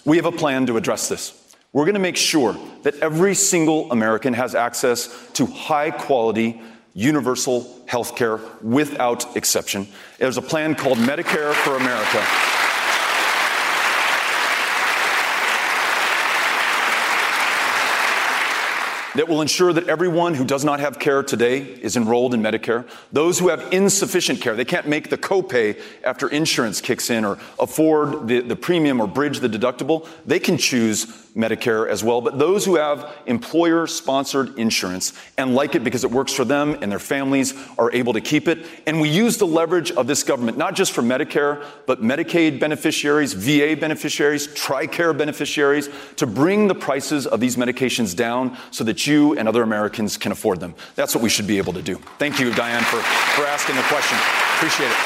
We 0.04 0.18
have 0.18 0.26
a 0.26 0.32
plan 0.32 0.66
to 0.66 0.76
address 0.76 1.08
this. 1.08 1.41
We're 1.74 1.84
going 1.84 1.94
to 1.94 2.00
make 2.00 2.18
sure 2.18 2.54
that 2.82 2.98
every 2.98 3.34
single 3.34 3.90
American 3.90 4.34
has 4.34 4.54
access 4.54 5.08
to 5.32 5.46
high 5.46 5.90
quality, 5.90 6.60
universal 6.92 7.82
health 7.86 8.14
care 8.14 8.40
without 8.60 9.36
exception. 9.38 9.88
There's 10.18 10.36
a 10.36 10.42
plan 10.42 10.74
called 10.74 10.98
Medicare 10.98 11.54
for 11.54 11.76
America. 11.76 12.22
that 19.14 19.28
will 19.28 19.42
ensure 19.42 19.72
that 19.72 19.88
everyone 19.88 20.34
who 20.34 20.44
does 20.44 20.64
not 20.64 20.80
have 20.80 20.98
care 20.98 21.22
today 21.22 21.60
is 21.60 21.96
enrolled 21.96 22.34
in 22.34 22.42
Medicare. 22.42 22.88
Those 23.12 23.38
who 23.38 23.48
have 23.48 23.72
insufficient 23.72 24.40
care, 24.40 24.56
they 24.56 24.64
can't 24.64 24.88
make 24.88 25.10
the 25.10 25.18
copay 25.18 25.80
after 26.04 26.28
insurance 26.28 26.80
kicks 26.80 27.10
in 27.10 27.24
or 27.24 27.38
afford 27.58 28.28
the, 28.28 28.40
the 28.40 28.56
premium 28.56 29.00
or 29.00 29.06
bridge 29.06 29.40
the 29.40 29.48
deductible, 29.48 30.08
they 30.24 30.38
can 30.38 30.56
choose 30.56 31.06
Medicare 31.36 31.88
as 31.88 32.04
well. 32.04 32.20
But 32.20 32.38
those 32.38 32.64
who 32.64 32.76
have 32.76 33.14
employer 33.26 33.86
sponsored 33.86 34.58
insurance 34.58 35.12
and 35.38 35.54
like 35.54 35.74
it 35.74 35.82
because 35.82 36.04
it 36.04 36.10
works 36.10 36.32
for 36.32 36.44
them 36.44 36.76
and 36.82 36.92
their 36.92 36.98
families 36.98 37.54
are 37.78 37.90
able 37.92 38.12
to 38.12 38.20
keep 38.20 38.48
it. 38.48 38.66
And 38.86 39.00
we 39.00 39.08
use 39.08 39.38
the 39.38 39.46
leverage 39.46 39.90
of 39.92 40.06
this 40.06 40.22
government, 40.22 40.58
not 40.58 40.74
just 40.74 40.92
for 40.92 41.02
Medicare, 41.02 41.64
but 41.86 42.02
Medicaid 42.02 42.60
beneficiaries, 42.60 43.32
VA 43.32 43.76
beneficiaries, 43.78 44.48
TRICARE 44.48 45.16
beneficiaries, 45.16 45.88
to 46.16 46.26
bring 46.26 46.68
the 46.68 46.74
prices 46.74 47.26
of 47.26 47.40
these 47.40 47.56
medications 47.56 48.14
down 48.14 48.56
so 48.70 48.84
that 48.84 49.06
you 49.06 49.36
and 49.38 49.48
other 49.48 49.62
Americans 49.62 50.18
can 50.18 50.32
afford 50.32 50.60
them. 50.60 50.74
That's 50.96 51.14
what 51.14 51.24
we 51.24 51.30
should 51.30 51.46
be 51.46 51.58
able 51.58 51.72
to 51.72 51.82
do. 51.82 51.96
Thank 52.18 52.40
you, 52.40 52.52
Diane, 52.52 52.82
for, 52.84 53.00
for 53.00 53.46
asking 53.46 53.76
the 53.76 53.82
question. 53.82 54.18
Appreciate 54.56 54.90
it. 54.90 54.96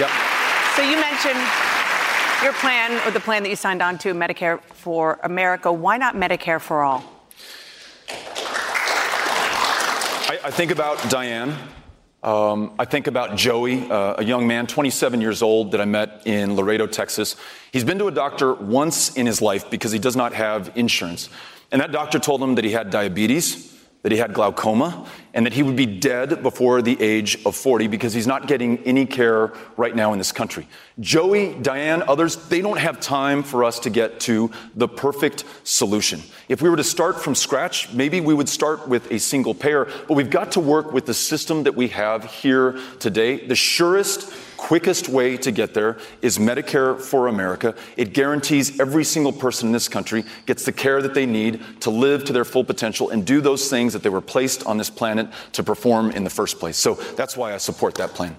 Yep. 0.00 0.10
So 0.74 0.82
you 0.82 0.96
mentioned 0.98 1.71
your 2.42 2.52
plan, 2.54 3.06
or 3.06 3.10
the 3.12 3.20
plan 3.20 3.42
that 3.44 3.48
you 3.48 3.56
signed 3.56 3.82
on 3.82 3.98
to, 3.98 4.12
Medicare 4.14 4.60
for 4.62 5.20
America. 5.22 5.72
Why 5.72 5.96
not 5.96 6.16
Medicare 6.16 6.60
for 6.60 6.82
all? 6.82 7.04
I, 10.28 10.38
I 10.44 10.50
think 10.50 10.70
about 10.72 11.08
Diane. 11.08 11.56
Um, 12.22 12.74
I 12.78 12.84
think 12.84 13.06
about 13.06 13.36
Joey, 13.36 13.88
uh, 13.90 14.14
a 14.18 14.24
young 14.24 14.46
man, 14.46 14.66
27 14.66 15.20
years 15.20 15.42
old, 15.42 15.72
that 15.72 15.80
I 15.80 15.84
met 15.84 16.22
in 16.24 16.54
Laredo, 16.54 16.86
Texas. 16.86 17.36
He's 17.72 17.84
been 17.84 17.98
to 17.98 18.06
a 18.06 18.12
doctor 18.12 18.54
once 18.54 19.16
in 19.16 19.26
his 19.26 19.42
life 19.42 19.70
because 19.70 19.90
he 19.90 19.98
does 19.98 20.14
not 20.14 20.32
have 20.32 20.70
insurance. 20.76 21.28
And 21.72 21.80
that 21.80 21.90
doctor 21.90 22.18
told 22.18 22.42
him 22.42 22.54
that 22.56 22.64
he 22.64 22.70
had 22.70 22.90
diabetes, 22.90 23.71
that 24.02 24.12
he 24.12 24.18
had 24.18 24.34
glaucoma, 24.34 25.06
and 25.32 25.46
that 25.46 25.52
he 25.52 25.62
would 25.62 25.76
be 25.76 25.86
dead 25.86 26.42
before 26.42 26.82
the 26.82 27.00
age 27.00 27.38
of 27.46 27.54
40 27.54 27.86
because 27.86 28.12
he's 28.12 28.26
not 28.26 28.48
getting 28.48 28.78
any 28.78 29.06
care 29.06 29.52
right 29.76 29.94
now 29.94 30.12
in 30.12 30.18
this 30.18 30.32
country. 30.32 30.66
Joey, 31.00 31.54
Diane, 31.54 32.02
others, 32.02 32.36
they 32.48 32.60
don't 32.60 32.78
have 32.78 33.00
time 33.00 33.42
for 33.42 33.64
us 33.64 33.78
to 33.80 33.90
get 33.90 34.20
to 34.20 34.50
the 34.74 34.88
perfect 34.88 35.44
solution. 35.64 36.20
If 36.48 36.60
we 36.60 36.68
were 36.68 36.76
to 36.76 36.84
start 36.84 37.20
from 37.20 37.34
scratch, 37.34 37.92
maybe 37.92 38.20
we 38.20 38.34
would 38.34 38.48
start 38.48 38.88
with 38.88 39.10
a 39.10 39.18
single 39.18 39.54
payer, 39.54 39.86
but 40.08 40.14
we've 40.14 40.30
got 40.30 40.52
to 40.52 40.60
work 40.60 40.92
with 40.92 41.06
the 41.06 41.14
system 41.14 41.62
that 41.62 41.76
we 41.76 41.88
have 41.88 42.24
here 42.24 42.78
today. 42.98 43.46
The 43.46 43.54
surest 43.54 44.32
quickest 44.62 45.08
way 45.08 45.36
to 45.36 45.50
get 45.50 45.74
there 45.74 45.98
is 46.22 46.38
Medicare 46.38 46.94
for 46.94 47.26
America. 47.26 47.74
It 47.96 48.14
guarantees 48.14 48.78
every 48.78 49.02
single 49.02 49.32
person 49.32 49.66
in 49.66 49.72
this 49.72 49.88
country 49.88 50.22
gets 50.46 50.64
the 50.64 50.70
care 50.70 51.02
that 51.02 51.14
they 51.14 51.26
need 51.26 51.60
to 51.80 51.90
live 51.90 52.22
to 52.26 52.32
their 52.32 52.44
full 52.44 52.62
potential 52.62 53.10
and 53.10 53.26
do 53.26 53.40
those 53.40 53.68
things 53.68 53.92
that 53.92 54.04
they 54.04 54.08
were 54.08 54.20
placed 54.20 54.64
on 54.64 54.78
this 54.78 54.88
planet 54.88 55.26
to 55.58 55.64
perform 55.64 56.12
in 56.12 56.22
the 56.22 56.30
first 56.30 56.60
place. 56.60 56.76
So 56.76 56.94
that's 57.18 57.36
why 57.36 57.54
I 57.54 57.56
support 57.56 57.96
that 57.96 58.14
plan. 58.14 58.36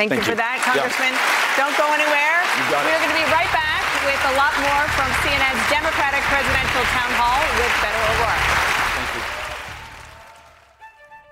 Thank, 0.00 0.08
Thank 0.08 0.12
you, 0.12 0.16
you 0.16 0.32
for 0.32 0.40
that, 0.40 0.64
Congressman. 0.64 1.12
Yeah. 1.12 1.60
Don't 1.60 1.76
go 1.76 1.92
anywhere. 1.92 2.40
We're 2.72 2.96
going 2.96 3.12
to 3.12 3.20
be 3.20 3.28
right 3.28 3.52
back 3.52 3.84
with 4.08 4.20
a 4.32 4.34
lot 4.40 4.56
more 4.64 4.84
from 4.96 5.12
CNN's 5.20 5.60
Democratic 5.68 6.24
Presidential 6.32 6.84
Town 6.88 7.12
Hall 7.20 7.44
with 7.60 7.72
Beto 7.84 8.00
O'Rourke. 8.16 9.39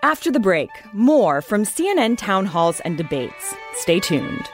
After 0.04 0.30
the 0.30 0.38
break, 0.38 0.70
more 0.92 1.42
from 1.42 1.64
CNN 1.64 2.18
town 2.18 2.46
halls 2.46 2.78
and 2.80 2.96
debates. 2.96 3.52
Stay 3.74 3.98
tuned. 3.98 4.48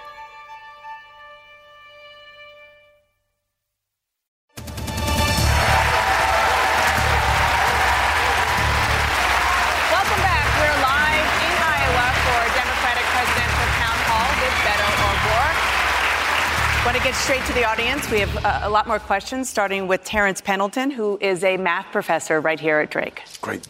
Welcome 9.92 10.20
back. 10.24 10.48
We're 10.56 10.80
live 10.80 11.28
in 11.44 11.52
Iowa 11.60 12.08
for 12.24 12.40
Democratic 12.56 13.04
Presidential 13.12 13.68
Town 13.76 14.00
Hall 14.08 14.32
with 14.40 14.56
Beto 14.64 14.88
on. 15.04 16.86
Want 16.86 16.96
to 16.96 17.02
get 17.04 17.14
straight 17.14 17.44
to 17.44 17.52
the 17.52 17.68
audience? 17.68 18.10
We 18.10 18.20
have 18.20 18.34
uh, 18.46 18.60
a 18.62 18.70
lot 18.70 18.86
more 18.86 18.98
questions, 18.98 19.50
starting 19.50 19.88
with 19.88 20.04
Terrence 20.04 20.40
Pendleton, 20.40 20.90
who 20.90 21.18
is 21.20 21.44
a 21.44 21.58
math 21.58 21.92
professor 21.92 22.40
right 22.40 22.58
here 22.58 22.80
at 22.80 22.90
Drake. 22.90 23.20
Great. 23.42 23.68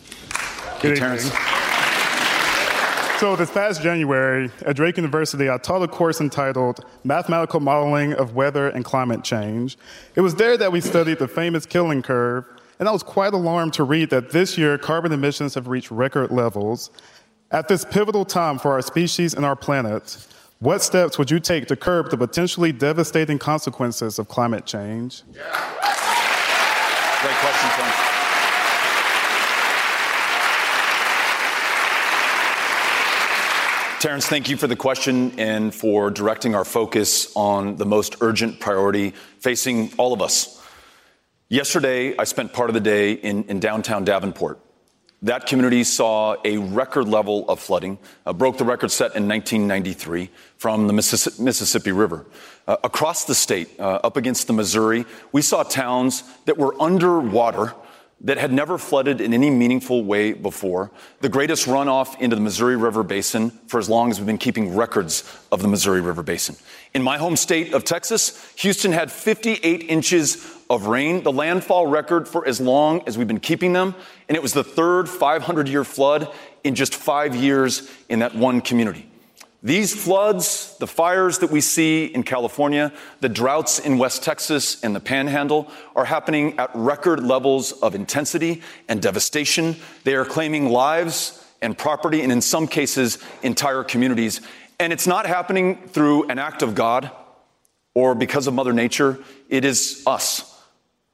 Good 0.80 0.98
Terrence. 0.98 1.32
So, 3.24 3.36
this 3.36 3.50
past 3.50 3.80
January 3.80 4.50
at 4.66 4.76
Drake 4.76 4.98
University, 4.98 5.48
I 5.48 5.56
taught 5.56 5.82
a 5.82 5.88
course 5.88 6.20
entitled 6.20 6.84
Mathematical 7.04 7.58
Modeling 7.58 8.12
of 8.12 8.34
Weather 8.34 8.68
and 8.68 8.84
Climate 8.84 9.24
Change. 9.24 9.78
It 10.14 10.20
was 10.20 10.34
there 10.34 10.58
that 10.58 10.70
we 10.70 10.82
studied 10.82 11.18
the 11.18 11.26
famous 11.26 11.64
Keeling 11.64 12.02
curve, 12.02 12.44
and 12.78 12.86
I 12.86 12.92
was 12.92 13.02
quite 13.02 13.32
alarmed 13.32 13.72
to 13.74 13.82
read 13.82 14.10
that 14.10 14.32
this 14.32 14.58
year 14.58 14.76
carbon 14.76 15.10
emissions 15.10 15.54
have 15.54 15.68
reached 15.68 15.90
record 15.90 16.32
levels. 16.32 16.90
At 17.50 17.66
this 17.66 17.82
pivotal 17.82 18.26
time 18.26 18.58
for 18.58 18.72
our 18.72 18.82
species 18.82 19.32
and 19.32 19.46
our 19.46 19.56
planet, 19.56 20.18
what 20.58 20.82
steps 20.82 21.16
would 21.16 21.30
you 21.30 21.40
take 21.40 21.66
to 21.68 21.76
curb 21.76 22.10
the 22.10 22.18
potentially 22.18 22.72
devastating 22.72 23.38
consequences 23.38 24.18
of 24.18 24.28
climate 24.28 24.66
change? 24.66 25.22
Great 25.32 25.40
question, 27.40 27.70
Terrence. 27.70 28.03
Terrence, 34.04 34.26
thank 34.26 34.50
you 34.50 34.58
for 34.58 34.66
the 34.66 34.76
question 34.76 35.32
and 35.40 35.74
for 35.74 36.10
directing 36.10 36.54
our 36.54 36.66
focus 36.66 37.34
on 37.34 37.76
the 37.76 37.86
most 37.86 38.16
urgent 38.20 38.60
priority 38.60 39.14
facing 39.38 39.94
all 39.96 40.12
of 40.12 40.20
us. 40.20 40.62
Yesterday, 41.48 42.14
I 42.18 42.24
spent 42.24 42.52
part 42.52 42.68
of 42.68 42.74
the 42.74 42.80
day 42.80 43.12
in, 43.12 43.44
in 43.44 43.60
downtown 43.60 44.04
Davenport. 44.04 44.60
That 45.22 45.46
community 45.46 45.84
saw 45.84 46.36
a 46.44 46.58
record 46.58 47.08
level 47.08 47.48
of 47.48 47.60
flooding, 47.60 47.96
uh, 48.26 48.34
broke 48.34 48.58
the 48.58 48.66
record 48.66 48.90
set 48.90 49.16
in 49.16 49.26
1993 49.26 50.28
from 50.58 50.86
the 50.86 50.92
Mississippi 50.92 51.92
River. 51.92 52.26
Uh, 52.68 52.76
across 52.84 53.24
the 53.24 53.34
state, 53.34 53.70
uh, 53.80 54.00
up 54.04 54.18
against 54.18 54.48
the 54.48 54.52
Missouri, 54.52 55.06
we 55.32 55.40
saw 55.40 55.62
towns 55.62 56.24
that 56.44 56.58
were 56.58 56.74
underwater 56.78 57.72
that 58.24 58.38
had 58.38 58.52
never 58.52 58.78
flooded 58.78 59.20
in 59.20 59.34
any 59.34 59.50
meaningful 59.50 60.02
way 60.02 60.32
before, 60.32 60.90
the 61.20 61.28
greatest 61.28 61.66
runoff 61.66 62.18
into 62.20 62.34
the 62.34 62.42
Missouri 62.42 62.74
River 62.74 63.02
Basin 63.02 63.50
for 63.66 63.78
as 63.78 63.88
long 63.88 64.10
as 64.10 64.18
we've 64.18 64.26
been 64.26 64.38
keeping 64.38 64.74
records 64.74 65.30
of 65.52 65.60
the 65.60 65.68
Missouri 65.68 66.00
River 66.00 66.22
Basin. 66.22 66.56
In 66.94 67.02
my 67.02 67.18
home 67.18 67.36
state 67.36 67.74
of 67.74 67.84
Texas, 67.84 68.52
Houston 68.56 68.92
had 68.92 69.12
58 69.12 69.82
inches 69.82 70.50
of 70.70 70.86
rain, 70.86 71.22
the 71.22 71.32
landfall 71.32 71.86
record 71.86 72.26
for 72.26 72.48
as 72.48 72.60
long 72.60 73.02
as 73.06 73.18
we've 73.18 73.28
been 73.28 73.40
keeping 73.40 73.74
them, 73.74 73.94
and 74.28 74.36
it 74.36 74.42
was 74.42 74.54
the 74.54 74.64
third 74.64 75.06
500 75.08 75.68
year 75.68 75.84
flood 75.84 76.32
in 76.64 76.74
just 76.74 76.94
five 76.94 77.36
years 77.36 77.90
in 78.08 78.20
that 78.20 78.34
one 78.34 78.62
community. 78.62 79.06
These 79.64 79.94
floods, 79.94 80.76
the 80.76 80.86
fires 80.86 81.38
that 81.38 81.50
we 81.50 81.62
see 81.62 82.04
in 82.04 82.22
California, 82.22 82.92
the 83.20 83.30
droughts 83.30 83.78
in 83.78 83.96
West 83.96 84.22
Texas 84.22 84.84
and 84.84 84.94
the 84.94 85.00
panhandle 85.00 85.70
are 85.96 86.04
happening 86.04 86.58
at 86.58 86.70
record 86.74 87.24
levels 87.24 87.72
of 87.72 87.94
intensity 87.94 88.60
and 88.90 89.00
devastation. 89.00 89.76
They 90.04 90.16
are 90.16 90.26
claiming 90.26 90.68
lives 90.68 91.42
and 91.62 91.78
property, 91.78 92.20
and 92.20 92.30
in 92.30 92.42
some 92.42 92.68
cases, 92.68 93.16
entire 93.42 93.82
communities. 93.84 94.42
And 94.78 94.92
it's 94.92 95.06
not 95.06 95.24
happening 95.24 95.76
through 95.88 96.28
an 96.28 96.38
act 96.38 96.60
of 96.60 96.74
God 96.74 97.10
or 97.94 98.14
because 98.14 98.46
of 98.46 98.52
Mother 98.52 98.74
Nature. 98.74 99.18
It 99.48 99.64
is 99.64 100.02
us. 100.06 100.62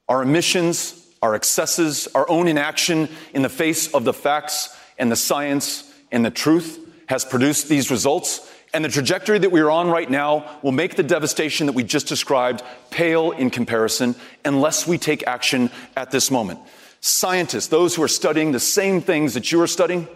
Our 0.08 0.22
emissions, 0.22 1.06
our 1.22 1.36
excesses, 1.36 2.08
our 2.16 2.28
own 2.28 2.48
inaction 2.48 3.08
in 3.32 3.42
the 3.42 3.48
face 3.48 3.94
of 3.94 4.02
the 4.02 4.12
facts 4.12 4.76
and 4.98 5.08
the 5.08 5.14
science 5.14 5.88
and 6.10 6.24
the 6.24 6.32
truth 6.32 6.88
has 7.10 7.24
produced 7.24 7.68
these 7.68 7.90
results. 7.90 8.48
And 8.72 8.84
the 8.84 8.88
trajectory 8.88 9.40
that 9.40 9.50
we 9.50 9.60
are 9.60 9.70
on 9.70 9.90
right 9.90 10.08
now 10.08 10.58
will 10.62 10.70
make 10.70 10.94
the 10.94 11.02
devastation 11.02 11.66
that 11.66 11.72
we 11.72 11.82
just 11.82 12.06
described 12.06 12.62
pale 12.90 13.32
in 13.32 13.50
comparison 13.50 14.14
unless 14.44 14.86
we 14.86 14.96
take 14.96 15.26
action 15.26 15.70
at 15.96 16.12
this 16.12 16.30
moment. 16.30 16.60
Scientists, 17.00 17.66
those 17.66 17.96
who 17.96 18.02
are 18.04 18.08
studying 18.08 18.52
the 18.52 18.60
same 18.60 19.00
things 19.00 19.34
that 19.34 19.50
you 19.50 19.60
are 19.60 19.66
studying, 19.66 20.06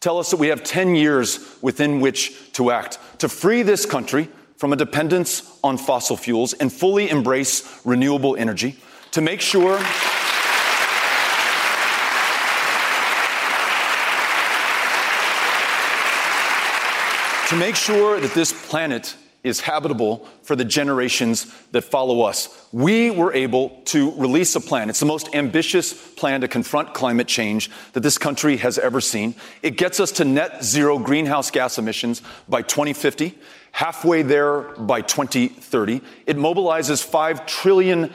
tell 0.00 0.18
us 0.18 0.32
that 0.32 0.38
we 0.38 0.48
have 0.48 0.64
10 0.64 0.96
years 0.96 1.38
within 1.62 2.00
which 2.00 2.52
to 2.54 2.72
act 2.72 2.98
to 3.20 3.28
free 3.28 3.62
this 3.62 3.86
country 3.86 4.28
from 4.56 4.72
a 4.72 4.76
dependence 4.76 5.56
on 5.62 5.78
fossil 5.78 6.16
fuels 6.16 6.52
and 6.54 6.72
fully 6.72 7.08
embrace 7.10 7.80
renewable 7.84 8.34
energy, 8.34 8.76
to 9.12 9.20
make 9.20 9.40
sure 9.40 9.78
to 17.48 17.56
make 17.56 17.76
sure 17.76 18.18
that 18.20 18.32
this 18.32 18.52
planet 18.68 19.16
is 19.42 19.60
habitable 19.60 20.26
for 20.42 20.56
the 20.56 20.64
generations 20.64 21.54
that 21.72 21.82
follow 21.82 22.22
us. 22.22 22.66
We 22.72 23.10
were 23.10 23.34
able 23.34 23.68
to 23.86 24.12
release 24.12 24.56
a 24.56 24.60
plan. 24.60 24.88
It's 24.88 25.00
the 25.00 25.06
most 25.06 25.34
ambitious 25.34 25.92
plan 26.14 26.40
to 26.40 26.48
confront 26.48 26.94
climate 26.94 27.28
change 27.28 27.70
that 27.92 28.00
this 28.00 28.16
country 28.16 28.56
has 28.56 28.78
ever 28.78 29.02
seen. 29.02 29.34
It 29.62 29.76
gets 29.76 30.00
us 30.00 30.12
to 30.12 30.24
net 30.24 30.64
zero 30.64 30.98
greenhouse 30.98 31.50
gas 31.50 31.76
emissions 31.76 32.22
by 32.48 32.62
2050, 32.62 33.38
halfway 33.72 34.22
there 34.22 34.62
by 34.78 35.02
2030. 35.02 36.00
It 36.26 36.38
mobilizes 36.38 37.06
$5 37.06 37.46
trillion 37.46 38.10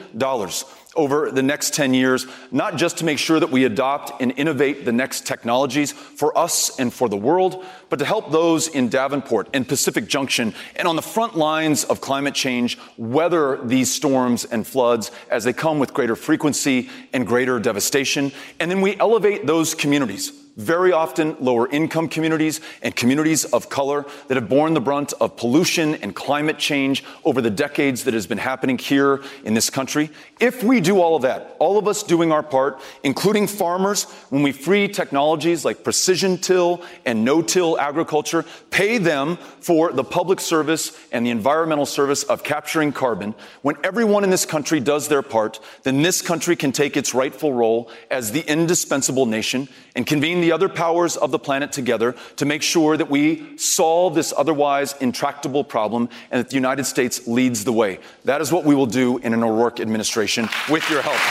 over 0.95 1.31
the 1.31 1.43
next 1.43 1.73
10 1.73 1.93
years, 1.93 2.25
not 2.51 2.75
just 2.75 2.97
to 2.97 3.05
make 3.05 3.19
sure 3.19 3.39
that 3.39 3.51
we 3.51 3.63
adopt 3.63 4.21
and 4.21 4.33
innovate 4.37 4.85
the 4.85 4.91
next 4.91 5.25
technologies 5.25 5.91
for 5.91 6.35
us 6.37 6.79
and 6.79 6.91
for 6.91 7.07
the 7.07 7.17
world, 7.17 7.63
but 7.89 7.99
to 7.99 8.05
help 8.05 8.31
those 8.31 8.67
in 8.67 8.89
Davenport 8.89 9.49
and 9.53 9.67
Pacific 9.67 10.07
Junction 10.07 10.53
and 10.75 10.87
on 10.87 10.95
the 10.95 11.01
front 11.01 11.37
lines 11.37 11.83
of 11.83 12.01
climate 12.01 12.33
change 12.33 12.77
weather 12.97 13.59
these 13.63 13.91
storms 13.91 14.45
and 14.45 14.65
floods 14.65 15.11
as 15.29 15.43
they 15.43 15.53
come 15.53 15.77
with 15.77 15.93
greater 15.93 16.15
frequency 16.15 16.89
and 17.13 17.27
greater 17.27 17.59
devastation. 17.59 18.31
And 18.59 18.71
then 18.71 18.81
we 18.81 18.99
elevate 18.99 19.45
those 19.45 19.75
communities 19.75 20.38
very 20.59 20.91
often 20.91 21.35
lower 21.39 21.67
income 21.69 22.09
communities 22.09 22.59
and 22.81 22.95
communities 22.95 23.45
of 23.45 23.69
color 23.69 24.05
that 24.27 24.35
have 24.35 24.49
borne 24.49 24.73
the 24.73 24.81
brunt 24.81 25.13
of 25.21 25.37
pollution 25.37 25.95
and 25.95 26.15
climate 26.15 26.59
change 26.59 27.03
over 27.23 27.41
the 27.41 27.49
decades 27.49 28.03
that 28.03 28.13
has 28.13 28.27
been 28.27 28.37
happening 28.37 28.77
here 28.77 29.21
in 29.45 29.53
this 29.53 29.69
country. 29.69 30.09
If 30.39 30.63
we 30.63 30.81
do 30.81 30.99
all 30.99 31.15
of 31.15 31.21
that, 31.21 31.55
all 31.59 31.77
of 31.77 31.87
us 31.87 32.03
doing 32.03 32.31
our 32.31 32.43
part, 32.43 32.79
including 33.03 33.47
farmers, 33.47 34.03
when 34.29 34.43
we 34.43 34.51
free 34.51 34.87
technologies 34.87 35.63
like 35.63 35.83
precision 35.83 36.37
till 36.37 36.83
and 37.05 37.23
no-till 37.23 37.79
agriculture, 37.79 38.43
pay 38.79 38.97
them 38.97 39.37
for 39.61 39.93
the 39.93 40.03
public 40.03 40.41
service 40.41 40.97
and 41.13 41.25
the 41.25 41.29
environmental 41.29 41.85
service 41.85 42.23
of 42.23 42.43
capturing 42.43 42.91
carbon, 42.91 43.33
when 43.61 43.75
everyone 43.83 44.25
in 44.25 44.29
this 44.29 44.45
country 44.45 44.79
does 44.81 45.07
their 45.07 45.21
part, 45.21 45.59
then 45.83 46.01
this 46.01 46.21
country 46.21 46.55
can 46.55 46.71
take 46.73 46.97
its 46.97 47.13
rightful 47.13 47.53
role 47.53 47.89
as 48.11 48.31
the 48.31 48.41
indispensable 48.41 49.25
nation 49.25 49.69
and 49.95 50.05
convene 50.05 50.41
the 50.41 50.49
the 50.49 50.55
other 50.55 50.67
powers 50.67 51.15
of 51.15 51.29
the 51.29 51.37
planet 51.37 51.71
together 51.71 52.15
to 52.35 52.43
make 52.43 52.63
sure 52.63 52.97
that 52.97 53.07
we 53.07 53.55
solve 53.55 54.15
this 54.15 54.33
otherwise 54.35 54.95
intractable 54.99 55.63
problem 55.63 56.09
and 56.31 56.39
that 56.39 56.49
the 56.49 56.55
United 56.55 56.85
States 56.85 57.27
leads 57.27 57.63
the 57.65 57.71
way. 57.71 57.99
That 58.25 58.41
is 58.41 58.51
what 58.51 58.65
we 58.65 58.73
will 58.73 58.87
do 58.87 59.19
in 59.19 59.35
an 59.35 59.43
O'Rourke 59.43 59.79
administration 59.79 60.49
with 60.71 60.89
your 60.89 61.03
help. 61.03 61.21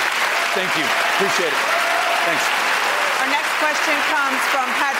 Thank 0.55 0.71
you. 0.79 0.87
Appreciate 1.19 1.51
it. 1.51 1.63
Thanks. 2.31 2.47
Our 3.19 3.27
next 3.27 3.51
question 3.59 3.97
comes 4.07 4.39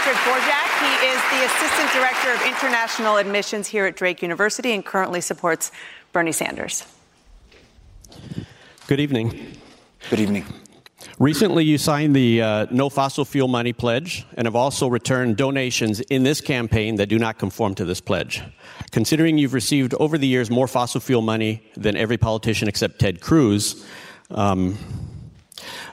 from 0.09 0.17
Patrick 0.17 0.43
Borjak. 0.43 0.69
He 0.81 1.07
is 1.07 1.21
the 1.31 1.45
Assistant 1.45 1.93
Director 1.93 2.33
of 2.33 2.43
International 2.47 3.17
Admissions 3.17 3.67
here 3.67 3.85
at 3.85 3.97
Drake 3.97 4.23
University 4.23 4.73
and 4.73 4.85
currently 4.85 5.21
supports 5.21 5.71
Bernie 6.13 6.33
Sanders. 6.33 6.87
Good 8.87 9.01
evening. 9.01 9.59
Good 10.09 10.21
evening. 10.21 10.47
Recently, 11.19 11.65
you 11.65 11.77
signed 11.77 12.17
the 12.17 12.41
uh, 12.41 12.67
No 12.71 12.89
Fossil 12.89 13.25
Fuel 13.25 13.49
Money 13.49 13.73
pledge 13.73 14.25
and 14.37 14.47
have 14.47 14.57
also 14.57 14.89
returned 14.89 15.37
donations 15.37 16.01
in 16.01 16.23
this 16.23 16.41
campaign 16.41 16.97
that 16.97 17.09
do 17.09 17.19
not 17.19 17.39
conform 17.39 17.75
to 17.75 17.85
this 17.85 18.01
pledge. 18.01 18.43
Considering 18.93 19.37
you've 19.37 19.55
received 19.55 19.95
over 19.95 20.17
the 20.17 20.27
years 20.27 20.51
more 20.51 20.69
fossil 20.69 21.01
fuel 21.01 21.23
money 21.23 21.63
than 21.77 21.97
every 21.97 22.17
politician 22.17 22.67
except 22.67 22.99
Ted 22.99 23.21
Cruz, 23.21 23.87
um, 24.31 24.79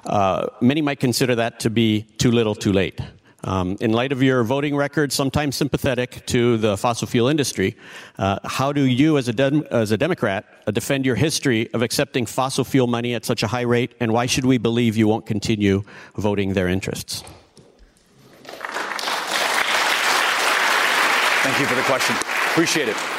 uh, 0.05 0.47
many 0.61 0.81
might 0.81 0.99
consider 0.99 1.35
that 1.35 1.59
to 1.61 1.69
be 1.69 2.03
too 2.17 2.31
little, 2.31 2.55
too 2.55 2.71
late. 2.71 3.01
Um, 3.45 3.77
in 3.79 3.93
light 3.93 4.11
of 4.11 4.23
your 4.23 4.43
voting 4.43 4.75
record, 4.75 5.13
sometimes 5.13 5.55
sympathetic 5.55 6.25
to 6.25 6.57
the 6.57 6.75
fossil 6.75 7.07
fuel 7.07 7.27
industry, 7.27 7.77
uh, 8.17 8.39
how 8.43 8.73
do 8.73 8.81
you, 8.81 9.19
as 9.19 9.29
a, 9.29 9.63
as 9.69 9.91
a 9.91 9.97
Democrat, 9.97 10.45
uh, 10.65 10.71
defend 10.71 11.05
your 11.05 11.13
history 11.13 11.71
of 11.75 11.83
accepting 11.83 12.25
fossil 12.25 12.63
fuel 12.63 12.87
money 12.87 13.13
at 13.13 13.23
such 13.23 13.43
a 13.43 13.47
high 13.47 13.61
rate, 13.61 13.93
and 13.99 14.11
why 14.11 14.25
should 14.25 14.45
we 14.45 14.57
believe 14.57 14.97
you 14.97 15.07
won't 15.07 15.27
continue 15.27 15.83
voting 16.15 16.53
their 16.53 16.67
interests? 16.67 17.23
Thank 21.43 21.59
you 21.59 21.67
for 21.67 21.75
the 21.75 21.83
question. 21.83 22.15
Appreciate 22.49 22.89
it. 22.89 23.14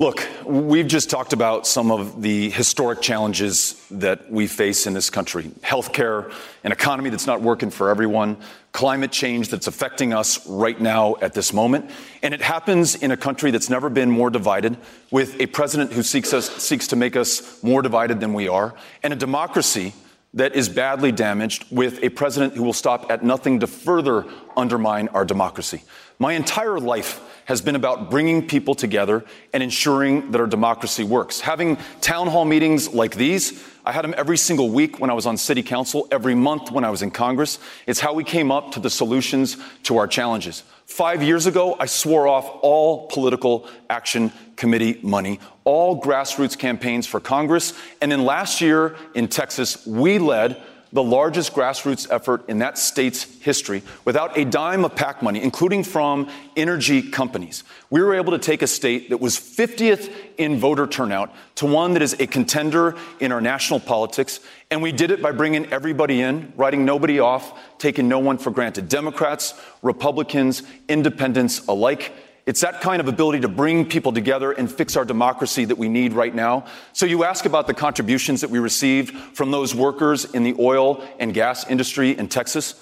Look, 0.00 0.26
we've 0.44 0.88
just 0.88 1.08
talked 1.08 1.32
about 1.32 1.68
some 1.68 1.92
of 1.92 2.20
the 2.20 2.50
historic 2.50 3.00
challenges 3.00 3.80
that 3.92 4.28
we 4.28 4.48
face 4.48 4.88
in 4.88 4.92
this 4.92 5.08
country 5.08 5.44
healthcare, 5.62 6.34
an 6.64 6.72
economy 6.72 7.10
that's 7.10 7.28
not 7.28 7.42
working 7.42 7.70
for 7.70 7.90
everyone, 7.90 8.36
climate 8.72 9.12
change 9.12 9.50
that's 9.50 9.68
affecting 9.68 10.12
us 10.12 10.44
right 10.48 10.80
now 10.80 11.14
at 11.22 11.32
this 11.32 11.52
moment. 11.52 11.92
And 12.24 12.34
it 12.34 12.42
happens 12.42 12.96
in 12.96 13.12
a 13.12 13.16
country 13.16 13.52
that's 13.52 13.70
never 13.70 13.88
been 13.88 14.10
more 14.10 14.30
divided, 14.30 14.76
with 15.12 15.40
a 15.40 15.46
president 15.46 15.92
who 15.92 16.02
seeks, 16.02 16.32
us, 16.32 16.50
seeks 16.60 16.88
to 16.88 16.96
make 16.96 17.14
us 17.14 17.62
more 17.62 17.80
divided 17.80 18.18
than 18.18 18.34
we 18.34 18.48
are, 18.48 18.74
and 19.04 19.12
a 19.12 19.16
democracy 19.16 19.94
that 20.34 20.56
is 20.56 20.68
badly 20.68 21.12
damaged 21.12 21.64
with 21.70 22.02
a 22.02 22.08
president 22.08 22.54
who 22.54 22.64
will 22.64 22.72
stop 22.72 23.12
at 23.12 23.22
nothing 23.22 23.60
to 23.60 23.68
further 23.68 24.24
undermine 24.56 25.06
our 25.08 25.24
democracy. 25.24 25.82
My 26.18 26.34
entire 26.34 26.78
life 26.78 27.20
has 27.46 27.60
been 27.60 27.76
about 27.76 28.10
bringing 28.10 28.46
people 28.46 28.74
together 28.74 29.24
and 29.52 29.62
ensuring 29.62 30.30
that 30.30 30.40
our 30.40 30.46
democracy 30.46 31.04
works. 31.04 31.40
Having 31.40 31.76
town 32.00 32.28
hall 32.28 32.44
meetings 32.44 32.94
like 32.94 33.14
these, 33.14 33.62
I 33.84 33.92
had 33.92 34.02
them 34.02 34.14
every 34.16 34.38
single 34.38 34.70
week 34.70 34.98
when 34.98 35.10
I 35.10 35.12
was 35.12 35.26
on 35.26 35.36
city 35.36 35.62
council, 35.62 36.08
every 36.10 36.34
month 36.34 36.70
when 36.70 36.84
I 36.84 36.90
was 36.90 37.02
in 37.02 37.10
Congress. 37.10 37.58
It's 37.86 38.00
how 38.00 38.14
we 38.14 38.24
came 38.24 38.50
up 38.50 38.72
to 38.72 38.80
the 38.80 38.88
solutions 38.88 39.58
to 39.84 39.98
our 39.98 40.06
challenges. 40.06 40.62
Five 40.86 41.22
years 41.22 41.46
ago, 41.46 41.76
I 41.78 41.86
swore 41.86 42.26
off 42.26 42.48
all 42.62 43.08
political 43.08 43.68
action 43.90 44.32
committee 44.56 44.98
money, 45.02 45.40
all 45.64 46.00
grassroots 46.00 46.56
campaigns 46.56 47.06
for 47.06 47.20
Congress. 47.20 47.74
And 48.00 48.10
then 48.10 48.24
last 48.24 48.60
year 48.60 48.96
in 49.14 49.28
Texas, 49.28 49.86
we 49.86 50.18
led 50.18 50.62
the 50.94 51.02
largest 51.02 51.52
grassroots 51.52 52.06
effort 52.08 52.48
in 52.48 52.60
that 52.60 52.78
state's 52.78 53.24
history 53.40 53.82
without 54.04 54.38
a 54.38 54.44
dime 54.44 54.84
of 54.84 54.94
PAC 54.94 55.22
money, 55.22 55.42
including 55.42 55.82
from 55.82 56.30
energy 56.56 57.02
companies. 57.02 57.64
We 57.90 58.00
were 58.00 58.14
able 58.14 58.30
to 58.32 58.38
take 58.38 58.62
a 58.62 58.66
state 58.68 59.10
that 59.10 59.20
was 59.20 59.36
50th 59.36 60.10
in 60.38 60.60
voter 60.60 60.86
turnout 60.86 61.34
to 61.56 61.66
one 61.66 61.94
that 61.94 62.02
is 62.02 62.14
a 62.20 62.28
contender 62.28 62.96
in 63.18 63.32
our 63.32 63.40
national 63.40 63.80
politics. 63.80 64.38
And 64.70 64.82
we 64.82 64.92
did 64.92 65.10
it 65.10 65.20
by 65.20 65.32
bringing 65.32 65.70
everybody 65.72 66.20
in, 66.20 66.52
writing 66.56 66.84
nobody 66.84 67.18
off, 67.18 67.58
taking 67.78 68.08
no 68.08 68.20
one 68.20 68.38
for 68.38 68.52
granted. 68.52 68.88
Democrats, 68.88 69.54
Republicans, 69.82 70.62
independents 70.88 71.66
alike. 71.66 72.12
It's 72.46 72.60
that 72.60 72.82
kind 72.82 73.00
of 73.00 73.08
ability 73.08 73.40
to 73.40 73.48
bring 73.48 73.86
people 73.86 74.12
together 74.12 74.52
and 74.52 74.70
fix 74.70 74.96
our 74.96 75.04
democracy 75.06 75.64
that 75.64 75.78
we 75.78 75.88
need 75.88 76.12
right 76.12 76.34
now. 76.34 76.66
So 76.92 77.06
you 77.06 77.24
ask 77.24 77.46
about 77.46 77.66
the 77.66 77.72
contributions 77.72 78.42
that 78.42 78.50
we 78.50 78.58
received 78.58 79.14
from 79.34 79.50
those 79.50 79.74
workers 79.74 80.26
in 80.26 80.42
the 80.42 80.54
oil 80.58 81.02
and 81.18 81.32
gas 81.32 81.66
industry 81.70 82.10
in 82.10 82.28
Texas. 82.28 82.74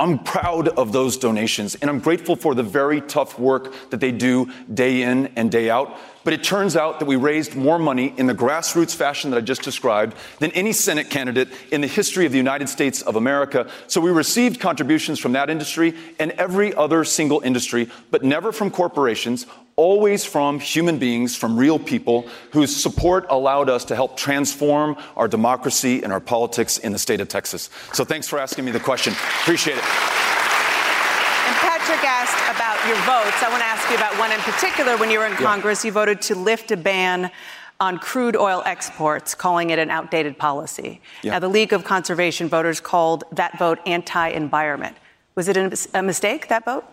I'm 0.00 0.20
proud 0.20 0.68
of 0.68 0.92
those 0.92 1.16
donations 1.16 1.74
and 1.74 1.90
I'm 1.90 1.98
grateful 1.98 2.36
for 2.36 2.54
the 2.54 2.62
very 2.62 3.00
tough 3.00 3.36
work 3.36 3.74
that 3.90 3.98
they 3.98 4.12
do 4.12 4.52
day 4.72 5.02
in 5.02 5.26
and 5.34 5.50
day 5.50 5.70
out. 5.70 5.98
But 6.22 6.34
it 6.34 6.44
turns 6.44 6.76
out 6.76 7.00
that 7.00 7.06
we 7.06 7.16
raised 7.16 7.56
more 7.56 7.80
money 7.80 8.14
in 8.16 8.26
the 8.26 8.34
grassroots 8.34 8.94
fashion 8.94 9.30
that 9.30 9.38
I 9.38 9.40
just 9.40 9.62
described 9.62 10.16
than 10.38 10.52
any 10.52 10.72
Senate 10.72 11.10
candidate 11.10 11.48
in 11.72 11.80
the 11.80 11.88
history 11.88 12.26
of 12.26 12.32
the 12.32 12.38
United 12.38 12.68
States 12.68 13.02
of 13.02 13.16
America. 13.16 13.68
So 13.88 14.00
we 14.00 14.12
received 14.12 14.60
contributions 14.60 15.18
from 15.18 15.32
that 15.32 15.50
industry 15.50 15.96
and 16.20 16.30
every 16.32 16.72
other 16.74 17.02
single 17.02 17.40
industry, 17.40 17.88
but 18.12 18.22
never 18.22 18.52
from 18.52 18.70
corporations, 18.70 19.46
always 19.78 20.24
from 20.24 20.58
human 20.58 20.98
beings, 20.98 21.36
from 21.36 21.56
real 21.56 21.78
people 21.78 22.28
whose 22.50 22.74
support 22.74 23.24
allowed 23.30 23.70
us 23.70 23.84
to 23.86 23.94
help 23.94 24.16
transform 24.16 24.96
our 25.16 25.28
democracy 25.28 26.02
and 26.02 26.12
our 26.12 26.20
politics 26.20 26.78
in 26.78 26.92
the 26.92 26.98
state 26.98 27.20
of 27.20 27.28
Texas. 27.28 27.70
So 27.92 28.04
thanks 28.04 28.26
for 28.26 28.40
asking 28.40 28.64
me 28.64 28.72
the 28.72 28.80
question. 28.80 29.12
Appreciate 29.42 29.78
it. 29.78 29.84
And 29.84 31.56
Patrick 31.62 32.02
asked 32.04 32.42
about 32.50 32.84
your 32.88 32.96
votes. 33.06 33.40
I 33.40 33.48
want 33.48 33.62
to 33.62 33.66
ask 33.66 33.88
you 33.88 33.96
about 33.96 34.18
one 34.18 34.32
in 34.32 34.40
particular. 34.40 34.96
When 34.96 35.12
you 35.12 35.20
were 35.20 35.26
in 35.26 35.32
yeah. 35.32 35.38
Congress, 35.38 35.84
you 35.84 35.92
voted 35.92 36.20
to 36.22 36.34
lift 36.34 36.72
a 36.72 36.76
ban 36.76 37.30
on 37.80 37.98
crude 37.98 38.34
oil 38.34 38.64
exports, 38.66 39.36
calling 39.36 39.70
it 39.70 39.78
an 39.78 39.90
outdated 39.90 40.36
policy. 40.36 41.00
Yeah. 41.22 41.34
Now, 41.34 41.38
the 41.38 41.48
League 41.48 41.72
of 41.72 41.84
Conservation 41.84 42.48
voters 42.48 42.80
called 42.80 43.22
that 43.30 43.56
vote 43.56 43.78
anti 43.86 44.28
environment. 44.30 44.96
Was 45.36 45.46
it 45.46 45.56
a 45.94 46.02
mistake, 46.02 46.48
that 46.48 46.64
vote? 46.64 46.84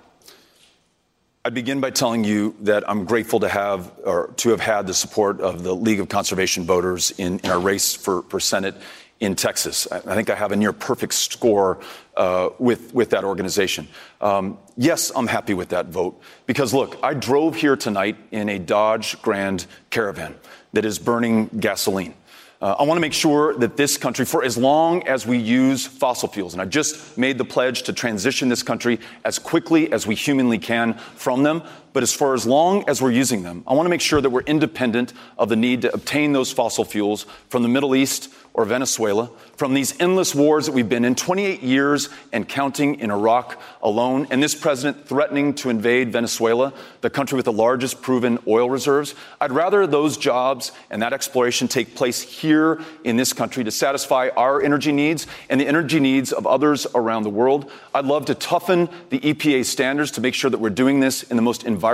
I 1.45 1.49
begin 1.49 1.79
by 1.79 1.91
telling 1.91 2.23
you 2.23 2.55
that 2.61 2.89
I'm 2.89 3.05
grateful 3.05 3.39
to 3.41 3.47
have 3.47 3.91
or 4.03 4.33
to 4.37 4.49
have 4.49 4.59
had 4.59 4.87
the 4.87 4.95
support 4.95 5.39
of 5.41 5.61
the 5.61 5.75
League 5.75 5.99
of 5.99 6.09
Conservation 6.09 6.63
voters 6.63 7.11
in, 7.19 7.37
in 7.37 7.51
our 7.51 7.59
race 7.59 7.93
for, 7.93 8.23
for 8.23 8.39
Senate 8.39 8.73
in 9.19 9.35
Texas. 9.35 9.87
I 9.91 9.99
think 10.15 10.31
I 10.31 10.35
have 10.35 10.53
a 10.53 10.55
near 10.55 10.73
perfect 10.73 11.13
score 11.13 11.81
uh, 12.17 12.49
with, 12.57 12.95
with 12.95 13.11
that 13.11 13.23
organization. 13.23 13.87
Um, 14.21 14.57
yes, 14.75 15.11
I'm 15.15 15.27
happy 15.27 15.53
with 15.53 15.69
that 15.69 15.85
vote 15.85 16.19
because 16.47 16.73
look, 16.73 16.97
I 17.03 17.13
drove 17.13 17.55
here 17.55 17.75
tonight 17.75 18.17
in 18.31 18.49
a 18.49 18.57
Dodge 18.57 19.21
Grand 19.21 19.67
Caravan 19.91 20.33
that 20.73 20.83
is 20.83 20.97
burning 20.97 21.51
gasoline. 21.59 22.15
Uh, 22.61 22.75
I 22.79 22.83
want 22.83 22.97
to 22.97 23.01
make 23.01 23.13
sure 23.13 23.53
that 23.57 23.75
this 23.75 23.97
country, 23.97 24.25
for 24.25 24.43
as 24.43 24.57
long 24.57 25.05
as 25.07 25.27
we 25.27 25.37
use 25.37 25.85
fossil 25.85 26.29
fuels, 26.29 26.53
and 26.53 26.61
I 26.61 26.65
just 26.65 27.17
made 27.17 27.37
the 27.37 27.45
pledge 27.45 27.83
to 27.83 27.93
transition 27.93 28.47
this 28.47 28.63
country 28.63 28.99
as 29.25 29.37
quickly 29.37 29.91
as 29.91 30.07
we 30.07 30.15
humanly 30.15 30.57
can 30.57 30.93
from 30.93 31.43
them, 31.43 31.63
but 31.95 32.03
as 32.03 32.11
far 32.11 32.33
as 32.33 32.45
long 32.45 32.83
as 32.89 33.01
we're 33.01 33.09
using 33.09 33.41
them, 33.43 33.63
I 33.65 33.73
want 33.73 33.85
to 33.85 33.89
make 33.89 34.01
sure 34.01 34.19
that 34.19 34.29
we're 34.29 34.41
independent 34.41 35.13
of 35.37 35.47
the 35.47 35.55
need 35.55 35.83
to 35.83 35.93
obtain 35.93 36.33
those 36.33 36.51
fossil 36.51 36.83
fuels 36.83 37.25
from 37.47 37.63
the 37.63 37.69
Middle 37.69 37.95
East 37.95 38.33
or 38.53 38.63
Venezuela, 38.63 39.29
from 39.57 39.73
these 39.73 39.99
endless 39.99 40.33
wars 40.33 40.65
that 40.65 40.71
we've 40.71 40.87
been 40.87 41.03
in 41.03 41.13
28 41.13 41.61
years 41.61 42.07
and 42.31 42.47
counting 42.47 42.99
in 43.01 43.11
Iraq 43.11 43.61
alone, 43.81 44.27
and 44.29 44.41
this 44.41 44.55
president 44.55 45.05
threatening 45.05 45.53
to 45.53 45.69
invade 45.69 46.11
Venezuela, 46.11 46.73
the 47.01 47.09
country 47.09 47.35
with 47.35 47.43
the 47.43 47.51
largest 47.51 48.01
proven 48.01 48.39
oil 48.47 48.69
reserves. 48.69 49.13
I'd 49.41 49.51
rather 49.51 49.85
those 49.85 50.15
jobs 50.15 50.71
and 50.89 51.01
that 51.01 51.11
exploration 51.11 51.67
take 51.67 51.95
place 51.95 52.21
here 52.21 52.81
in 53.03 53.17
this 53.17 53.33
country 53.33 53.65
to 53.65 53.71
satisfy 53.71 54.29
our 54.37 54.61
energy 54.61 54.93
needs 54.93 55.27
and 55.49 55.59
the 55.59 55.67
energy 55.67 55.99
needs 55.99 56.31
of 56.31 56.47
others 56.47 56.87
around 56.95 57.23
the 57.23 57.29
world. 57.29 57.69
I'd 57.93 58.05
love 58.05 58.25
to 58.25 58.35
toughen 58.35 58.87
the 59.09 59.19
EPA 59.19 59.65
standards 59.65 60.11
to 60.11 60.21
make 60.21 60.33
sure 60.33 60.49
that 60.49 60.59
we're 60.59 60.69
doing 60.69 61.01
this 61.01 61.23
in 61.23 61.35
the 61.35 61.43
most 61.43 61.65
environmentally 61.65 61.84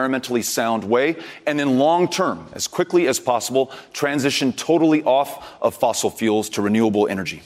sound 0.42 0.84
way, 0.84 1.16
and 1.46 1.60
then 1.60 1.78
long 1.78 2.08
term, 2.08 2.48
as 2.54 2.68
quickly 2.68 3.08
as 3.08 3.20
possible, 3.20 3.72
transition 3.94 4.54
totally 4.54 5.04
off 5.04 5.62
of 5.62 5.76
fossil 5.76 6.10
fuels 6.10 6.50
to 6.50 6.62
renewable 6.62 7.08
energy. 7.08 7.42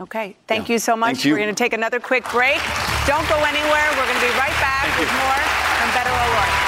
Okay, 0.00 0.36
thank 0.48 0.68
yeah. 0.68 0.74
you 0.74 0.78
so 0.78 0.96
much. 0.96 1.24
You. 1.24 1.32
We're 1.32 1.38
going 1.38 1.54
to 1.54 1.62
take 1.62 1.72
another 1.72 2.00
quick 2.00 2.24
break. 2.30 2.60
Don't 3.06 3.28
go 3.28 3.36
anywhere. 3.44 3.88
We're 3.96 4.06
going 4.06 4.20
to 4.20 4.26
be 4.26 4.34
right 4.38 4.56
back 4.58 4.86
thank 4.86 4.98
with 4.98 5.10
you. 5.10 5.18
more 5.18 5.40
from 5.78 5.88
Beto 5.90 6.10
O'Rourke. 6.10 6.64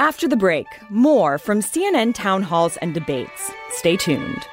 After 0.00 0.28
the 0.28 0.36
break, 0.36 0.66
more 0.90 1.38
from 1.38 1.60
CNN 1.60 2.14
town 2.14 2.42
halls 2.42 2.76
and 2.78 2.92
debates. 2.92 3.50
Stay 3.70 3.96
tuned. 3.96 4.46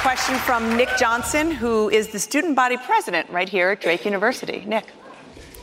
Question 0.00 0.36
from 0.36 0.78
Nick 0.78 0.88
Johnson, 0.96 1.50
who 1.50 1.90
is 1.90 2.08
the 2.08 2.18
student 2.18 2.56
body 2.56 2.78
president 2.78 3.28
right 3.28 3.48
here 3.48 3.68
at 3.68 3.82
Drake 3.82 4.06
University. 4.06 4.64
Nick. 4.66 4.86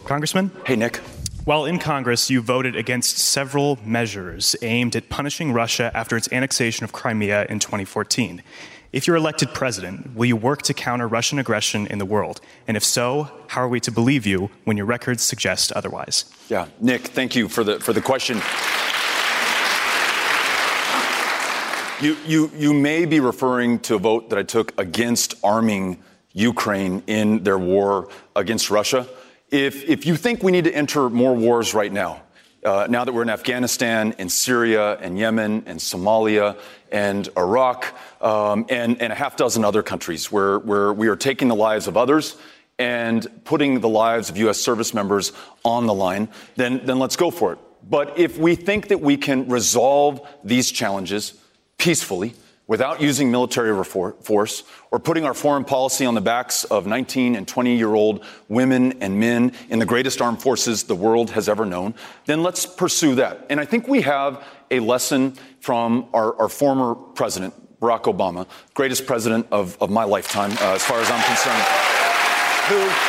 Congressman? 0.05 0.51
Hey, 0.63 0.75
Nick. 0.75 0.97
While 1.45 1.65
in 1.65 1.79
Congress, 1.79 2.29
you 2.29 2.41
voted 2.41 2.75
against 2.75 3.17
several 3.17 3.79
measures 3.83 4.55
aimed 4.61 4.95
at 4.95 5.09
punishing 5.09 5.53
Russia 5.53 5.89
after 5.95 6.15
its 6.15 6.31
annexation 6.31 6.83
of 6.83 6.91
Crimea 6.91 7.47
in 7.49 7.57
2014. 7.57 8.43
If 8.93 9.07
you're 9.07 9.15
elected 9.15 9.55
president, 9.55 10.15
will 10.15 10.27
you 10.27 10.35
work 10.35 10.61
to 10.63 10.73
counter 10.73 11.07
Russian 11.07 11.39
aggression 11.39 11.87
in 11.87 11.97
the 11.97 12.05
world? 12.05 12.39
And 12.67 12.77
if 12.77 12.83
so, 12.83 13.31
how 13.47 13.61
are 13.61 13.67
we 13.67 13.79
to 13.79 13.91
believe 13.91 14.27
you 14.27 14.51
when 14.65 14.77
your 14.77 14.85
records 14.85 15.23
suggest 15.23 15.71
otherwise? 15.71 16.25
Yeah, 16.47 16.67
Nick, 16.79 17.07
thank 17.07 17.35
you 17.35 17.49
for 17.49 17.63
the 17.63 17.79
for 17.79 17.91
the 17.91 18.01
question. 18.01 18.39
You, 21.99 22.15
you, 22.27 22.51
you 22.55 22.73
may 22.75 23.05
be 23.05 23.19
referring 23.19 23.79
to 23.79 23.95
a 23.95 23.97
vote 23.97 24.29
that 24.29 24.37
I 24.37 24.43
took 24.43 24.79
against 24.79 25.33
arming 25.43 25.97
Ukraine 26.31 27.01
in 27.07 27.41
their 27.43 27.57
war 27.57 28.09
against 28.35 28.69
Russia. 28.69 29.07
If, 29.49 29.83
if 29.89 30.05
you 30.05 30.15
think 30.15 30.43
we 30.43 30.51
need 30.51 30.65
to 30.65 30.71
enter 30.71 31.09
more 31.09 31.35
wars 31.35 31.73
right 31.73 31.91
now, 31.91 32.21
uh, 32.63 32.85
now 32.87 33.03
that 33.03 33.13
we're 33.13 33.23
in 33.23 33.31
Afghanistan 33.31 34.13
and 34.19 34.31
Syria 34.31 34.97
and 34.97 35.17
Yemen 35.17 35.63
and 35.65 35.79
Somalia 35.79 36.59
and 36.91 37.29
Iraq 37.35 37.95
um, 38.21 38.67
and, 38.69 39.01
and 39.01 39.11
a 39.11 39.15
half 39.15 39.35
dozen 39.35 39.65
other 39.65 39.81
countries 39.81 40.31
where, 40.31 40.59
where 40.59 40.93
we 40.93 41.07
are 41.07 41.15
taking 41.15 41.47
the 41.47 41.55
lives 41.55 41.87
of 41.87 41.97
others 41.97 42.37
and 42.77 43.25
putting 43.43 43.79
the 43.79 43.89
lives 43.89 44.29
of 44.29 44.37
U.S. 44.37 44.59
service 44.59 44.93
members 44.93 45.33
on 45.65 45.87
the 45.87 45.95
line, 45.95 46.29
then, 46.57 46.85
then 46.85 46.99
let's 46.99 47.15
go 47.15 47.31
for 47.31 47.53
it. 47.53 47.59
But 47.89 48.19
if 48.19 48.37
we 48.37 48.53
think 48.53 48.89
that 48.89 49.01
we 49.01 49.17
can 49.17 49.49
resolve 49.49 50.21
these 50.43 50.69
challenges 50.69 51.33
peacefully, 51.77 52.33
without 52.67 53.01
using 53.01 53.31
military 53.31 53.83
force 53.85 54.63
or 54.91 54.99
putting 54.99 55.25
our 55.25 55.33
foreign 55.33 55.63
policy 55.63 56.05
on 56.05 56.13
the 56.13 56.21
backs 56.21 56.65
of 56.65 56.85
19 56.85 57.35
and 57.35 57.47
20 57.47 57.77
year 57.77 57.93
old 57.93 58.23
women 58.49 59.01
and 59.01 59.19
men 59.19 59.53
in 59.69 59.79
the 59.79 59.85
greatest 59.85 60.21
armed 60.21 60.41
forces 60.41 60.83
the 60.83 60.95
world 60.95 61.31
has 61.31 61.47
ever 61.47 61.65
known, 61.65 61.95
then 62.25 62.43
let's 62.43 62.65
pursue 62.65 63.15
that. 63.15 63.45
And 63.49 63.59
I 63.59 63.65
think 63.65 63.87
we 63.87 64.01
have 64.01 64.45
a 64.69 64.81
lesson 64.81 65.33
from 65.61 66.07
our, 66.13 66.35
our 66.41 66.49
former 66.49 66.93
president, 66.93 67.53
Barack 67.79 68.03
Obama, 68.03 68.45
greatest 68.73 69.05
president 69.05 69.47
of, 69.51 69.77
of 69.81 69.89
my 69.89 70.03
lifetime, 70.03 70.51
uh, 70.59 70.73
as 70.73 70.83
far 70.83 70.99
as 70.99 71.09
I'm 71.09 71.23
concerned, 71.23 71.63
who, 72.67 73.06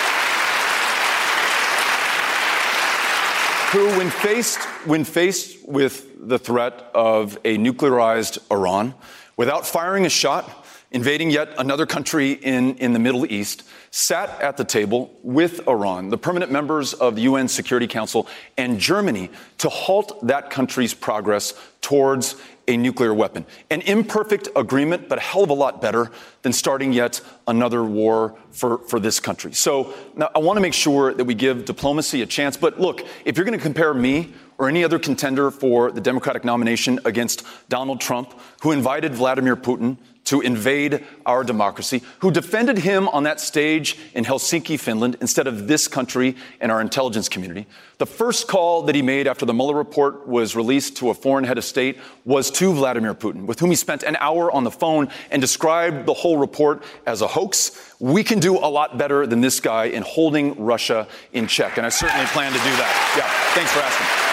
who 3.72 3.86
when, 3.98 4.08
faced, 4.08 4.62
when 4.86 5.04
faced 5.04 5.68
with 5.68 6.26
the 6.26 6.38
threat 6.38 6.90
of 6.94 7.36
a 7.44 7.58
nuclearized 7.58 8.38
Iran, 8.50 8.94
without 9.36 9.66
firing 9.66 10.06
a 10.06 10.08
shot, 10.08 10.66
invading 10.90 11.30
yet 11.30 11.52
another 11.58 11.84
country 11.84 12.32
in, 12.32 12.76
in 12.76 12.94
the 12.94 12.98
Middle 12.98 13.30
East, 13.30 13.64
sat 13.90 14.40
at 14.40 14.56
the 14.56 14.64
table 14.64 15.14
with 15.22 15.68
Iran, 15.68 16.08
the 16.08 16.16
permanent 16.16 16.50
members 16.50 16.94
of 16.94 17.14
the 17.14 17.22
UN 17.22 17.46
Security 17.46 17.86
Council, 17.86 18.26
and 18.56 18.80
Germany 18.80 19.28
to 19.58 19.68
halt 19.68 20.26
that 20.26 20.48
country's 20.48 20.94
progress 20.94 21.52
towards 21.82 22.36
a 22.68 22.76
nuclear 22.76 23.12
weapon. 23.12 23.44
An 23.70 23.80
imperfect 23.80 24.48
agreement, 24.54 25.08
but 25.08 25.18
a 25.18 25.20
hell 25.20 25.42
of 25.42 25.50
a 25.50 25.54
lot 25.54 25.80
better 25.82 26.12
than 26.42 26.52
starting 26.52 26.92
yet 26.92 27.20
another 27.48 27.82
war 27.82 28.36
for, 28.50 28.78
for 28.78 29.00
this 29.00 29.18
country. 29.18 29.52
So 29.54 29.94
now 30.14 30.30
I 30.34 30.38
want 30.38 30.58
to 30.58 30.60
make 30.60 30.74
sure 30.74 31.12
that 31.12 31.24
we 31.24 31.34
give 31.34 31.64
diplomacy 31.64 32.22
a 32.22 32.26
chance. 32.26 32.56
But 32.56 32.78
look, 32.78 33.04
if 33.24 33.36
you're 33.36 33.46
going 33.46 33.58
to 33.58 33.62
compare 33.62 33.92
me 33.92 34.34
or 34.58 34.68
any 34.68 34.84
other 34.84 34.98
contender 34.98 35.50
for 35.50 35.90
the 35.90 36.00
Democratic 36.00 36.44
nomination 36.44 37.00
against 37.04 37.44
Donald 37.68 38.00
Trump, 38.00 38.38
who 38.60 38.72
invited 38.72 39.14
Vladimir 39.14 39.56
Putin 39.56 39.96
to 40.28 40.42
invade 40.42 41.04
our 41.24 41.42
democracy, 41.42 42.02
who 42.18 42.30
defended 42.30 42.76
him 42.76 43.08
on 43.08 43.22
that 43.22 43.40
stage 43.40 43.96
in 44.12 44.24
Helsinki, 44.24 44.78
Finland, 44.78 45.16
instead 45.22 45.46
of 45.46 45.66
this 45.66 45.88
country 45.88 46.36
and 46.60 46.70
our 46.70 46.82
intelligence 46.82 47.30
community. 47.30 47.66
The 47.96 48.04
first 48.04 48.46
call 48.46 48.82
that 48.82 48.94
he 48.94 49.00
made 49.00 49.26
after 49.26 49.46
the 49.46 49.54
Mueller 49.54 49.74
report 49.74 50.28
was 50.28 50.54
released 50.54 50.98
to 50.98 51.08
a 51.08 51.14
foreign 51.14 51.44
head 51.44 51.56
of 51.56 51.64
state 51.64 51.98
was 52.26 52.50
to 52.52 52.74
Vladimir 52.74 53.14
Putin, 53.14 53.46
with 53.46 53.58
whom 53.58 53.70
he 53.70 53.76
spent 53.76 54.02
an 54.02 54.18
hour 54.20 54.52
on 54.52 54.64
the 54.64 54.70
phone 54.70 55.08
and 55.30 55.40
described 55.40 56.04
the 56.04 56.14
whole 56.14 56.36
report 56.36 56.84
as 57.06 57.22
a 57.22 57.26
hoax. 57.26 57.94
We 57.98 58.22
can 58.22 58.38
do 58.38 58.58
a 58.58 58.68
lot 58.68 58.98
better 58.98 59.26
than 59.26 59.40
this 59.40 59.60
guy 59.60 59.86
in 59.86 60.02
holding 60.02 60.62
Russia 60.62 61.08
in 61.32 61.46
check, 61.46 61.78
and 61.78 61.86
I 61.86 61.88
certainly 61.88 62.26
plan 62.26 62.52
to 62.52 62.58
do 62.58 62.64
that. 62.64 63.14
Yeah, 63.16 63.54
thanks 63.54 63.72
for 63.72 63.80
asking. 63.80 64.27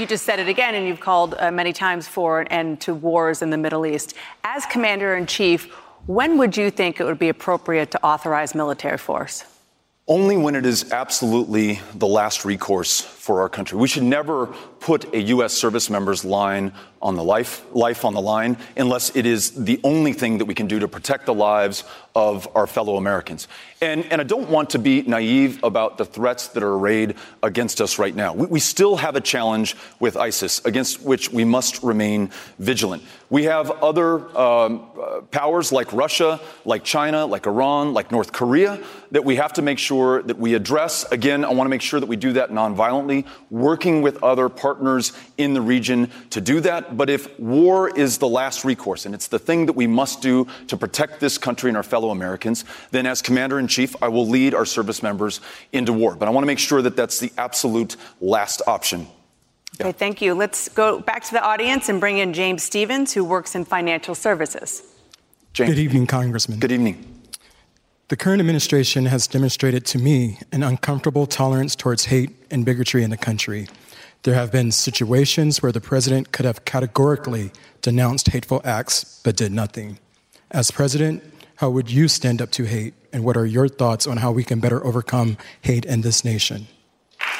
You 0.00 0.06
just 0.06 0.24
said 0.24 0.38
it 0.38 0.48
again, 0.48 0.74
and 0.74 0.88
you've 0.88 1.00
called 1.00 1.34
uh, 1.38 1.50
many 1.50 1.74
times 1.74 2.08
for 2.08 2.40
an 2.40 2.48
end 2.48 2.80
to 2.80 2.94
wars 2.94 3.42
in 3.42 3.50
the 3.50 3.58
Middle 3.58 3.84
East. 3.84 4.14
As 4.42 4.64
commander 4.66 5.14
in 5.14 5.26
chief, 5.26 5.70
when 6.06 6.38
would 6.38 6.56
you 6.56 6.70
think 6.70 6.98
it 6.98 7.04
would 7.04 7.18
be 7.18 7.28
appropriate 7.28 7.90
to 7.90 8.04
authorize 8.04 8.54
military 8.54 8.96
force? 8.96 9.44
Only 10.08 10.38
when 10.38 10.56
it 10.56 10.64
is 10.64 10.90
absolutely 10.90 11.80
the 11.94 12.06
last 12.06 12.44
recourse 12.46 13.00
for 13.00 13.42
our 13.42 13.48
country. 13.48 13.78
We 13.78 13.86
should 13.86 14.02
never 14.02 14.46
put 14.80 15.14
a 15.14 15.20
U.S. 15.20 15.52
service 15.52 15.90
member's 15.90 16.24
line 16.24 16.72
on 17.02 17.16
the 17.16 17.24
life, 17.24 17.64
life 17.72 18.04
on 18.04 18.12
the 18.14 18.20
line 18.20 18.56
unless 18.76 19.14
it 19.16 19.24
is 19.26 19.52
the 19.52 19.80
only 19.84 20.12
thing 20.12 20.38
that 20.38 20.44
we 20.44 20.54
can 20.54 20.66
do 20.66 20.78
to 20.78 20.88
protect 20.88 21.26
the 21.26 21.34
lives 21.34 21.84
of 22.14 22.48
our 22.54 22.66
fellow 22.66 22.96
Americans. 22.96 23.48
And, 23.80 24.04
and 24.12 24.20
I 24.20 24.24
don't 24.24 24.50
want 24.50 24.70
to 24.70 24.78
be 24.78 25.02
naive 25.02 25.62
about 25.62 25.96
the 25.96 26.04
threats 26.04 26.48
that 26.48 26.62
are 26.62 26.74
arrayed 26.74 27.14
against 27.42 27.80
us 27.80 27.98
right 27.98 28.14
now. 28.14 28.34
We, 28.34 28.46
we 28.46 28.60
still 28.60 28.96
have 28.96 29.16
a 29.16 29.20
challenge 29.20 29.76
with 30.00 30.16
ISIS 30.16 30.64
against 30.64 31.02
which 31.02 31.32
we 31.32 31.44
must 31.44 31.82
remain 31.82 32.30
vigilant. 32.58 33.02
We 33.30 33.44
have 33.44 33.70
other 33.70 34.36
um, 34.36 34.90
uh, 35.00 35.20
powers 35.30 35.70
like 35.70 35.92
Russia, 35.92 36.40
like 36.64 36.82
China, 36.84 37.24
like 37.26 37.46
Iran, 37.46 37.94
like 37.94 38.10
North 38.10 38.32
Korea 38.32 38.82
that 39.12 39.24
we 39.24 39.36
have 39.36 39.52
to 39.54 39.62
make 39.62 39.78
sure 39.78 40.22
that 40.22 40.38
we 40.38 40.54
address. 40.54 41.10
Again, 41.10 41.44
I 41.44 41.52
want 41.52 41.66
to 41.66 41.70
make 41.70 41.82
sure 41.82 42.00
that 42.00 42.06
we 42.06 42.16
do 42.16 42.32
that 42.34 42.50
nonviolently, 42.50 43.26
working 43.50 44.02
with 44.02 44.22
other 44.22 44.48
partners 44.48 45.12
in 45.36 45.54
the 45.54 45.60
region 45.60 46.10
to 46.30 46.40
do 46.40 46.60
that. 46.90 46.96
But 46.96 47.08
if 47.08 47.38
war 47.38 47.88
is 47.96 48.18
the 48.18 48.28
last 48.28 48.64
recourse 48.64 49.06
and 49.06 49.14
it's 49.14 49.28
the 49.28 49.38
thing 49.38 49.66
that 49.66 49.72
we 49.74 49.86
must 49.86 50.20
do 50.20 50.46
to 50.68 50.76
protect 50.76 51.20
this 51.20 51.38
country 51.38 51.70
and 51.70 51.76
our 51.76 51.82
fellow 51.82 52.10
Americans, 52.10 52.64
then 52.90 53.06
as 53.06 53.22
commander 53.22 53.58
in 53.58 53.68
chief, 53.68 53.94
I 54.02 54.08
will 54.08 54.26
lead 54.26 54.54
our 54.54 54.64
service 54.64 55.02
members 55.02 55.40
into 55.72 55.92
war. 55.92 56.16
But 56.16 56.28
I 56.28 56.30
want 56.30 56.42
to 56.42 56.46
make 56.46 56.58
sure 56.58 56.82
that 56.82 56.96
that's 56.96 57.18
the 57.18 57.32
absolute 57.38 57.96
last 58.20 58.62
option. 58.66 59.06
Yeah. 59.78 59.86
Okay, 59.86 59.92
thank 59.92 60.20
you. 60.20 60.34
Let's 60.34 60.68
go 60.68 61.00
back 61.00 61.24
to 61.24 61.32
the 61.32 61.42
audience 61.42 61.88
and 61.88 62.00
bring 62.00 62.18
in 62.18 62.32
James 62.32 62.62
Stevens, 62.62 63.12
who 63.12 63.24
works 63.24 63.54
in 63.54 63.64
financial 63.64 64.14
services. 64.14 64.82
James. 65.52 65.70
Good 65.70 65.78
evening, 65.78 66.06
Congressman. 66.06 66.58
Good 66.58 66.72
evening. 66.72 67.06
The 68.08 68.16
current 68.16 68.40
administration 68.40 69.06
has 69.06 69.28
demonstrated 69.28 69.86
to 69.86 69.98
me 69.98 70.38
an 70.50 70.64
uncomfortable 70.64 71.26
tolerance 71.26 71.76
towards 71.76 72.06
hate 72.06 72.30
and 72.50 72.64
bigotry 72.64 73.04
in 73.04 73.10
the 73.10 73.16
country. 73.16 73.68
There 74.22 74.34
have 74.34 74.52
been 74.52 74.70
situations 74.70 75.62
where 75.62 75.72
the 75.72 75.80
president 75.80 76.30
could 76.30 76.44
have 76.44 76.66
categorically 76.66 77.52
denounced 77.80 78.28
hateful 78.28 78.60
acts 78.64 79.18
but 79.24 79.34
did 79.34 79.50
nothing. 79.50 79.98
As 80.50 80.70
president, 80.70 81.24
how 81.56 81.70
would 81.70 81.90
you 81.90 82.06
stand 82.06 82.42
up 82.42 82.50
to 82.52 82.64
hate, 82.64 82.92
and 83.14 83.24
what 83.24 83.38
are 83.38 83.46
your 83.46 83.66
thoughts 83.66 84.06
on 84.06 84.18
how 84.18 84.30
we 84.30 84.44
can 84.44 84.60
better 84.60 84.84
overcome 84.84 85.38
hate 85.62 85.86
in 85.86 86.02
this 86.02 86.22
nation? 86.22 86.66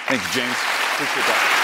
Thank 0.07 0.23
you, 0.23 0.29
James. 0.41 0.57
Appreciate 0.95 1.27
that. 1.27 1.57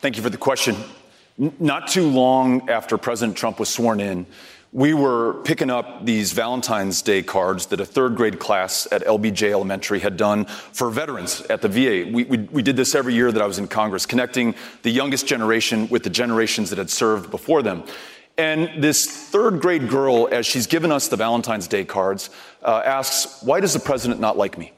Thank 0.00 0.16
you 0.16 0.22
for 0.22 0.30
the 0.30 0.36
question. 0.36 0.76
Not 1.60 1.86
too 1.86 2.08
long 2.08 2.68
after 2.68 2.98
President 2.98 3.36
Trump 3.36 3.60
was 3.60 3.68
sworn 3.68 4.00
in, 4.00 4.26
we 4.72 4.92
were 4.92 5.34
picking 5.44 5.70
up 5.70 6.04
these 6.04 6.32
Valentine's 6.32 7.00
Day 7.00 7.22
cards 7.22 7.66
that 7.66 7.80
a 7.80 7.86
third 7.86 8.16
grade 8.16 8.38
class 8.38 8.86
at 8.92 9.02
LBJ 9.04 9.50
Elementary 9.50 9.98
had 9.98 10.16
done 10.16 10.44
for 10.44 10.90
veterans 10.90 11.40
at 11.42 11.62
the 11.62 11.68
VA. 11.68 12.10
We, 12.10 12.24
we, 12.24 12.38
we, 12.38 12.62
did 12.62 12.76
this 12.76 12.94
every 12.94 13.14
year 13.14 13.32
that 13.32 13.40
I 13.40 13.46
was 13.46 13.58
in 13.58 13.66
Congress, 13.66 14.04
connecting 14.04 14.54
the 14.82 14.90
youngest 14.90 15.26
generation 15.26 15.88
with 15.88 16.02
the 16.02 16.10
generations 16.10 16.68
that 16.68 16.78
had 16.78 16.90
served 16.90 17.30
before 17.30 17.62
them. 17.62 17.84
And 18.36 18.82
this 18.82 19.06
third 19.06 19.60
grade 19.60 19.88
girl, 19.88 20.28
as 20.30 20.44
she's 20.44 20.66
given 20.66 20.92
us 20.92 21.08
the 21.08 21.16
Valentine's 21.16 21.66
Day 21.66 21.84
cards, 21.84 22.28
uh, 22.62 22.82
asks, 22.84 23.42
Why 23.42 23.60
does 23.60 23.72
the 23.72 23.80
president 23.80 24.20
not 24.20 24.36
like 24.36 24.58
me? 24.58 24.72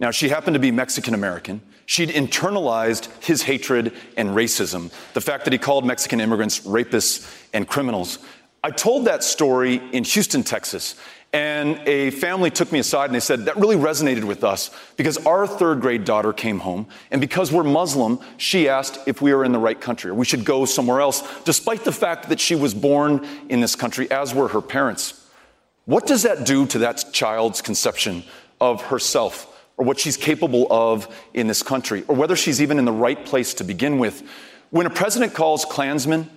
Now, 0.00 0.10
she 0.10 0.28
happened 0.28 0.54
to 0.54 0.60
be 0.60 0.70
Mexican 0.70 1.14
American. 1.14 1.62
She'd 1.86 2.10
internalized 2.10 3.08
his 3.22 3.42
hatred 3.42 3.92
and 4.16 4.30
racism, 4.30 4.92
the 5.12 5.20
fact 5.20 5.44
that 5.44 5.52
he 5.52 5.58
called 5.58 5.84
Mexican 5.84 6.20
immigrants 6.20 6.60
rapists 6.60 7.46
and 7.52 7.66
criminals. 7.66 8.18
I 8.62 8.70
told 8.70 9.06
that 9.06 9.24
story 9.24 9.80
in 9.92 10.04
Houston, 10.04 10.42
Texas, 10.42 10.94
and 11.32 11.78
a 11.86 12.10
family 12.10 12.50
took 12.50 12.72
me 12.72 12.78
aside 12.78 13.06
and 13.06 13.14
they 13.14 13.20
said, 13.20 13.46
That 13.46 13.56
really 13.56 13.76
resonated 13.76 14.24
with 14.24 14.44
us 14.44 14.70
because 14.96 15.16
our 15.26 15.46
third 15.46 15.80
grade 15.80 16.04
daughter 16.04 16.32
came 16.32 16.58
home, 16.58 16.86
and 17.10 17.20
because 17.20 17.50
we're 17.50 17.64
Muslim, 17.64 18.18
she 18.36 18.68
asked 18.68 18.98
if 19.06 19.22
we 19.22 19.32
were 19.32 19.44
in 19.44 19.52
the 19.52 19.58
right 19.58 19.80
country 19.80 20.10
or 20.10 20.14
we 20.14 20.26
should 20.26 20.44
go 20.44 20.66
somewhere 20.66 21.00
else, 21.00 21.22
despite 21.44 21.84
the 21.84 21.92
fact 21.92 22.28
that 22.28 22.40
she 22.40 22.54
was 22.54 22.74
born 22.74 23.26
in 23.48 23.60
this 23.60 23.76
country, 23.76 24.10
as 24.10 24.34
were 24.34 24.48
her 24.48 24.60
parents. 24.60 25.28
What 25.86 26.06
does 26.06 26.24
that 26.24 26.44
do 26.44 26.66
to 26.66 26.80
that 26.80 27.04
child's 27.12 27.62
conception 27.62 28.24
of 28.60 28.82
herself 28.82 29.46
or 29.78 29.86
what 29.86 29.98
she's 29.98 30.18
capable 30.18 30.66
of 30.70 31.08
in 31.32 31.46
this 31.46 31.62
country, 31.62 32.04
or 32.08 32.14
whether 32.14 32.36
she's 32.36 32.60
even 32.60 32.78
in 32.78 32.84
the 32.84 32.92
right 32.92 33.24
place 33.24 33.54
to 33.54 33.64
begin 33.64 33.98
with? 33.98 34.22
When 34.68 34.84
a 34.84 34.90
president 34.90 35.32
calls 35.32 35.64
Klansmen 35.64 36.28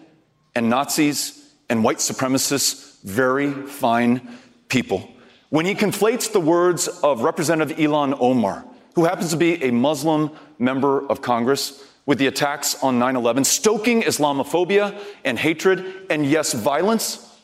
and 0.55 0.69
Nazis 0.69 1.42
and 1.74 1.84
white 1.84 1.97
supremacists 1.97 3.01
very 3.01 3.51
fine 3.51 4.21
people. 4.69 5.09
When 5.49 5.65
he 5.65 5.74
conflates 5.74 6.32
the 6.32 6.39
words 6.39 6.88
of 6.88 7.21
Representative 7.21 7.76
Ilhan 7.78 8.15
Omar, 8.19 8.63
who 8.93 9.05
happens 9.05 9.32
to 9.32 9.38
be 9.38 9.63
a 9.63 9.71
Muslim 9.71 10.30
member 10.59 11.03
of 11.09 11.24
Congress, 11.24 11.84
with 12.05 12.19
the 12.19 12.28
attacks 12.28 12.76
on 12.84 12.99
9 12.99 13.15
11, 13.15 13.43
stoking 13.43 14.03
Islamophobia 14.03 14.95
and 15.26 15.39
hatred, 15.39 16.05
and 16.11 16.28
yes, 16.28 16.53
violence, 16.53 17.36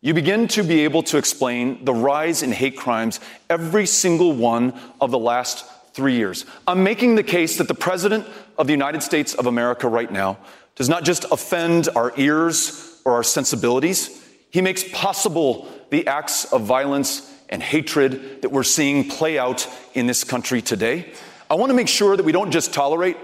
you 0.00 0.12
begin 0.12 0.48
to 0.48 0.64
be 0.64 0.80
able 0.80 1.04
to 1.04 1.16
explain 1.16 1.84
the 1.84 1.94
rise 1.94 2.42
in 2.42 2.50
hate 2.50 2.76
crimes 2.76 3.20
every 3.48 3.86
single 3.86 4.32
one 4.32 4.74
of 5.00 5.12
the 5.12 5.18
last 5.18 5.64
three 5.92 6.16
years. 6.16 6.44
I'm 6.66 6.82
making 6.82 7.14
the 7.14 7.22
case 7.22 7.58
that 7.58 7.68
the 7.68 7.74
President 7.74 8.26
of 8.58 8.66
the 8.66 8.72
United 8.72 9.04
States 9.04 9.34
of 9.34 9.46
America 9.46 9.86
right 9.86 10.10
now 10.10 10.38
does 10.74 10.88
not 10.88 11.04
just 11.04 11.24
offend 11.30 11.88
our 11.94 12.12
ears 12.16 12.85
or 13.06 13.12
our 13.12 13.22
sensibilities. 13.22 14.22
He 14.50 14.60
makes 14.60 14.82
possible 14.82 15.68
the 15.90 16.08
acts 16.08 16.52
of 16.52 16.62
violence 16.62 17.32
and 17.48 17.62
hatred 17.62 18.42
that 18.42 18.50
we're 18.50 18.64
seeing 18.64 19.08
play 19.08 19.38
out 19.38 19.68
in 19.94 20.08
this 20.08 20.24
country 20.24 20.60
today. 20.60 21.12
I 21.48 21.54
want 21.54 21.70
to 21.70 21.74
make 21.74 21.86
sure 21.86 22.16
that 22.16 22.24
we 22.24 22.32
don't 22.32 22.50
just 22.50 22.74
tolerate 22.74 23.16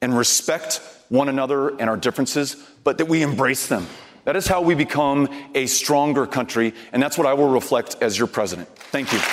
and 0.00 0.16
respect 0.16 0.80
one 1.10 1.28
another 1.28 1.68
and 1.68 1.90
our 1.90 1.98
differences, 1.98 2.56
but 2.82 2.96
that 2.96 3.04
we 3.06 3.22
embrace 3.22 3.66
them 3.66 3.86
That 4.24 4.36
is 4.36 4.46
how 4.46 4.62
we 4.62 4.74
become 4.74 5.28
a 5.54 5.66
stronger 5.66 6.26
country, 6.26 6.72
and 6.92 7.02
that's 7.02 7.18
what 7.18 7.26
I 7.26 7.34
will 7.34 7.48
reflect 7.48 7.96
as 8.00 8.16
your 8.18 8.26
president. 8.26 8.68
Thank 8.92 9.12
you. 9.12 9.18
Our 9.18 9.24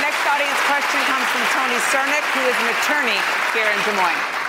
next 0.00 0.26
audience 0.28 0.60
question 0.68 1.00
comes 1.08 1.26
from 1.28 1.42
Tony 1.56 1.78
Cernick, 1.88 2.24
who 2.36 2.42
is 2.48 2.56
an 2.56 2.68
attorney 2.78 3.20
here 3.52 3.68
in 3.68 3.78
Des 3.84 3.92
Moines. 3.96 4.39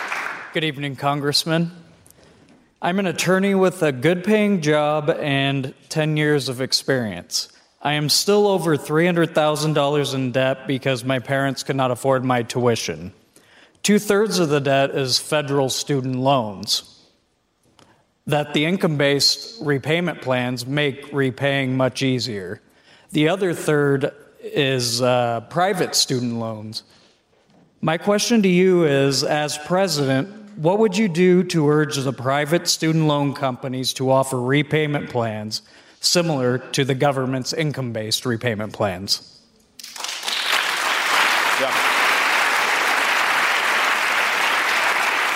Good 0.54 0.66
evening, 0.66 0.98
Congressman. 0.98 1.72
I'm 2.82 3.00
an 3.00 3.06
attorney 3.06 3.56
with 3.56 3.82
a 3.84 3.94
good 3.94 4.26
paying 4.26 4.60
job 4.60 5.10
and 5.10 5.74
10 5.88 6.18
years 6.18 6.50
of 6.50 6.60
experience. 6.60 7.48
I 7.82 7.94
am 7.94 8.10
still 8.10 8.48
over 8.48 8.76
$300,000 8.76 10.14
in 10.14 10.34
debt 10.34 10.68
because 10.68 11.06
my 11.06 11.20
parents 11.20 11.64
could 11.64 11.78
not 11.78 11.90
afford 11.90 12.26
my 12.26 12.44
tuition. 12.44 13.14
Two 13.82 13.98
thirds 13.98 14.40
of 14.40 14.50
the 14.50 14.60
debt 14.60 14.90
is 14.90 15.20
federal 15.20 15.70
student 15.70 16.18
loans 16.18 17.00
that 18.28 18.54
the 18.54 18.66
income 18.66 18.98
based 18.98 19.64
repayment 19.64 20.22
plans 20.22 20.66
make 20.66 21.14
repaying 21.14 21.78
much 21.78 22.02
easier. 22.02 22.62
The 23.12 23.30
other 23.30 23.54
third 23.54 24.12
is 24.42 25.02
uh, 25.02 25.42
private 25.50 25.96
student 25.96 26.40
loans. 26.40 26.84
My 27.80 27.98
question 27.98 28.42
to 28.42 28.50
you 28.50 28.84
is 28.84 29.24
as 29.24 29.58
president, 29.58 30.41
what 30.62 30.78
would 30.78 30.96
you 30.96 31.08
do 31.08 31.44
to 31.44 31.68
urge 31.68 31.96
the 31.98 32.14
private 32.14 32.68
student 32.68 33.06
loan 33.08 33.34
companies 33.34 33.94
to 33.94 34.12
offer 34.12 34.40
repayment 34.40 35.10
plans 35.10 35.64
similar 36.00 36.60
to 36.60 36.86
the 36.86 36.94
government's 36.94 37.52
income 37.52 37.92
based 37.94 38.28
repayment 38.28 38.72
plans? 38.72 39.40
Yeah. 41.60 41.72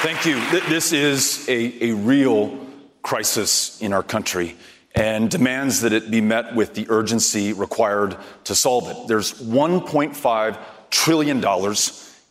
Thank 0.03 0.27
you. 0.27 0.39
This 0.69 0.93
is 0.93 1.49
a, 1.49 1.89
a 1.89 1.95
real 1.95 2.59
crisis 3.01 3.81
in 3.81 3.93
our 3.93 4.03
country 4.03 4.55
and 4.93 5.31
demands 5.31 5.81
that 5.81 5.91
it 5.91 6.11
be 6.11 6.21
met 6.21 6.53
with 6.53 6.75
the 6.75 6.85
urgency 6.89 7.51
required 7.51 8.15
to 8.43 8.53
solve 8.53 8.87
it. 8.91 9.07
There's 9.07 9.33
$1.5 9.41 10.59
trillion 10.91 11.41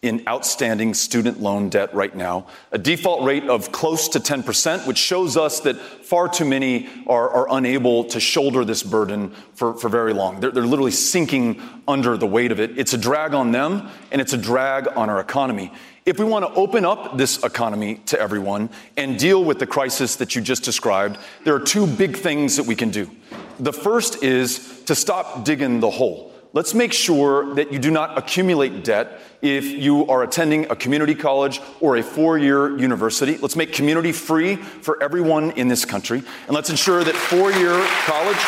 in 0.05 0.23
outstanding 0.29 0.93
student 0.93 1.41
loan 1.41 1.71
debt 1.71 1.93
right 1.95 2.15
now, 2.15 2.47
a 2.73 2.79
default 2.79 3.25
rate 3.25 3.45
of 3.45 3.73
close 3.73 4.09
to 4.09 4.21
10%, 4.21 4.87
which 4.87 4.99
shows 4.99 5.37
us 5.37 5.61
that 5.61 5.77
far 5.77 6.29
too 6.29 6.45
many 6.45 6.89
are, 7.07 7.31
are 7.31 7.57
unable 7.57 8.05
to 8.05 8.21
shoulder 8.21 8.67
this 8.67 8.83
burden 8.83 9.31
for, 9.55 9.73
for 9.75 9.89
very 9.89 10.13
long. 10.13 10.41
They're, 10.41 10.51
they're 10.51 10.67
literally 10.67 10.91
sinking 10.91 11.61
under 11.89 12.19
the 12.19 12.27
weight 12.27 12.53
of 12.53 12.61
it. 12.61 12.79
It's 12.79 12.93
a 12.93 12.99
drag 12.99 13.33
on 13.33 13.51
them, 13.51 13.89
and 14.13 14.21
it's 14.21 14.35
a 14.35 14.39
drag 14.39 14.89
on 14.89 15.09
our 15.09 15.21
economy. 15.21 15.73
If 16.05 16.19
we 16.19 16.27
want 16.27 16.45
to 16.45 16.53
open 16.53 16.85
up 16.85 17.17
this 17.17 17.43
economy 17.43 18.03
to 18.07 18.21
everyone 18.21 18.69
and 18.99 19.19
deal 19.19 19.43
with 19.43 19.59
the 19.59 19.67
crisis 19.67 20.17
that 20.17 20.37
you 20.37 20.43
just 20.43 20.63
described, 20.63 21.17
there 21.45 21.55
are 21.55 21.61
two 21.61 21.87
big 21.87 22.19
things 22.19 22.59
that 22.59 22.67
we 22.67 22.77
can 22.77 22.91
do. 22.91 23.11
The 23.59 23.73
first 23.73 24.23
is 24.23 24.83
to 24.83 24.95
stop 24.95 25.47
digging 25.47 25.81
the 25.81 25.89
hole 25.89 26.34
let's 26.55 26.73
make 26.73 26.93
sure 26.93 27.55
that 27.57 27.73
you 27.73 27.79
do 27.79 27.91
not 27.91 28.17
accumulate 28.17 28.85
debt 28.85 29.21
if 29.43 29.65
you 29.67 30.07
are 30.07 30.23
attending 30.23 30.71
a 30.71 30.77
community 30.77 31.15
college 31.15 31.61
or 31.81 31.97
a 31.97 32.03
four 32.03 32.39
year 32.39 32.79
university. 32.79 33.37
Let's 33.37 33.57
make 33.57 33.73
community 33.73 34.13
free 34.13 34.57
for 34.57 35.03
everyone 35.03 35.51
in 35.51 35.69
this 35.69 35.85
country. 35.85 36.23
And 36.47 36.55
let's 36.55 36.71
ensure 36.71 37.05
that 37.05 37.15
four 37.15 37.53
year 37.53 37.75
college, 38.07 38.39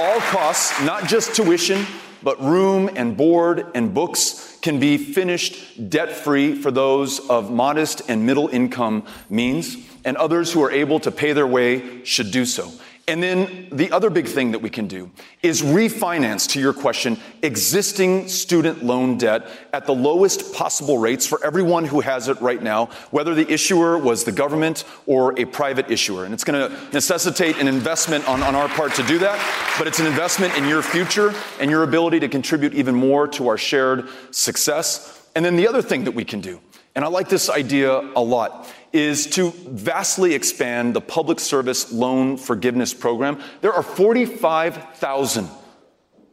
all 0.00 0.20
costs, 0.30 0.80
not 0.82 1.06
just 1.06 1.34
tuition, 1.34 1.84
but 2.22 2.40
room 2.40 2.88
and 2.94 3.16
board 3.16 3.66
and 3.74 3.92
books, 3.92 4.58
can 4.62 4.78
be 4.78 4.98
finished 4.98 5.90
debt 5.90 6.12
free 6.12 6.54
for 6.54 6.70
those 6.70 7.18
of 7.28 7.50
modest 7.50 8.02
and 8.08 8.24
middle 8.24 8.48
income 8.48 9.04
means, 9.30 9.76
and 10.04 10.16
others 10.18 10.52
who 10.52 10.62
are 10.62 10.70
able 10.70 11.00
to 11.00 11.10
pay 11.10 11.32
their 11.32 11.46
way 11.46 12.04
should 12.04 12.30
do 12.30 12.44
so. 12.44 12.70
And 13.10 13.20
then 13.20 13.66
the 13.72 13.90
other 13.90 14.08
big 14.08 14.28
thing 14.28 14.52
that 14.52 14.60
we 14.60 14.70
can 14.70 14.86
do 14.86 15.10
is 15.42 15.62
refinance, 15.62 16.48
to 16.50 16.60
your 16.60 16.72
question, 16.72 17.18
existing 17.42 18.28
student 18.28 18.84
loan 18.84 19.18
debt 19.18 19.48
at 19.72 19.84
the 19.84 19.92
lowest 19.92 20.54
possible 20.54 20.96
rates 20.96 21.26
for 21.26 21.44
everyone 21.44 21.84
who 21.84 21.98
has 22.02 22.28
it 22.28 22.40
right 22.40 22.62
now, 22.62 22.86
whether 23.10 23.34
the 23.34 23.52
issuer 23.52 23.98
was 23.98 24.22
the 24.22 24.30
government 24.30 24.84
or 25.06 25.36
a 25.40 25.44
private 25.44 25.90
issuer. 25.90 26.24
And 26.24 26.32
it's 26.32 26.44
going 26.44 26.70
to 26.70 26.92
necessitate 26.92 27.58
an 27.58 27.66
investment 27.66 28.28
on, 28.28 28.44
on 28.44 28.54
our 28.54 28.68
part 28.68 28.94
to 28.94 29.02
do 29.02 29.18
that, 29.18 29.74
but 29.76 29.88
it's 29.88 29.98
an 29.98 30.06
investment 30.06 30.56
in 30.56 30.68
your 30.68 30.80
future 30.80 31.34
and 31.58 31.68
your 31.68 31.82
ability 31.82 32.20
to 32.20 32.28
contribute 32.28 32.74
even 32.74 32.94
more 32.94 33.26
to 33.26 33.48
our 33.48 33.58
shared 33.58 34.08
success. 34.30 35.28
And 35.34 35.44
then 35.44 35.56
the 35.56 35.66
other 35.66 35.82
thing 35.82 36.04
that 36.04 36.12
we 36.12 36.24
can 36.24 36.40
do, 36.40 36.60
and 36.94 37.04
I 37.04 37.08
like 37.08 37.28
this 37.28 37.50
idea 37.50 37.92
a 38.14 38.22
lot, 38.22 38.72
is 38.92 39.26
to 39.28 39.50
vastly 39.68 40.34
expand 40.34 40.94
the 40.94 41.00
public 41.00 41.40
service 41.40 41.92
loan 41.92 42.36
forgiveness 42.36 42.92
program. 42.92 43.40
There 43.60 43.72
are 43.72 43.82
45,000 43.82 45.48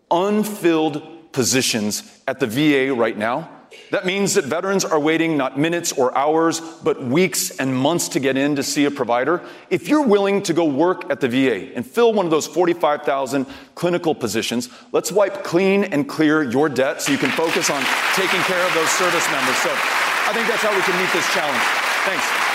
unfilled 0.10 1.32
positions 1.32 2.04
at 2.28 2.40
the 2.40 2.48
VA 2.48 2.94
right 2.94 3.18
now. 3.18 3.52
That 3.92 4.06
means 4.06 4.34
that 4.34 4.46
veterans 4.46 4.84
are 4.84 5.00
waiting 5.00 5.38
not 5.38 5.58
minutes 5.58 5.92
or 5.92 6.18
hours, 6.18 6.60
but 6.60 7.04
weeks 7.04 7.52
and 7.58 7.76
months 7.76 8.10
to 8.10 8.20
get 8.20 8.36
in 8.36 8.56
to 8.56 8.64
see 8.64 8.86
a 8.86 8.92
provider. 8.92 9.42
If 9.70 9.88
you're 9.88 10.06
willing 10.06 10.42
to 10.44 10.54
go 10.54 10.66
work 10.66 11.10
at 11.10 11.22
the 11.22 11.30
VA 11.30 11.74
and 11.76 11.86
fill 11.86 12.14
one 12.14 12.26
of 12.26 12.32
those 12.32 12.48
45,000 12.48 13.46
clinical 13.76 14.16
positions, 14.16 14.70
let's 14.92 15.12
wipe 15.12 15.44
clean 15.44 15.86
and 15.86 16.08
clear 16.08 16.44
your 16.44 16.70
debt 16.70 17.02
so 17.02 17.12
you 17.12 17.18
can 17.18 17.32
focus 17.32 17.70
on 17.70 17.84
taking 18.16 18.42
care 18.42 18.66
of 18.66 18.74
those 18.74 18.90
service 18.90 19.30
members. 19.32 19.58
So 19.58 19.70
I 19.72 20.32
think 20.34 20.48
that's 20.48 20.64
how 20.64 20.76
we 20.76 20.82
can 20.82 21.00
meet 21.02 21.12
this 21.14 21.32
challenge. 21.34 21.64
Thanks. 22.04 22.47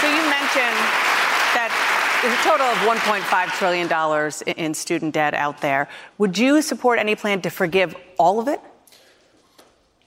So 0.00 0.06
you 0.06 0.22
mentioned 0.30 0.78
that 1.58 1.70
there's 2.22 2.34
a 2.34 2.42
total 2.42 2.66
of 2.66 2.78
$1.5 2.86 3.46
trillion 3.58 4.56
in 4.56 4.74
student 4.74 5.14
debt 5.14 5.34
out 5.34 5.60
there. 5.60 5.88
Would 6.18 6.38
you 6.38 6.62
support 6.62 6.98
any 6.98 7.16
plan 7.16 7.42
to 7.42 7.50
forgive 7.50 7.96
all 8.16 8.38
of 8.38 8.46
it? 8.46 8.60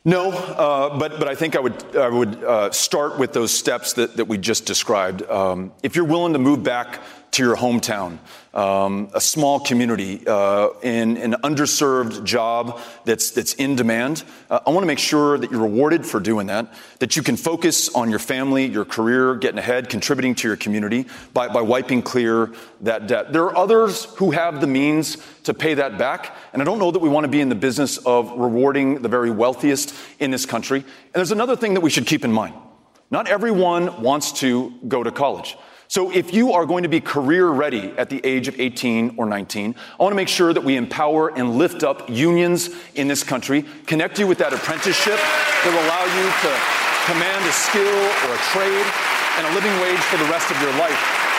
No, 0.04 0.32
uh, 0.32 0.98
but 0.98 1.20
but 1.20 1.28
I 1.28 1.36
think 1.36 1.56
I 1.56 1.60
would 1.60 1.96
I 1.96 2.10
would 2.10 2.44
uh, 2.44 2.72
start 2.72 3.20
with 3.20 3.34
those 3.34 3.52
steps 3.52 3.94
that, 3.94 4.18
that 4.18 4.26
we 4.26 4.40
just 4.40 4.66
described. 4.66 5.22
Um, 5.30 5.74
if 5.84 5.96
you're 5.96 6.06
willing 6.06 6.34
to 6.34 6.40
move 6.40 6.64
back 6.64 7.02
to 7.32 7.44
your 7.44 7.56
hometown, 7.56 8.18
um, 8.54 9.10
a 9.14 9.22
small 9.22 9.62
community 9.62 10.22
uh, 10.28 10.68
in 10.84 11.16
an 11.16 11.36
underserved 11.44 12.26
job 12.26 12.82
that's 13.06 13.32
that's 13.32 13.54
in 13.54 13.78
demand. 13.78 14.26
Uh, 14.50 14.60
I 14.68 14.72
want 14.72 14.84
to 14.84 14.88
make 14.88 15.00
sure 15.00 15.38
that 15.38 15.50
you're 15.50 15.62
rewarded 15.62 16.06
for 16.06 16.20
doing 16.20 16.48
that. 16.48 16.74
That 17.00 17.16
you 17.16 17.24
can 17.24 17.38
focus 17.38 17.88
on 17.96 18.10
your 18.10 18.20
family, 18.20 18.66
your 18.66 18.84
career, 18.84 19.36
getting 19.36 19.60
ahead, 19.60 19.88
contributing 19.88 20.36
to 20.36 20.48
your 20.50 20.58
community 20.58 21.08
by, 21.34 21.48
by 21.48 21.62
wiping 21.62 22.02
clear 22.02 22.52
that 22.82 23.08
debt. 23.08 23.32
There 23.32 23.46
are 23.46 23.56
others 23.56 24.06
who 24.16 24.32
have 24.32 24.60
the 24.60 24.68
means 24.68 25.18
to 25.44 25.54
pay 25.54 25.76
that 25.76 25.98
back, 25.98 26.36
and 26.52 26.62
I 26.62 26.66
don't 26.66 26.80
know 26.80 26.92
that 26.92 27.00
we 27.00 27.08
want 27.08 27.24
to 27.24 27.32
be 27.32 27.40
in 27.40 27.48
the 27.48 27.56
business 27.56 27.98
of 28.00 28.30
rewarding 28.32 29.02
the 29.02 29.10
very 29.10 29.32
wealthiest 29.32 29.96
in 30.20 30.32
this 30.32 30.46
country. 30.46 30.80
And 30.80 31.14
there's 31.14 31.32
another 31.32 31.56
thing 31.56 31.76
that 31.76 31.82
we 31.82 31.90
should 31.90 32.08
keep 32.08 32.26
in 32.26 32.34
mind. 32.34 32.56
Not 33.10 33.30
everyone 33.30 34.02
wants 34.02 34.34
to 34.40 34.74
go 34.88 35.02
to 35.02 35.12
college. 35.12 35.58
So 35.92 36.10
if 36.10 36.34
you 36.34 36.54
are 36.54 36.66
going 36.66 36.84
to 36.84 36.90
be 36.90 37.02
career 37.02 37.50
ready 37.50 37.92
at 37.98 38.10
the 38.10 38.26
age 38.26 38.48
of 38.48 38.58
18 38.58 39.16
or 39.18 39.26
19, 39.26 39.76
I 40.00 40.02
want 40.02 40.14
to 40.14 40.16
make 40.16 40.30
sure 40.30 40.54
that 40.54 40.64
we 40.64 40.78
empower 40.78 41.38
and 41.38 41.58
lift 41.58 41.84
up 41.84 42.10
unions 42.10 42.70
in 42.96 43.10
this 43.10 43.24
country, 43.24 43.66
connect 43.88 44.18
you 44.18 44.26
with 44.26 44.38
that 44.38 44.54
apprenticeship 44.54 45.20
that 45.20 45.68
will 45.68 45.84
allow 45.84 46.08
you 46.16 46.24
to 46.48 47.12
command 47.12 47.44
a 47.44 47.52
skill 47.52 47.84
or 47.84 48.32
a 48.32 48.42
trade 48.56 48.88
and 49.36 49.44
a 49.48 49.52
living 49.52 49.76
wage 49.84 50.00
for 50.08 50.16
the 50.16 50.32
rest 50.32 50.50
of 50.50 50.56
your 50.62 50.72
life. 50.80 51.31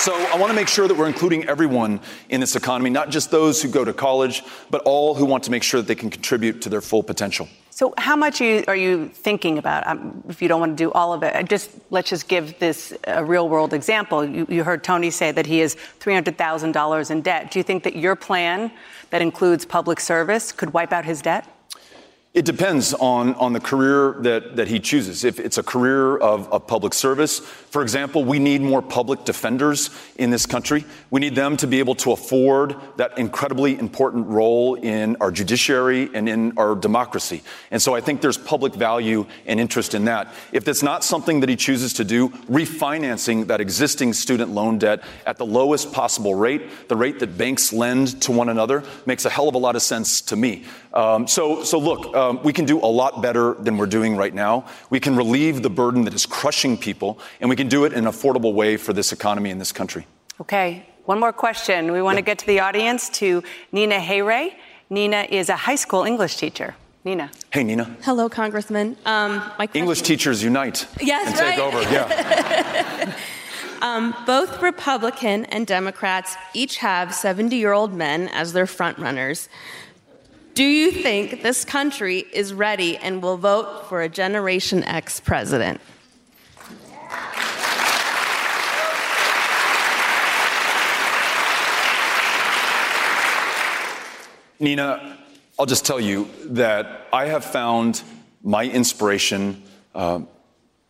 So 0.00 0.14
I 0.14 0.38
want 0.38 0.48
to 0.48 0.56
make 0.56 0.66
sure 0.66 0.88
that 0.88 0.96
we're 0.96 1.08
including 1.08 1.46
everyone 1.46 2.00
in 2.30 2.40
this 2.40 2.56
economy, 2.56 2.88
not 2.88 3.10
just 3.10 3.30
those 3.30 3.60
who 3.60 3.68
go 3.68 3.84
to 3.84 3.92
college, 3.92 4.42
but 4.70 4.80
all 4.86 5.14
who 5.14 5.26
want 5.26 5.44
to 5.44 5.50
make 5.50 5.62
sure 5.62 5.82
that 5.82 5.86
they 5.86 5.94
can 5.94 6.08
contribute 6.08 6.62
to 6.62 6.70
their 6.70 6.80
full 6.80 7.02
potential. 7.02 7.46
So, 7.68 7.92
how 7.98 8.16
much 8.16 8.40
are 8.40 8.74
you 8.74 9.10
thinking 9.10 9.58
about? 9.58 9.86
Um, 9.86 10.24
if 10.30 10.40
you 10.40 10.48
don't 10.48 10.58
want 10.58 10.72
to 10.78 10.82
do 10.82 10.90
all 10.92 11.12
of 11.12 11.22
it, 11.22 11.46
just 11.50 11.70
let's 11.90 12.08
just 12.08 12.28
give 12.28 12.58
this 12.58 12.94
a 13.04 13.22
real 13.22 13.50
world 13.50 13.74
example. 13.74 14.24
You, 14.24 14.46
you 14.48 14.64
heard 14.64 14.82
Tony 14.82 15.10
say 15.10 15.32
that 15.32 15.44
he 15.44 15.60
is 15.60 15.74
three 15.74 16.14
hundred 16.14 16.38
thousand 16.38 16.72
dollars 16.72 17.10
in 17.10 17.20
debt. 17.20 17.50
Do 17.50 17.58
you 17.58 17.62
think 17.62 17.82
that 17.84 17.94
your 17.94 18.16
plan, 18.16 18.72
that 19.10 19.20
includes 19.20 19.66
public 19.66 20.00
service, 20.00 20.50
could 20.50 20.72
wipe 20.72 20.92
out 20.94 21.04
his 21.04 21.20
debt? 21.20 21.46
It 22.32 22.44
depends 22.44 22.94
on, 22.94 23.34
on 23.34 23.54
the 23.54 23.58
career 23.58 24.14
that, 24.20 24.54
that 24.54 24.68
he 24.68 24.78
chooses. 24.78 25.24
If 25.24 25.40
it's 25.40 25.58
a 25.58 25.64
career 25.64 26.16
of, 26.16 26.48
of 26.52 26.64
public 26.64 26.94
service, 26.94 27.40
for 27.40 27.82
example, 27.82 28.24
we 28.24 28.38
need 28.38 28.60
more 28.60 28.82
public 28.82 29.24
defenders 29.24 29.90
in 30.14 30.30
this 30.30 30.46
country. 30.46 30.84
We 31.10 31.18
need 31.18 31.34
them 31.34 31.56
to 31.56 31.66
be 31.66 31.80
able 31.80 31.96
to 31.96 32.12
afford 32.12 32.76
that 32.98 33.18
incredibly 33.18 33.76
important 33.76 34.28
role 34.28 34.76
in 34.76 35.16
our 35.20 35.32
judiciary 35.32 36.08
and 36.14 36.28
in 36.28 36.56
our 36.56 36.76
democracy. 36.76 37.42
And 37.72 37.82
so 37.82 37.96
I 37.96 38.00
think 38.00 38.20
there's 38.20 38.38
public 38.38 38.74
value 38.74 39.26
and 39.44 39.58
interest 39.58 39.94
in 39.94 40.04
that. 40.04 40.32
If 40.52 40.64
that's 40.64 40.84
not 40.84 41.02
something 41.02 41.40
that 41.40 41.48
he 41.48 41.56
chooses 41.56 41.94
to 41.94 42.04
do, 42.04 42.28
refinancing 42.48 43.48
that 43.48 43.60
existing 43.60 44.12
student 44.12 44.52
loan 44.52 44.78
debt 44.78 45.02
at 45.26 45.36
the 45.36 45.46
lowest 45.46 45.92
possible 45.92 46.36
rate, 46.36 46.88
the 46.88 46.96
rate 46.96 47.18
that 47.18 47.36
banks 47.36 47.72
lend 47.72 48.22
to 48.22 48.30
one 48.30 48.48
another, 48.48 48.84
makes 49.04 49.24
a 49.24 49.30
hell 49.30 49.48
of 49.48 49.56
a 49.56 49.58
lot 49.58 49.74
of 49.74 49.82
sense 49.82 50.20
to 50.20 50.36
me. 50.36 50.64
Um, 50.92 51.28
so, 51.28 51.62
so 51.62 51.78
look, 51.78 52.16
um, 52.20 52.42
we 52.42 52.52
can 52.52 52.66
do 52.66 52.78
a 52.78 52.86
lot 52.86 53.22
better 53.22 53.54
than 53.54 53.78
we're 53.78 53.86
doing 53.86 54.16
right 54.16 54.34
now. 54.34 54.66
We 54.90 55.00
can 55.00 55.16
relieve 55.16 55.62
the 55.62 55.70
burden 55.70 56.04
that 56.04 56.14
is 56.14 56.26
crushing 56.26 56.76
people, 56.76 57.18
and 57.40 57.48
we 57.48 57.56
can 57.56 57.68
do 57.68 57.84
it 57.84 57.92
in 57.92 58.06
an 58.06 58.12
affordable 58.12 58.52
way 58.52 58.76
for 58.76 58.92
this 58.92 59.12
economy 59.12 59.50
and 59.50 59.60
this 59.60 59.72
country. 59.72 60.06
Okay, 60.40 60.86
one 61.06 61.18
more 61.18 61.32
question. 61.32 61.92
We 61.92 62.02
want 62.02 62.18
to 62.18 62.22
get 62.22 62.38
to 62.40 62.46
the 62.46 62.60
audience 62.60 63.08
to 63.20 63.42
Nina 63.72 63.98
Hayray. 63.98 64.52
Nina 64.90 65.26
is 65.30 65.48
a 65.48 65.56
high 65.56 65.76
school 65.76 66.04
English 66.04 66.36
teacher. 66.36 66.74
Nina. 67.04 67.30
Hey, 67.50 67.64
Nina. 67.64 67.96
Hello, 68.02 68.28
Congressman. 68.28 68.96
Um, 69.06 69.42
my 69.58 69.66
English 69.72 70.02
teachers 70.02 70.42
unite. 70.42 70.86
Yes, 71.00 71.28
and 71.28 71.40
right. 71.40 71.54
take 71.54 71.58
over. 71.58 71.82
Yeah. 71.90 73.16
um, 73.82 74.14
both 74.26 74.60
Republican 74.60 75.46
and 75.46 75.66
Democrats 75.66 76.36
each 76.52 76.76
have 76.78 77.14
70 77.14 77.56
year 77.56 77.72
old 77.72 77.94
men 77.94 78.28
as 78.28 78.52
their 78.52 78.66
frontrunners. 78.66 79.48
Do 80.54 80.64
you 80.64 80.90
think 80.90 81.42
this 81.42 81.64
country 81.64 82.24
is 82.32 82.52
ready 82.52 82.96
and 82.96 83.22
will 83.22 83.36
vote 83.36 83.88
for 83.88 84.02
a 84.02 84.08
Generation 84.08 84.82
X 84.82 85.20
president? 85.20 85.80
Nina, 94.58 95.18
I'll 95.58 95.66
just 95.66 95.86
tell 95.86 96.00
you 96.00 96.28
that 96.46 97.06
I 97.12 97.26
have 97.26 97.44
found 97.44 98.02
my 98.42 98.64
inspiration, 98.64 99.62
uh, 99.94 100.20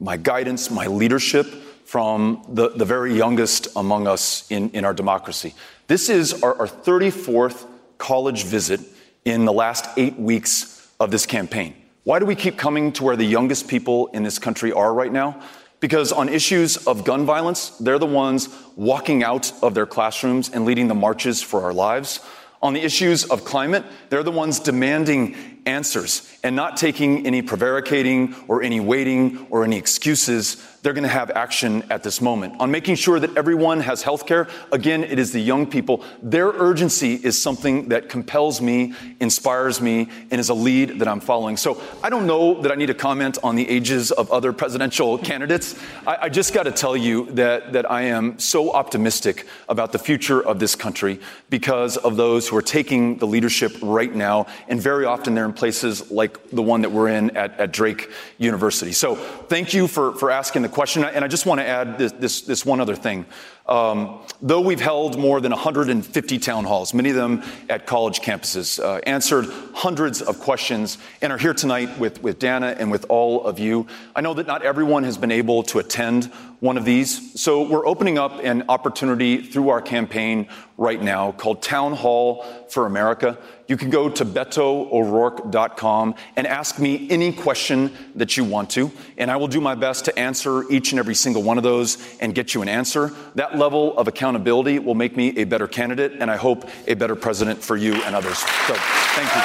my 0.01 0.17
guidance, 0.17 0.71
my 0.71 0.87
leadership 0.87 1.47
from 1.85 2.45
the, 2.49 2.71
the 2.71 2.85
very 2.85 3.15
youngest 3.15 3.69
among 3.77 4.07
us 4.07 4.51
in, 4.51 4.71
in 4.71 4.85
our 4.85 4.95
democracy. 4.95 5.55
This 5.87 6.09
is 6.09 6.43
our, 6.43 6.59
our 6.61 6.67
34th 6.67 7.67
college 7.99 8.45
visit 8.45 8.81
in 9.25 9.45
the 9.45 9.53
last 9.53 9.87
eight 9.97 10.19
weeks 10.19 10.89
of 10.99 11.11
this 11.11 11.27
campaign. 11.27 11.75
Why 12.05 12.19
do 12.19 12.27
we 12.27 12.35
keep 12.35 12.57
coming 12.57 12.93
to 12.93 13.05
where 13.05 13.17
the 13.17 13.25
youngest 13.25 13.69
people 13.69 14.09
in 14.09 14.23
this 14.23 14.39
country 14.39 14.73
are 14.73 14.93
right 14.93 15.13
now? 15.13 15.41
Because 15.81 16.13
on 16.13 16.29
issues 16.29 16.77
of 16.87 17.05
gun 17.05 17.25
violence, 17.25 17.71
they're 17.79 17.99
the 17.99 18.07
ones 18.07 18.49
walking 18.77 19.23
out 19.23 19.53
of 19.63 19.75
their 19.75 19.87
classrooms 19.87 20.51
and 20.51 20.65
leading 20.65 20.89
the 20.89 20.95
marches 20.95 21.43
for 21.43 21.63
our 21.63 21.73
lives. 21.73 22.21
On 22.63 22.75
the 22.75 22.83
issues 22.83 23.25
of 23.25 23.45
climate, 23.45 23.85
they're 24.11 24.23
the 24.23 24.31
ones 24.31 24.61
demanding 24.61 25.63
answers 25.65 26.39
and 26.43 26.55
not 26.55 26.77
taking 26.77 27.27
any 27.27 27.41
prevaricating 27.41 28.35
or 28.49 28.63
any 28.63 28.81
waiting 28.81 29.47
or 29.51 29.65
any 29.65 29.79
excuses 29.79 30.57
they're 30.83 30.93
going 30.93 31.05
to 31.05 31.09
have 31.09 31.31
action 31.31 31.85
at 31.91 32.03
this 32.03 32.21
moment. 32.21 32.61
On 32.61 32.71
making 32.71 32.95
sure 32.95 33.21
that 33.21 33.37
everyone 33.37 33.81
has 33.81 34.03
health 34.03 34.27
care, 34.27 34.49
again, 34.73 35.05
it 35.05 35.19
is 35.19 35.33
the 35.33 35.41
young 35.41 35.67
people. 35.67 36.03
Their 36.23 36.49
urgency 36.49 37.15
is 37.15 37.41
something 37.41 37.91
that 37.91 38.09
compels 38.09 38.61
me, 38.61 38.95
inspires 39.21 39.81
me, 39.81 40.09
and 40.31 40.41
is 40.41 40.49
a 40.49 40.55
lead 40.55 40.99
that 41.01 41.09
I'm 41.09 41.21
following. 41.21 41.57
So 41.57 41.81
I 42.03 42.09
don't 42.09 42.27
know 42.27 42.63
that 42.63 42.73
I 42.73 42.77
need 42.77 42.87
to 42.87 42.95
comment 42.95 43.39
on 43.43 43.57
the 43.57 43.69
ages 43.69 44.11
of 44.11 44.31
other 44.31 44.53
presidential 44.53 45.19
candidates. 45.19 45.75
I, 46.07 46.19
I 46.23 46.29
just 46.29 46.55
got 46.55 46.63
to 46.63 46.73
tell 46.73 46.97
you 46.97 47.27
that, 47.33 47.75
that 47.75 47.91
I 47.91 48.03
am 48.03 48.39
so 48.39 48.73
optimistic 48.73 49.47
about 49.69 49.93
the 49.93 49.99
future 49.99 50.41
of 50.41 50.59
this 50.59 50.75
country 50.75 51.21
because 51.51 51.99
of 51.99 52.17
those 52.17 52.49
who 52.49 52.57
are 52.57 52.63
taking 52.63 53.19
the 53.19 53.27
leadership 53.27 53.77
right 53.83 54.15
now, 54.15 54.47
and 54.69 54.81
very 54.81 55.05
often 55.05 55.35
they're 55.35 55.45
in 55.45 55.53
places 55.53 56.11
like 56.11 56.51
the 56.51 56.63
one 56.63 56.81
that 56.83 56.91
we're 56.91 57.09
in 57.09 57.37
at, 57.37 57.59
at 57.61 57.73
Drake 57.73 58.11
University. 58.39 58.93
So 58.93 59.17
thank 59.17 59.75
you 59.75 59.87
for, 59.87 60.15
for 60.15 60.31
asking 60.31 60.63
the 60.63 60.70
question. 60.71 61.05
And 61.05 61.25
I 61.25 61.29
just 61.29 61.47
want 61.47 61.61
to 61.61 61.67
add 61.67 61.99
this, 61.99 62.13
this, 62.13 62.41
this 62.43 62.67
one 62.67 62.81
other 62.81 62.97
thing. 62.97 63.27
Um, 63.71 64.19
though 64.43 64.61
we've 64.61 64.81
held 64.81 65.17
more 65.17 65.41
than 65.41 65.53
150 65.53 66.39
town 66.39 66.65
halls, 66.65 66.93
many 66.93 67.11
of 67.11 67.17
them 67.17 67.45
at 67.69 67.87
college 67.87 68.21
campuses, 68.21 68.83
uh, 68.83 69.01
answered 69.07 69.47
hundreds 69.75 70.21
of 70.21 70.41
questions, 70.41 70.99
and 71.23 71.33
are 71.33 71.39
here 71.39 71.55
tonight 71.55 71.97
with, 71.97 72.21
with 72.21 72.41
Dana 72.41 72.75
and 72.77 72.91
with 72.91 73.07
all 73.09 73.45
of 73.45 73.61
you, 73.61 73.87
I 74.17 74.23
know 74.23 74.35
that 74.35 74.49
not 74.49 74.63
everyone 74.65 75.05
has 75.05 75.17
been 75.17 75.31
able 75.31 75.63
to 75.65 75.79
attend 75.79 76.33
one 76.61 76.77
of 76.77 76.85
these. 76.85 77.41
So 77.41 77.63
we're 77.67 77.87
opening 77.87 78.19
up 78.19 78.45
an 78.45 78.65
opportunity 78.69 79.43
through 79.43 79.71
our 79.71 79.81
campaign 79.81 80.47
right 80.77 81.01
now 81.01 81.33
called 81.33 81.63
Town 81.63 81.95
Hall 81.95 82.45
for 82.69 82.87
America. 82.87 83.39
You 83.67 83.77
can 83.77 83.89
go 83.91 84.09
to 84.09 84.25
betoo'rourke.com 84.25 86.15
and 86.37 86.47
ask 86.47 86.79
me 86.79 87.09
any 87.11 87.33
question 87.33 87.93
that 88.15 88.37
you 88.37 88.45
want 88.45 88.71
to, 88.71 88.91
and 89.17 89.31
I 89.31 89.37
will 89.37 89.49
do 89.49 89.61
my 89.61 89.75
best 89.75 90.05
to 90.07 90.19
answer 90.19 90.71
each 90.71 90.93
and 90.93 90.99
every 90.99 91.15
single 91.15 91.43
one 91.43 91.57
of 91.57 91.65
those 91.65 91.99
and 92.19 92.35
get 92.35 92.55
you 92.55 92.63
an 92.63 92.69
answer. 92.69 93.13
That 93.37 93.57
level 93.61 93.97
of 93.97 94.09
accountability 94.09 94.81
will 94.81 94.97
make 94.97 95.17
me 95.17 95.29
a 95.37 95.45
better 95.45 95.69
candidate, 95.69 96.15
and 96.19 96.31
I 96.31 96.37
hope 96.37 96.69
a 96.89 96.95
better 96.95 97.15
president 97.15 97.63
for 97.63 97.77
you 97.77 97.95
and 98.03 98.17
others. 98.17 98.39
So, 98.39 98.75
thank 99.15 99.31
you. 99.37 99.43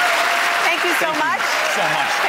Thank 0.66 0.84
you 0.84 0.94
so 0.94 1.06
Thank 1.06 1.16
you 1.16 1.24
much. 1.24 1.42
so 1.76 1.84
much. 1.84 2.25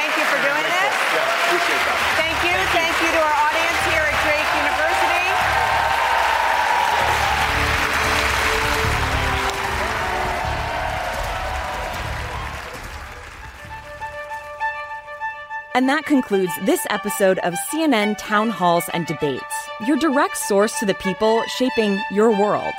And 15.77 15.87
that 15.89 16.07
concludes 16.07 16.51
this 16.63 16.87
episode 16.89 17.37
of 17.43 17.53
CNN 17.69 18.17
Town 18.17 18.49
Halls 18.49 18.89
and 18.95 19.05
Debates, 19.05 19.69
your 19.85 19.95
direct 19.95 20.35
source 20.35 20.79
to 20.79 20.87
the 20.87 20.95
people 20.95 21.43
shaping 21.55 22.01
your 22.09 22.31
world. 22.31 22.73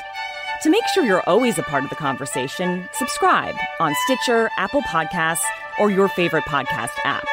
To 0.64 0.68
make 0.68 0.82
sure 0.92 1.05
you're 1.05 1.22
always 1.28 1.59
a 1.59 1.62
part 1.62 1.84
of 1.84 1.90
the 1.90 1.94
conversation, 1.94 2.88
subscribe 2.92 3.55
on 3.78 3.94
Stitcher, 4.03 4.51
Apple 4.57 4.82
Podcasts, 4.82 5.44
or 5.78 5.92
your 5.92 6.09
favorite 6.09 6.42
podcast 6.46 6.90
app. 7.05 7.24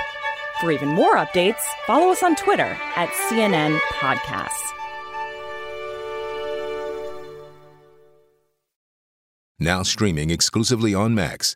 For 0.61 0.71
even 0.71 0.89
more 0.89 1.15
updates, 1.15 1.63
follow 1.87 2.11
us 2.11 2.21
on 2.21 2.35
Twitter 2.35 2.77
at 2.95 3.09
CNN 3.27 3.79
Podcasts. 3.97 4.71
Now 9.57 9.81
streaming 9.81 10.29
exclusively 10.29 10.93
on 10.93 11.15
Max, 11.15 11.55